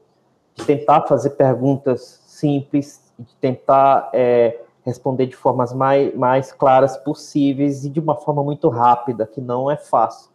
de 0.55 0.65
tentar 0.65 1.03
fazer 1.03 1.31
perguntas 1.31 2.23
simples, 2.25 3.13
de 3.19 3.35
tentar 3.35 4.09
é, 4.15 4.59
responder 4.87 5.27
de 5.27 5.37
formas 5.37 5.75
mais, 5.75 6.15
mais 6.15 6.51
claras 6.51 6.97
possíveis 6.97 7.85
e 7.85 7.91
de 7.91 8.01
uma 8.01 8.17
forma 8.17 8.43
muito 8.43 8.71
rápida, 8.71 9.27
que 9.27 9.43
não 9.43 9.71
é 9.71 9.77
fácil. 9.77 10.31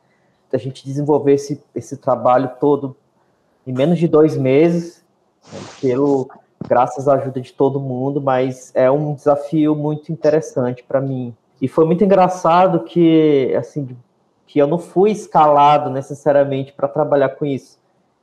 A 0.53 0.57
gente 0.57 0.85
desenvolver 0.85 1.33
esse, 1.33 1.59
esse 1.73 1.97
trabalho 1.97 2.51
todo 2.59 2.95
em 3.65 3.73
menos 3.73 3.97
de 3.97 4.07
dois 4.07 4.37
meses, 4.37 5.03
né, 5.51 5.59
pelo, 5.81 6.29
graças 6.67 7.07
à 7.07 7.15
ajuda 7.15 7.41
de 7.41 7.51
todo 7.51 7.79
mundo, 7.79 8.21
mas 8.21 8.71
é 8.75 8.91
um 8.91 9.15
desafio 9.15 9.75
muito 9.75 10.11
interessante 10.11 10.83
para 10.83 11.01
mim. 11.01 11.35
E 11.61 11.67
foi 11.67 11.85
muito 11.85 12.03
engraçado 12.03 12.81
que, 12.81 13.53
assim, 13.57 13.95
que 14.45 14.59
eu 14.59 14.67
não 14.67 14.77
fui 14.77 15.11
escalado 15.11 15.89
necessariamente 15.89 16.73
para 16.73 16.87
trabalhar 16.87 17.29
com 17.29 17.45
isso. 17.45 17.79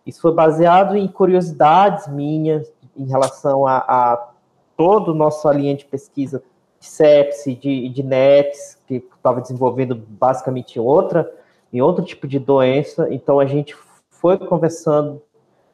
Isso 0.07 0.21
foi 0.21 0.33
baseado 0.33 0.97
em 0.97 1.07
curiosidades 1.07 2.09
minhas 2.09 2.71
em 2.97 3.07
relação 3.07 3.67
a, 3.67 3.79
a 3.79 4.29
todo 4.77 5.13
o 5.13 5.15
nosso 5.15 5.51
linha 5.51 5.75
de 5.75 5.85
pesquisa 5.85 6.43
de 6.79 6.87
sepsi, 6.87 7.55
de, 7.55 7.89
de 7.89 8.03
NETs, 8.03 8.77
que 8.87 8.97
estava 8.97 9.41
desenvolvendo 9.41 9.95
basicamente 9.95 10.81
outra, 10.81 11.33
em 11.73 11.81
outro 11.81 12.05
tipo 12.05 12.27
de 12.27 12.39
doença. 12.39 13.07
Então 13.11 13.39
a 13.39 13.47
gente 13.47 13.77
foi 14.11 14.37
conversando, 14.37 15.23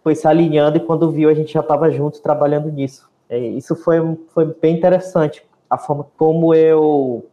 foi 0.02 0.14
se 0.14 0.28
alinhando 0.28 0.76
e 0.76 0.80
quando 0.80 1.10
viu 1.10 1.30
a 1.30 1.34
gente 1.34 1.52
já 1.52 1.60
estava 1.60 1.90
junto 1.90 2.20
trabalhando 2.20 2.70
nisso. 2.70 3.08
É, 3.28 3.38
isso 3.38 3.74
foi, 3.74 4.00
foi 4.28 4.44
bem 4.60 4.76
interessante, 4.76 5.44
a 5.68 5.76
forma 5.78 6.06
como 6.16 6.54
eu 6.54 7.26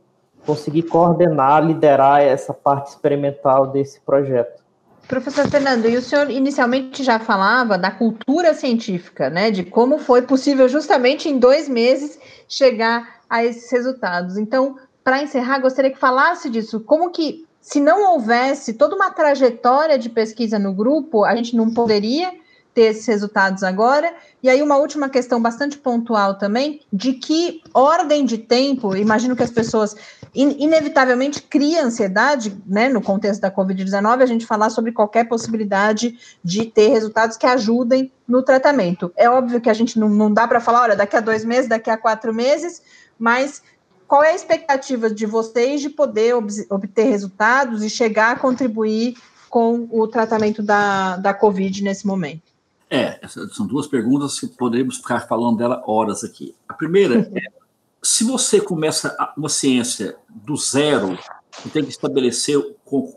consegui 0.45 0.83
coordenar, 0.83 1.65
liderar 1.65 2.21
essa 2.21 2.53
parte 2.53 2.89
experimental 2.89 3.67
desse 3.67 3.99
projeto. 3.99 4.63
Professor 5.07 5.47
Fernando, 5.47 5.87
e 5.87 5.97
o 5.97 6.01
senhor 6.01 6.31
inicialmente 6.31 7.03
já 7.03 7.19
falava 7.19 7.77
da 7.77 7.91
cultura 7.91 8.53
científica, 8.55 9.29
né? 9.29 9.51
De 9.51 9.63
como 9.63 9.99
foi 9.99 10.23
possível 10.23 10.67
justamente 10.67 11.29
em 11.29 11.37
dois 11.37 11.69
meses 11.69 12.17
chegar 12.47 13.21
a 13.29 13.43
esses 13.43 13.71
resultados. 13.71 14.35
Então, 14.37 14.77
para 15.03 15.21
encerrar, 15.21 15.59
gostaria 15.59 15.91
que 15.91 15.99
falasse 15.99 16.49
disso. 16.49 16.79
Como 16.79 17.11
que, 17.11 17.45
se 17.61 17.79
não 17.79 18.13
houvesse 18.13 18.73
toda 18.73 18.95
uma 18.95 19.11
trajetória 19.11 19.99
de 19.99 20.09
pesquisa 20.09 20.57
no 20.57 20.73
grupo, 20.73 21.23
a 21.23 21.35
gente 21.35 21.55
não 21.55 21.71
poderia 21.71 22.31
ter 22.73 22.89
esses 22.89 23.05
resultados 23.05 23.63
agora. 23.63 24.11
E 24.41 24.49
aí, 24.49 24.61
uma 24.61 24.77
última 24.77 25.07
questão 25.07 25.39
bastante 25.39 25.77
pontual 25.77 26.39
também, 26.39 26.81
de 26.91 27.13
que 27.13 27.61
ordem 27.73 28.25
de 28.25 28.39
tempo, 28.39 28.95
imagino 28.95 29.35
que 29.35 29.43
as 29.43 29.51
pessoas 29.51 29.95
inevitavelmente 30.35 31.41
criam 31.41 31.85
ansiedade, 31.85 32.55
né, 32.65 32.89
no 32.89 33.01
contexto 33.01 33.41
da 33.41 33.49
Covid-19, 33.49 34.21
a 34.21 34.25
gente 34.25 34.45
falar 34.45 34.69
sobre 34.69 34.91
qualquer 34.91 35.27
possibilidade 35.27 36.17
de 36.43 36.65
ter 36.65 36.89
resultados 36.89 37.37
que 37.37 37.45
ajudem 37.45 38.11
no 38.27 38.43
tratamento. 38.43 39.11
É 39.15 39.29
óbvio 39.29 39.61
que 39.61 39.69
a 39.69 39.73
gente 39.73 39.97
não, 39.97 40.09
não 40.09 40.31
dá 40.31 40.47
para 40.47 40.59
falar, 40.59 40.83
olha, 40.83 40.95
daqui 40.95 41.15
a 41.15 41.21
dois 41.21 41.45
meses, 41.45 41.69
daqui 41.69 41.89
a 41.89 41.97
quatro 41.97 42.33
meses, 42.33 42.81
mas 43.17 43.61
qual 44.07 44.23
é 44.23 44.31
a 44.31 44.35
expectativa 44.35 45.09
de 45.09 45.25
vocês 45.25 45.81
de 45.81 45.89
poder 45.89 46.35
obter 46.35 47.03
resultados 47.03 47.83
e 47.83 47.89
chegar 47.89 48.31
a 48.33 48.39
contribuir 48.39 49.15
com 49.49 49.87
o 49.89 50.07
tratamento 50.07 50.61
da, 50.61 51.17
da 51.17 51.33
Covid 51.33 51.81
nesse 51.81 52.05
momento? 52.05 52.43
É, 52.89 53.19
são 53.27 53.65
duas 53.65 53.87
perguntas 53.87 54.39
que 54.39 54.47
podemos 54.47 54.97
ficar 54.97 55.21
falando 55.27 55.57
dela 55.57 55.81
horas 55.87 56.23
aqui. 56.23 56.53
A 56.67 56.73
primeira 56.73 57.29
é: 57.33 57.47
se 58.05 58.23
você 58.23 58.61
começa 58.61 59.17
uma 59.35 59.49
ciência 59.49 60.15
do 60.29 60.55
zero 60.55 61.17
e 61.65 61.69
tem 61.69 61.83
que 61.83 61.89
estabelecer, 61.89 62.61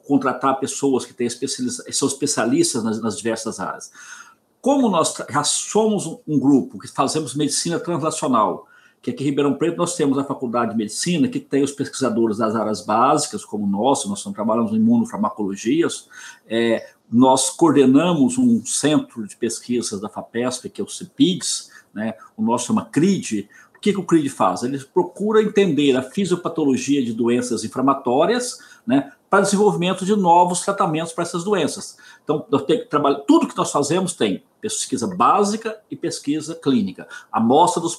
contratar 0.06 0.58
pessoas 0.58 1.04
que 1.04 1.12
têm 1.12 1.26
especializa, 1.26 1.84
são 1.92 2.08
especialistas 2.08 2.82
nas, 2.82 2.98
nas 2.98 3.18
diversas 3.18 3.60
áreas, 3.60 3.92
como 4.62 4.88
nós 4.88 5.14
já 5.28 5.44
somos 5.44 6.06
um 6.26 6.38
grupo 6.38 6.78
que 6.78 6.88
fazemos 6.88 7.34
medicina 7.34 7.78
translacional, 7.78 8.66
que 9.02 9.10
aqui 9.10 9.24
em 9.24 9.26
Ribeirão 9.26 9.54
Preto 9.54 9.76
nós 9.76 9.94
temos 9.94 10.16
a 10.16 10.24
Faculdade 10.24 10.70
de 10.70 10.78
Medicina, 10.78 11.28
que 11.28 11.38
tem 11.38 11.62
os 11.62 11.72
pesquisadores 11.72 12.38
das 12.38 12.56
áreas 12.56 12.80
básicas, 12.80 13.44
como 13.44 13.66
nós, 13.66 14.06
nós 14.06 14.24
trabalhamos 14.32 14.72
em 14.72 14.76
imunofarmacologias, 14.76 16.08
é, 16.48 16.88
nós 17.12 17.50
coordenamos 17.50 18.38
um 18.38 18.64
centro 18.64 19.26
de 19.26 19.36
pesquisas 19.36 20.00
da 20.00 20.08
FAPESP, 20.08 20.70
que 20.70 20.80
é 20.80 20.84
o 20.84 20.88
CIPIDS, 20.88 21.70
né, 21.94 22.14
o 22.36 22.42
nosso 22.42 22.66
chama 22.66 22.84
CRID. 22.84 23.48
O 23.78 23.80
que, 23.80 23.92
que 23.92 24.00
o 24.00 24.04
CRID 24.04 24.28
faz? 24.28 24.64
Ele 24.64 24.76
procura 24.92 25.40
entender 25.40 25.96
a 25.96 26.02
fisiopatologia 26.02 27.00
de 27.04 27.12
doenças 27.12 27.62
inflamatórias 27.62 28.58
né, 28.84 29.12
para 29.30 29.42
desenvolvimento 29.42 30.04
de 30.04 30.16
novos 30.16 30.62
tratamentos 30.62 31.12
para 31.12 31.22
essas 31.22 31.44
doenças. 31.44 31.96
Então, 32.24 32.44
tudo 33.24 33.46
que 33.46 33.56
nós 33.56 33.70
fazemos 33.70 34.14
tem 34.14 34.42
pesquisa 34.60 35.06
básica 35.06 35.78
e 35.88 35.94
pesquisa 35.94 36.56
clínica. 36.56 37.06
Amostra 37.30 37.80
dos, 37.80 37.96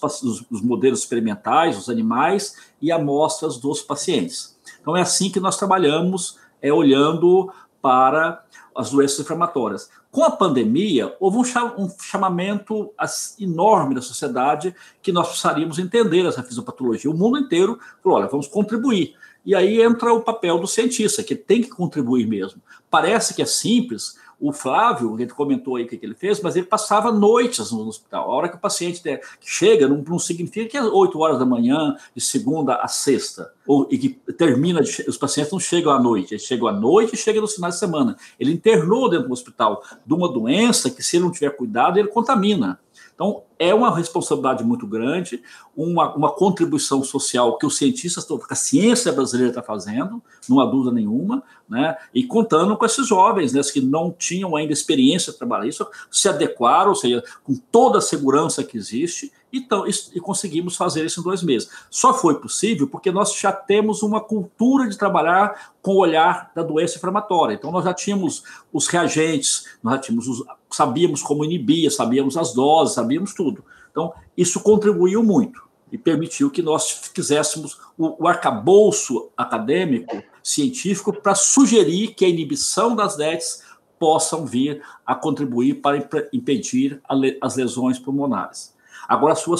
dos 0.51 0.61
modelos 0.61 0.99
experimentais, 0.99 1.77
dos 1.77 1.89
animais, 1.89 2.57
e 2.81 2.91
amostras 2.91 3.57
dos 3.57 3.81
pacientes. 3.81 4.59
Então, 4.81 4.97
é 4.97 5.01
assim 5.01 5.31
que 5.31 5.39
nós 5.39 5.55
trabalhamos, 5.55 6.37
é 6.61 6.73
olhando 6.73 7.49
para 7.81 8.43
as 8.79 8.91
doenças 8.91 9.19
inflamatórias. 9.19 9.89
Com 10.09 10.23
a 10.23 10.31
pandemia, 10.31 11.13
houve 11.19 11.37
um 11.37 11.89
chamamento 11.99 12.93
enorme 13.37 13.93
da 13.93 14.01
sociedade 14.01 14.73
que 15.01 15.11
nós 15.11 15.27
precisaríamos 15.27 15.77
entender 15.79 16.25
essa 16.25 16.41
fisiopatologia. 16.41 17.11
O 17.11 17.13
mundo 17.13 17.37
inteiro 17.37 17.77
falou: 18.01 18.17
olha, 18.17 18.29
vamos 18.29 18.47
contribuir. 18.47 19.15
E 19.45 19.53
aí 19.53 19.81
entra 19.81 20.13
o 20.13 20.21
papel 20.21 20.59
do 20.59 20.67
cientista, 20.67 21.21
que 21.21 21.35
tem 21.35 21.61
que 21.61 21.69
contribuir 21.69 22.25
mesmo. 22.25 22.61
Parece 22.89 23.33
que 23.33 23.41
é 23.41 23.45
simples, 23.45 24.17
o 24.39 24.53
Flávio, 24.53 25.19
ele 25.19 25.29
comentou 25.31 25.75
aí 25.75 25.83
o 25.83 25.87
que, 25.87 25.97
que 25.97 26.05
ele 26.05 26.15
fez, 26.15 26.41
mas 26.41 26.55
ele 26.55 26.65
passava 26.65 27.11
noites 27.11 27.71
no 27.71 27.87
hospital. 27.87 28.31
A 28.31 28.35
hora 28.35 28.49
que 28.49 28.55
o 28.55 28.59
paciente 28.59 29.01
chega, 29.41 29.87
não, 29.87 29.97
não 29.97 30.19
significa 30.19 30.69
que 30.69 30.77
é 30.77 30.81
8 30.81 31.19
horas 31.19 31.39
da 31.39 31.45
manhã, 31.45 31.95
de 32.15 32.21
segunda 32.21 32.75
a 32.75 32.87
sexta, 32.87 33.51
ou, 33.67 33.87
e 33.91 33.97
que 33.97 34.09
termina, 34.33 34.81
de, 34.81 35.05
os 35.07 35.17
pacientes 35.17 35.51
não 35.51 35.59
chegam 35.59 35.91
à 35.91 35.99
noite, 35.99 36.33
eles 36.33 36.43
chegam 36.43 36.67
à 36.67 36.71
noite 36.71 37.15
e 37.15 37.17
chegam 37.17 37.41
no 37.41 37.47
final 37.47 37.69
de 37.69 37.77
semana. 37.77 38.15
Ele 38.39 38.53
internou 38.53 39.09
dentro 39.09 39.27
do 39.27 39.33
hospital 39.33 39.83
de 40.05 40.13
uma 40.13 40.31
doença 40.31 40.89
que, 40.89 41.03
se 41.03 41.17
ele 41.17 41.25
não 41.25 41.31
tiver 41.31 41.49
cuidado, 41.51 41.99
ele 41.99 42.07
contamina. 42.07 42.79
Então, 43.13 43.43
é 43.59 43.75
uma 43.75 43.93
responsabilidade 43.93 44.63
muito 44.63 44.87
grande, 44.87 45.43
uma, 45.75 46.15
uma 46.15 46.31
contribuição 46.31 47.03
social 47.03 47.57
que 47.57 47.65
os 47.65 47.77
cientistas, 47.77 48.25
que 48.25 48.33
a 48.49 48.55
ciência 48.55 49.11
brasileira 49.11 49.51
está 49.51 49.61
fazendo, 49.61 50.23
não 50.47 50.61
há 50.61 50.65
dúvida 50.65 50.95
nenhuma, 50.95 51.43
né? 51.67 51.97
e 52.13 52.23
contando 52.23 52.77
com 52.77 52.85
esses 52.85 53.05
jovens 53.05 53.51
né, 53.51 53.61
que 53.61 53.81
não 53.81 54.11
tinham 54.17 54.55
ainda 54.55 54.71
experiência 54.71 55.35
isso, 55.65 55.85
se 56.09 56.29
adequaram, 56.29 56.89
ou 56.89 56.95
seja, 56.95 57.21
com 57.43 57.53
toda 57.69 57.97
a 57.97 58.01
segurança 58.01 58.63
que 58.63 58.77
existe, 58.77 59.31
e 59.51 60.19
conseguimos 60.19 60.75
fazer 60.75 61.05
isso 61.05 61.19
em 61.19 61.23
dois 61.23 61.41
meses. 61.41 61.69
Só 61.89 62.13
foi 62.13 62.39
possível 62.39 62.87
porque 62.87 63.11
nós 63.11 63.35
já 63.35 63.51
temos 63.51 64.03
uma 64.03 64.21
cultura 64.21 64.87
de 64.87 64.97
trabalhar 64.97 65.71
com 65.81 65.93
o 65.93 65.99
olhar 65.99 66.51
da 66.53 66.61
doença 66.61 66.97
inflamatória. 66.97 67.55
Então, 67.55 67.71
nós 67.71 67.83
já 67.83 67.93
tínhamos 67.93 68.43
os 68.71 68.87
reagentes, 68.87 69.65
nós 69.81 69.95
já 69.95 70.01
tínhamos 70.01 70.27
os, 70.27 70.43
sabíamos 70.69 71.23
como 71.23 71.43
inibir, 71.43 71.91
sabíamos 71.91 72.37
as 72.37 72.53
doses, 72.53 72.93
sabíamos 72.93 73.33
tudo. 73.33 73.48
Então, 73.91 74.13
isso 74.37 74.61
contribuiu 74.61 75.23
muito 75.23 75.67
e 75.91 75.97
permitiu 75.97 76.51
que 76.51 76.61
nós 76.61 77.09
fizéssemos 77.13 77.79
o, 77.97 78.23
o 78.23 78.27
arcabouço 78.27 79.29
acadêmico, 79.35 80.21
científico, 80.43 81.11
para 81.11 81.35
sugerir 81.35 82.13
que 82.13 82.25
a 82.25 82.29
inibição 82.29 82.95
das 82.95 83.17
NETs 83.17 83.63
possam 83.97 84.45
vir 84.45 84.81
a 85.05 85.13
contribuir 85.13 85.81
para 85.81 85.97
impedir 86.31 87.01
as 87.41 87.55
lesões 87.55 87.99
pulmonares. 87.99 88.73
Agora, 89.07 89.35
sua, 89.35 89.57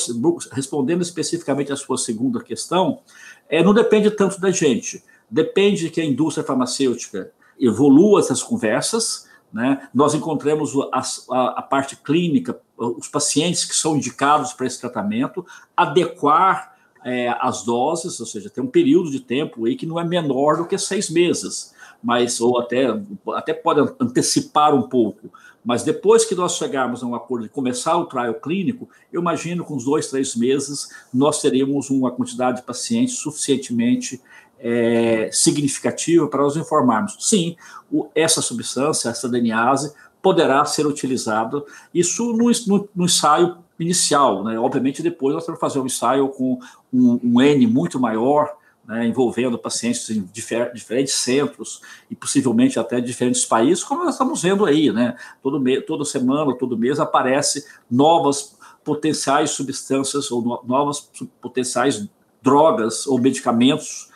respondendo 0.52 1.02
especificamente 1.02 1.74
à 1.74 1.76
sua 1.76 1.98
segunda 1.98 2.42
questão, 2.42 3.02
é, 3.50 3.64
não 3.64 3.74
depende 3.74 4.12
tanto 4.12 4.40
da 4.40 4.52
gente, 4.52 5.04
depende 5.30 5.86
de 5.86 5.90
que 5.90 6.00
a 6.00 6.06
indústria 6.06 6.46
farmacêutica 6.46 7.32
evolua 7.60 8.20
essas 8.20 8.42
conversas, 8.42 9.28
né? 9.52 9.88
Nós 9.94 10.14
encontramos 10.14 10.74
a, 10.92 11.02
a, 11.32 11.48
a, 11.60 11.62
parte 11.62 11.96
clínica, 11.96 12.60
os 12.78 13.08
pacientes 13.08 13.66
que 13.66 13.76
são 13.76 13.96
indicados 13.96 14.54
para 14.54 14.68
esse 14.68 14.80
tratamento, 14.80 15.46
adequar 15.76 16.76
é, 17.04 17.30
as 17.40 17.64
doses, 17.64 18.20
ou 18.20 18.26
seja, 18.26 18.50
tem 18.50 18.64
um 18.64 18.68
período 18.68 19.10
de 19.10 19.20
tempo 19.20 19.66
aí 19.66 19.76
que 19.76 19.86
não 19.86 20.00
é 20.00 20.04
menor 20.04 20.58
do 20.58 20.66
que 20.66 20.78
seis 20.78 21.10
meses, 21.10 21.74
mas 22.04 22.40
ou 22.40 22.60
até, 22.60 22.88
até 23.36 23.54
pode 23.54 23.94
antecipar 24.00 24.74
um 24.74 24.84
pouco. 24.84 25.30
Mas 25.64 25.84
depois 25.84 26.24
que 26.24 26.36
nós 26.36 26.56
chegarmos 26.56 27.04
a 27.04 27.06
um 27.06 27.14
acordo 27.14 27.44
de 27.44 27.50
começar 27.50 27.98
o 27.98 28.06
trial 28.06 28.34
clínico, 28.36 28.90
eu 29.12 29.22
imagino 29.22 29.66
que 29.66 29.74
uns 29.74 29.84
dois, 29.84 30.08
três 30.08 30.36
meses 30.36 30.88
nós 31.14 31.42
teríamos 31.42 31.90
uma 31.90 32.12
quantidade 32.12 32.58
de 32.58 32.64
pacientes 32.64 33.16
suficientemente 33.16 34.22
é, 34.60 35.30
significativa 35.32 36.28
para 36.28 36.44
nós 36.44 36.56
informarmos. 36.56 37.16
Sim, 37.20 37.56
o, 37.92 38.08
essa 38.14 38.42
substância, 38.42 39.10
essa 39.10 39.30
DNase, 39.30 39.94
poderá 40.22 40.64
ser 40.66 40.86
utilizado. 40.86 41.66
Isso 41.94 42.34
no, 42.34 42.52
no, 42.68 42.90
no 42.96 43.06
ensaio 43.06 43.58
inicial, 43.80 44.44
né? 44.44 44.60
Obviamente, 44.60 45.02
depois 45.02 45.34
nós 45.34 45.46
vamos 45.46 45.60
fazer 45.60 45.80
um 45.80 45.86
ensaio 45.86 46.28
com 46.30 46.60
um, 46.94 47.20
um 47.24 47.42
N 47.42 47.66
muito 47.68 48.00
maior, 48.00 48.58
né, 48.86 49.06
envolvendo 49.06 49.58
pacientes 49.58 50.10
em 50.10 50.28
difer 50.34 50.74
diferentes 50.74 51.14
centros 51.14 51.80
e 52.10 52.16
possivelmente 52.16 52.80
até 52.80 53.00
diferentes 53.00 53.46
países, 53.46 53.84
como 53.84 54.04
nós 54.04 54.16
estamos 54.16 54.42
vendo 54.42 54.66
aí, 54.66 54.92
né? 54.92 55.16
Todo 55.42 55.64
toda 55.86 56.04
semana, 56.04 56.54
todo 56.56 56.78
mês 56.78 57.00
aparece 57.00 57.66
novas 57.90 58.58
potenciais 58.84 59.52
substâncias 59.52 60.32
ou 60.32 60.42
no 60.42 60.62
novas 60.66 61.10
potenciais 61.40 62.10
drogas 62.42 63.06
ou 63.06 63.20
medicamentos 63.20 64.09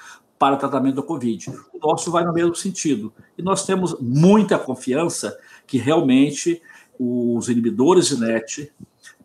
para 0.44 0.58
tratamento 0.58 0.96
da 0.96 1.02
Covid. 1.02 1.52
O 1.74 1.88
nosso 1.88 2.12
vai 2.12 2.26
no 2.26 2.34
mesmo 2.34 2.54
sentido. 2.54 3.14
E 3.38 3.42
nós 3.42 3.66
temos 3.66 3.96
muita 4.02 4.60
confiança 4.60 5.40
que 5.66 5.78
realmente 5.78 6.62
os 7.00 7.48
inibidores 7.48 8.08
de 8.08 8.20
NET 8.20 8.70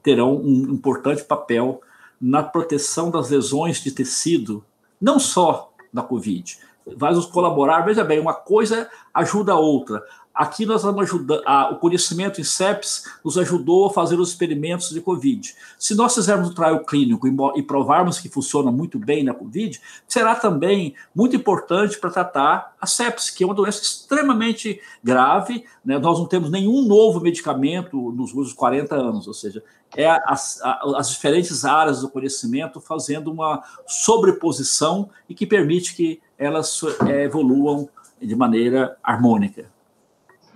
terão 0.01 0.37
um 0.37 0.73
importante 0.75 1.25
papel 1.25 1.81
na 2.21 2.41
proteção 2.41 3.11
das 3.11 3.31
lesões 3.31 3.83
de 3.83 3.91
tecido 3.91 4.65
não 5.01 5.19
só 5.19 5.73
na 5.93 6.05
Covid. 6.05 6.57
Vai 6.97 7.13
nos 7.13 7.27
colaborar, 7.27 7.81
veja 7.81 8.05
bem, 8.05 8.21
uma 8.21 8.35
coisa 8.35 8.89
ajuda 9.13 9.55
a 9.55 9.59
outra. 9.59 10.01
Aqui 10.39 10.65
nós 10.65 10.85
vamos 10.85 11.03
ajudar, 11.03 11.41
a, 11.45 11.73
o 11.73 11.81
conhecimento 11.81 12.41
em 12.41 12.45
CEPS 12.45 13.03
nos 13.25 13.37
ajudou 13.37 13.87
a 13.87 13.91
fazer 13.91 14.21
os 14.21 14.29
experimentos 14.29 14.91
de 14.91 15.01
Covid. 15.01 15.53
Se 15.77 15.97
nós 15.97 16.15
fizermos 16.15 16.51
o 16.51 16.55
trial 16.55 16.85
clínico 16.85 17.27
e, 17.27 17.37
e 17.57 17.63
provarmos 17.65 18.21
que 18.21 18.29
funciona 18.29 18.71
muito 18.71 19.01
bem 19.01 19.25
na 19.25 19.35
Covid, 19.35 19.81
será 20.07 20.37
também 20.37 20.95
muito 21.13 21.35
importante 21.35 21.99
para 21.99 22.09
tratar 22.09 22.77
a 22.81 22.87
sepsis, 22.87 23.31
que 23.31 23.43
é 23.43 23.47
uma 23.47 23.55
doença 23.55 23.83
extremamente 23.83 24.81
grave. 25.03 25.65
Né? 25.85 25.99
Nós 25.99 26.21
não 26.21 26.27
temos 26.27 26.53
nenhum 26.53 26.87
novo 26.87 27.19
medicamento 27.19 27.97
nos 28.13 28.29
últimos 28.29 28.53
40 28.53 28.95
anos, 28.95 29.27
ou 29.27 29.35
seja, 29.35 29.61
é 29.97 30.09
as, 30.25 30.61
as 30.63 31.11
diferentes 31.11 31.65
áreas 31.65 32.03
do 32.03 32.09
conhecimento 32.09 32.81
fazendo 32.81 33.33
uma 33.33 33.61
sobreposição 33.89 35.11
e 35.29 35.35
que 35.35 35.45
permite 35.45 35.97
que 35.97 36.21
elas 36.39 36.81
é, 37.09 37.25
evoluam 37.25 37.89
de 38.23 38.37
maneira 38.37 38.97
harmônica. 39.03 39.77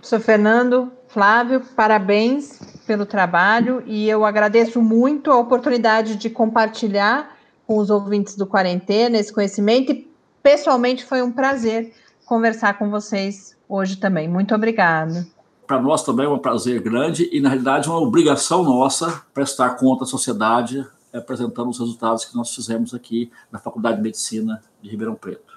Professor 0.02 0.18
Fernando, 0.18 0.90
Flávio, 1.06 1.62
parabéns 1.76 2.58
pelo 2.84 3.06
trabalho 3.06 3.84
e 3.86 4.08
eu 4.08 4.24
agradeço 4.24 4.82
muito 4.82 5.30
a 5.30 5.38
oportunidade 5.38 6.16
de 6.16 6.28
compartilhar 6.28 7.36
com 7.68 7.78
os 7.78 7.88
ouvintes 7.88 8.34
do 8.34 8.44
Quarentena 8.44 9.16
esse 9.16 9.32
conhecimento 9.32 9.92
e 9.92 10.10
pessoalmente 10.42 11.04
foi 11.04 11.22
um 11.22 11.30
prazer 11.30 11.94
conversar 12.26 12.80
com 12.80 12.90
vocês 12.90 13.56
hoje 13.68 13.94
também. 13.94 14.28
Muito 14.28 14.52
obrigada. 14.52 15.24
Para 15.68 15.80
nós 15.80 16.02
também 16.02 16.26
é 16.26 16.28
um 16.28 16.36
prazer 16.36 16.82
grande 16.82 17.30
e, 17.32 17.40
na 17.40 17.50
realidade, 17.50 17.88
uma 17.88 18.00
obrigação 18.00 18.64
nossa 18.64 19.22
prestar 19.32 19.76
conta 19.76 20.02
à 20.02 20.06
sociedade 20.06 20.84
apresentando 21.14 21.70
os 21.70 21.78
resultados 21.78 22.24
que 22.24 22.34
nós 22.34 22.52
fizemos 22.52 22.92
aqui 22.92 23.30
na 23.52 23.60
Faculdade 23.60 23.98
de 23.98 24.02
Medicina 24.02 24.60
de 24.82 24.90
Ribeirão 24.90 25.14
Preto. 25.14 25.51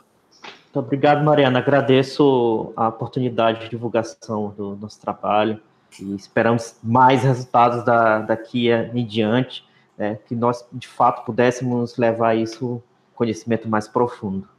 Muito 0.76 0.88
obrigado, 0.88 1.24
Mariana. 1.24 1.60
Agradeço 1.60 2.74
a 2.76 2.90
oportunidade 2.90 3.62
de 3.62 3.70
divulgação 3.70 4.54
do 4.58 4.76
nosso 4.76 5.00
trabalho 5.00 5.58
e 5.98 6.14
esperamos 6.16 6.76
mais 6.84 7.24
resultados 7.24 7.86
da, 7.86 8.20
daqui 8.20 8.70
em 8.70 9.06
diante, 9.06 9.64
né, 9.98 10.20
que 10.28 10.36
nós, 10.36 10.68
de 10.74 10.86
fato, 10.86 11.24
pudéssemos 11.24 11.96
levar 11.96 12.36
isso 12.36 12.84
conhecimento 13.14 13.70
mais 13.70 13.88
profundo. 13.88 14.50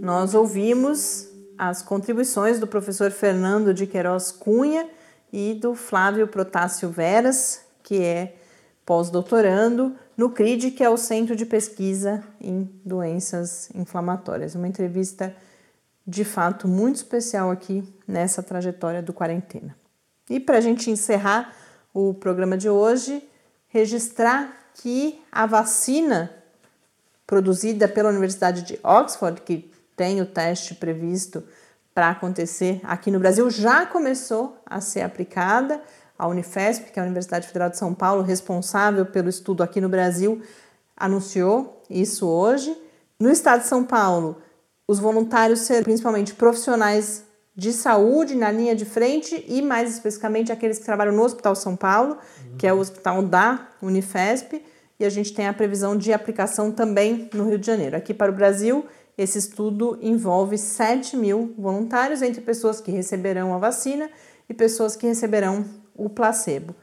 Nós 0.00 0.34
ouvimos 0.34 1.28
as 1.56 1.80
contribuições 1.80 2.58
do 2.58 2.66
professor 2.66 3.12
Fernando 3.12 3.72
de 3.72 3.86
Queiroz 3.86 4.32
Cunha 4.32 4.88
e 5.32 5.54
do 5.54 5.76
Flávio 5.76 6.26
Protássio 6.26 6.90
Veras, 6.90 7.64
que 7.84 8.02
é 8.02 8.34
pós-doutorando 8.84 9.94
no 10.16 10.30
CRID, 10.30 10.70
que 10.70 10.84
é 10.84 10.88
o 10.88 10.96
Centro 10.96 11.34
de 11.34 11.44
Pesquisa 11.44 12.22
em 12.40 12.70
Doenças 12.84 13.68
Inflamatórias. 13.74 14.54
Uma 14.54 14.68
entrevista 14.68 15.34
de 16.06 16.24
fato 16.24 16.68
muito 16.68 16.96
especial 16.96 17.50
aqui 17.50 17.82
nessa 18.06 18.42
trajetória 18.42 19.02
do 19.02 19.12
quarentena. 19.12 19.76
E 20.28 20.38
para 20.38 20.58
a 20.58 20.60
gente 20.60 20.90
encerrar 20.90 21.54
o 21.92 22.14
programa 22.14 22.56
de 22.56 22.68
hoje, 22.68 23.26
registrar 23.68 24.70
que 24.74 25.20
a 25.30 25.46
vacina 25.46 26.30
produzida 27.26 27.88
pela 27.88 28.10
Universidade 28.10 28.62
de 28.62 28.78
Oxford, 28.82 29.40
que 29.42 29.70
tem 29.96 30.20
o 30.20 30.26
teste 30.26 30.74
previsto 30.74 31.42
para 31.94 32.10
acontecer 32.10 32.80
aqui 32.82 33.10
no 33.10 33.20
Brasil, 33.20 33.48
já 33.50 33.86
começou 33.86 34.58
a 34.66 34.80
ser 34.80 35.02
aplicada. 35.02 35.80
A 36.18 36.28
Unifesp, 36.28 36.92
que 36.92 36.98
é 36.98 37.02
a 37.02 37.06
Universidade 37.06 37.46
Federal 37.46 37.70
de 37.70 37.76
São 37.76 37.92
Paulo, 37.92 38.22
responsável 38.22 39.04
pelo 39.06 39.28
estudo 39.28 39.62
aqui 39.62 39.80
no 39.80 39.88
Brasil, 39.88 40.40
anunciou 40.96 41.82
isso 41.90 42.26
hoje. 42.28 42.76
No 43.18 43.30
estado 43.30 43.62
de 43.62 43.66
São 43.66 43.84
Paulo, 43.84 44.38
os 44.86 44.98
voluntários 44.98 45.60
serão 45.60 45.82
principalmente 45.82 46.34
profissionais 46.34 47.24
de 47.56 47.72
saúde 47.72 48.34
na 48.34 48.50
linha 48.50 48.74
de 48.74 48.84
frente 48.84 49.44
e, 49.48 49.62
mais 49.62 49.92
especificamente, 49.94 50.50
aqueles 50.50 50.78
que 50.78 50.84
trabalham 50.84 51.14
no 51.14 51.22
Hospital 51.22 51.54
São 51.54 51.76
Paulo, 51.76 52.14
uhum. 52.16 52.56
que 52.56 52.66
é 52.66 52.72
o 52.72 52.78
hospital 52.78 53.22
da 53.22 53.68
Unifesp, 53.80 54.62
e 54.98 55.04
a 55.04 55.10
gente 55.10 55.32
tem 55.32 55.46
a 55.46 55.52
previsão 55.52 55.96
de 55.96 56.12
aplicação 56.12 56.70
também 56.70 57.28
no 57.32 57.48
Rio 57.48 57.58
de 57.58 57.66
Janeiro. 57.66 57.96
Aqui 57.96 58.12
para 58.12 58.30
o 58.30 58.34
Brasil, 58.34 58.84
esse 59.16 59.38
estudo 59.38 59.98
envolve 60.02 60.58
7 60.58 61.16
mil 61.16 61.54
voluntários, 61.56 62.22
entre 62.22 62.40
pessoas 62.40 62.80
que 62.80 62.90
receberão 62.90 63.54
a 63.54 63.58
vacina 63.58 64.10
e 64.48 64.54
pessoas 64.54 64.96
que 64.96 65.06
receberão 65.06 65.64
o 65.94 66.08
placebo. 66.08 66.74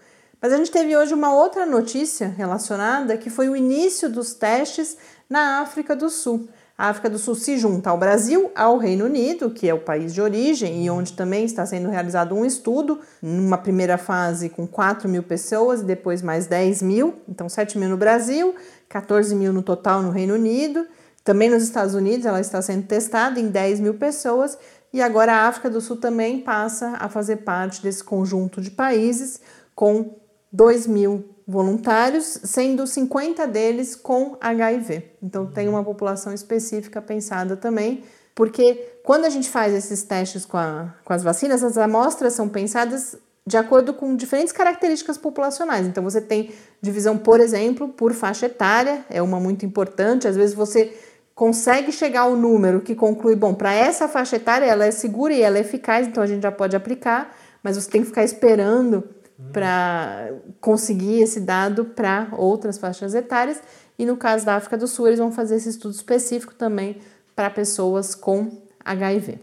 Mas 0.41 0.51
a 0.51 0.57
gente 0.57 0.71
teve 0.71 0.97
hoje 0.97 1.13
uma 1.13 1.33
outra 1.33 1.65
notícia 1.65 2.27
relacionada, 2.27 3.15
que 3.17 3.29
foi 3.29 3.47
o 3.47 3.55
início 3.55 4.09
dos 4.09 4.33
testes 4.33 4.97
na 5.29 5.61
África 5.61 5.95
do 5.95 6.09
Sul. 6.09 6.49
A 6.75 6.89
África 6.89 7.11
do 7.11 7.19
Sul 7.19 7.35
se 7.35 7.59
junta 7.59 7.91
ao 7.91 7.97
Brasil, 7.97 8.49
ao 8.55 8.75
Reino 8.79 9.05
Unido, 9.05 9.51
que 9.51 9.69
é 9.69 9.73
o 9.73 9.77
país 9.77 10.15
de 10.15 10.19
origem 10.19 10.83
e 10.83 10.89
onde 10.89 11.13
também 11.13 11.45
está 11.45 11.63
sendo 11.63 11.89
realizado 11.89 12.33
um 12.33 12.43
estudo, 12.43 12.99
numa 13.21 13.55
primeira 13.55 13.99
fase 13.99 14.49
com 14.49 14.65
4 14.65 15.07
mil 15.07 15.21
pessoas, 15.21 15.83
depois 15.83 16.23
mais 16.23 16.47
10 16.47 16.81
mil, 16.81 17.21
então 17.29 17.47
7 17.47 17.77
mil 17.77 17.87
no 17.87 17.97
Brasil, 17.97 18.55
14 18.89 19.35
mil 19.35 19.53
no 19.53 19.61
total 19.61 20.01
no 20.01 20.09
Reino 20.09 20.33
Unido. 20.33 20.87
Também 21.23 21.51
nos 21.51 21.61
Estados 21.61 21.93
Unidos 21.93 22.25
ela 22.25 22.41
está 22.41 22.59
sendo 22.63 22.87
testada 22.87 23.39
em 23.39 23.49
10 23.49 23.79
mil 23.79 23.93
pessoas 23.93 24.57
e 24.93 25.01
agora 25.01 25.33
a 25.33 25.47
África 25.47 25.69
do 25.69 25.79
Sul 25.79 25.97
também 25.97 26.39
passa 26.39 26.97
a 26.99 27.07
fazer 27.07 27.37
parte 27.37 27.81
desse 27.81 28.03
conjunto 28.03 28.61
de 28.61 28.71
países 28.71 29.39
com 29.73 30.15
2 30.51 30.87
mil 30.87 31.29
voluntários, 31.47 32.39
sendo 32.43 32.85
50 32.85 33.47
deles 33.47 33.95
com 33.95 34.37
HIV. 34.39 35.11
Então 35.21 35.45
tem 35.45 35.67
uma 35.67 35.83
população 35.83 36.33
específica 36.33 37.01
pensada 37.01 37.55
também, 37.55 38.03
porque 38.35 38.97
quando 39.03 39.25
a 39.25 39.29
gente 39.29 39.49
faz 39.49 39.73
esses 39.73 40.03
testes 40.03 40.45
com, 40.45 40.57
a, 40.57 40.93
com 41.03 41.13
as 41.13 41.23
vacinas, 41.23 41.63
as 41.63 41.77
amostras 41.77 42.33
são 42.33 42.47
pensadas 42.47 43.17
de 43.45 43.57
acordo 43.57 43.93
com 43.93 44.15
diferentes 44.15 44.53
características 44.53 45.17
populacionais. 45.17 45.87
Então 45.87 46.03
você 46.03 46.21
tem 46.21 46.51
divisão, 46.81 47.17
por 47.17 47.39
exemplo, 47.39 47.89
por 47.89 48.13
faixa 48.13 48.45
etária, 48.45 49.03
é 49.09 49.21
uma 49.21 49.39
muito 49.39 49.65
importante. 49.65 50.27
Às 50.27 50.35
vezes 50.35 50.55
você 50.55 50.95
consegue 51.41 51.91
chegar 51.91 52.21
ao 52.21 52.35
número 52.35 52.81
que 52.81 52.93
conclui, 52.93 53.35
bom, 53.35 53.51
para 53.51 53.73
essa 53.73 54.07
faixa 54.07 54.35
etária 54.35 54.63
ela 54.63 54.85
é 54.85 54.91
segura 54.91 55.33
e 55.33 55.41
ela 55.41 55.57
é 55.57 55.61
eficaz, 55.61 56.05
então 56.05 56.21
a 56.21 56.27
gente 56.27 56.43
já 56.43 56.51
pode 56.51 56.75
aplicar, 56.75 57.35
mas 57.63 57.77
você 57.77 57.89
tem 57.89 58.01
que 58.01 58.09
ficar 58.09 58.23
esperando 58.23 59.03
para 59.51 60.33
conseguir 60.59 61.19
esse 61.19 61.39
dado 61.39 61.83
para 61.83 62.27
outras 62.33 62.77
faixas 62.77 63.15
etárias. 63.15 63.59
E 63.97 64.05
no 64.05 64.17
caso 64.17 64.45
da 64.45 64.55
África 64.55 64.77
do 64.77 64.87
Sul, 64.87 65.07
eles 65.07 65.17
vão 65.17 65.31
fazer 65.31 65.55
esse 65.55 65.69
estudo 65.69 65.95
específico 65.95 66.53
também 66.53 67.01
para 67.35 67.49
pessoas 67.49 68.13
com 68.13 68.61
HIV. 68.85 69.39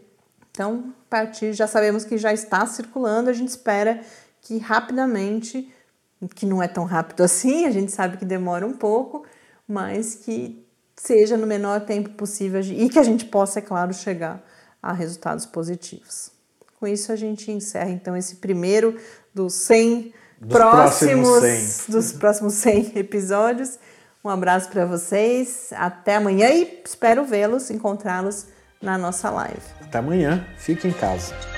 Então, 0.53 0.94
a 1.05 1.11
partir 1.11 1.53
já 1.53 1.66
sabemos 1.66 2.05
que 2.05 2.16
já 2.16 2.32
está 2.32 2.64
circulando, 2.64 3.28
a 3.28 3.32
gente 3.32 3.49
espera 3.49 4.01
que 4.40 4.57
rapidamente, 4.59 5.68
que 6.36 6.46
não 6.46 6.62
é 6.62 6.68
tão 6.68 6.84
rápido 6.84 7.24
assim, 7.24 7.66
a 7.66 7.72
gente 7.72 7.90
sabe 7.90 8.18
que 8.18 8.24
demora 8.24 8.64
um 8.64 8.74
pouco, 8.74 9.24
mas 9.66 10.14
que 10.14 10.64
seja 11.01 11.36
no 11.36 11.46
menor 11.46 11.80
tempo 11.82 12.11
possível 12.11 12.61
e 12.61 12.88
que 12.88 12.99
a 12.99 13.03
gente 13.03 13.24
possa, 13.24 13.59
é 13.59 13.62
claro, 13.62 13.92
chegar 13.94 14.42
a 14.82 14.92
resultados 14.92 15.46
positivos. 15.46 16.30
Com 16.78 16.86
isso, 16.86 17.11
a 17.12 17.16
gente 17.16 17.51
encerra 17.51 17.90
então 17.90 18.16
esse 18.16 18.36
primeiro 18.36 18.96
dos 19.34 19.55
100 19.55 20.12
dos 20.40 20.53
próximos, 20.53 21.28
próximos 21.28 21.42
100. 21.42 21.92
dos 21.92 22.12
próximos 22.12 22.55
100 22.55 22.92
episódios. 22.96 23.78
Um 24.24 24.28
abraço 24.28 24.68
para 24.68 24.84
vocês, 24.84 25.70
até 25.72 26.16
amanhã 26.16 26.51
e 26.51 26.82
espero 26.84 27.24
vê-los, 27.24 27.70
encontrá-los 27.70 28.46
na 28.80 28.99
nossa 28.99 29.30
live. 29.30 29.62
Até 29.80 29.99
amanhã, 29.99 30.46
fique 30.57 30.86
em 30.86 30.92
casa. 30.92 31.57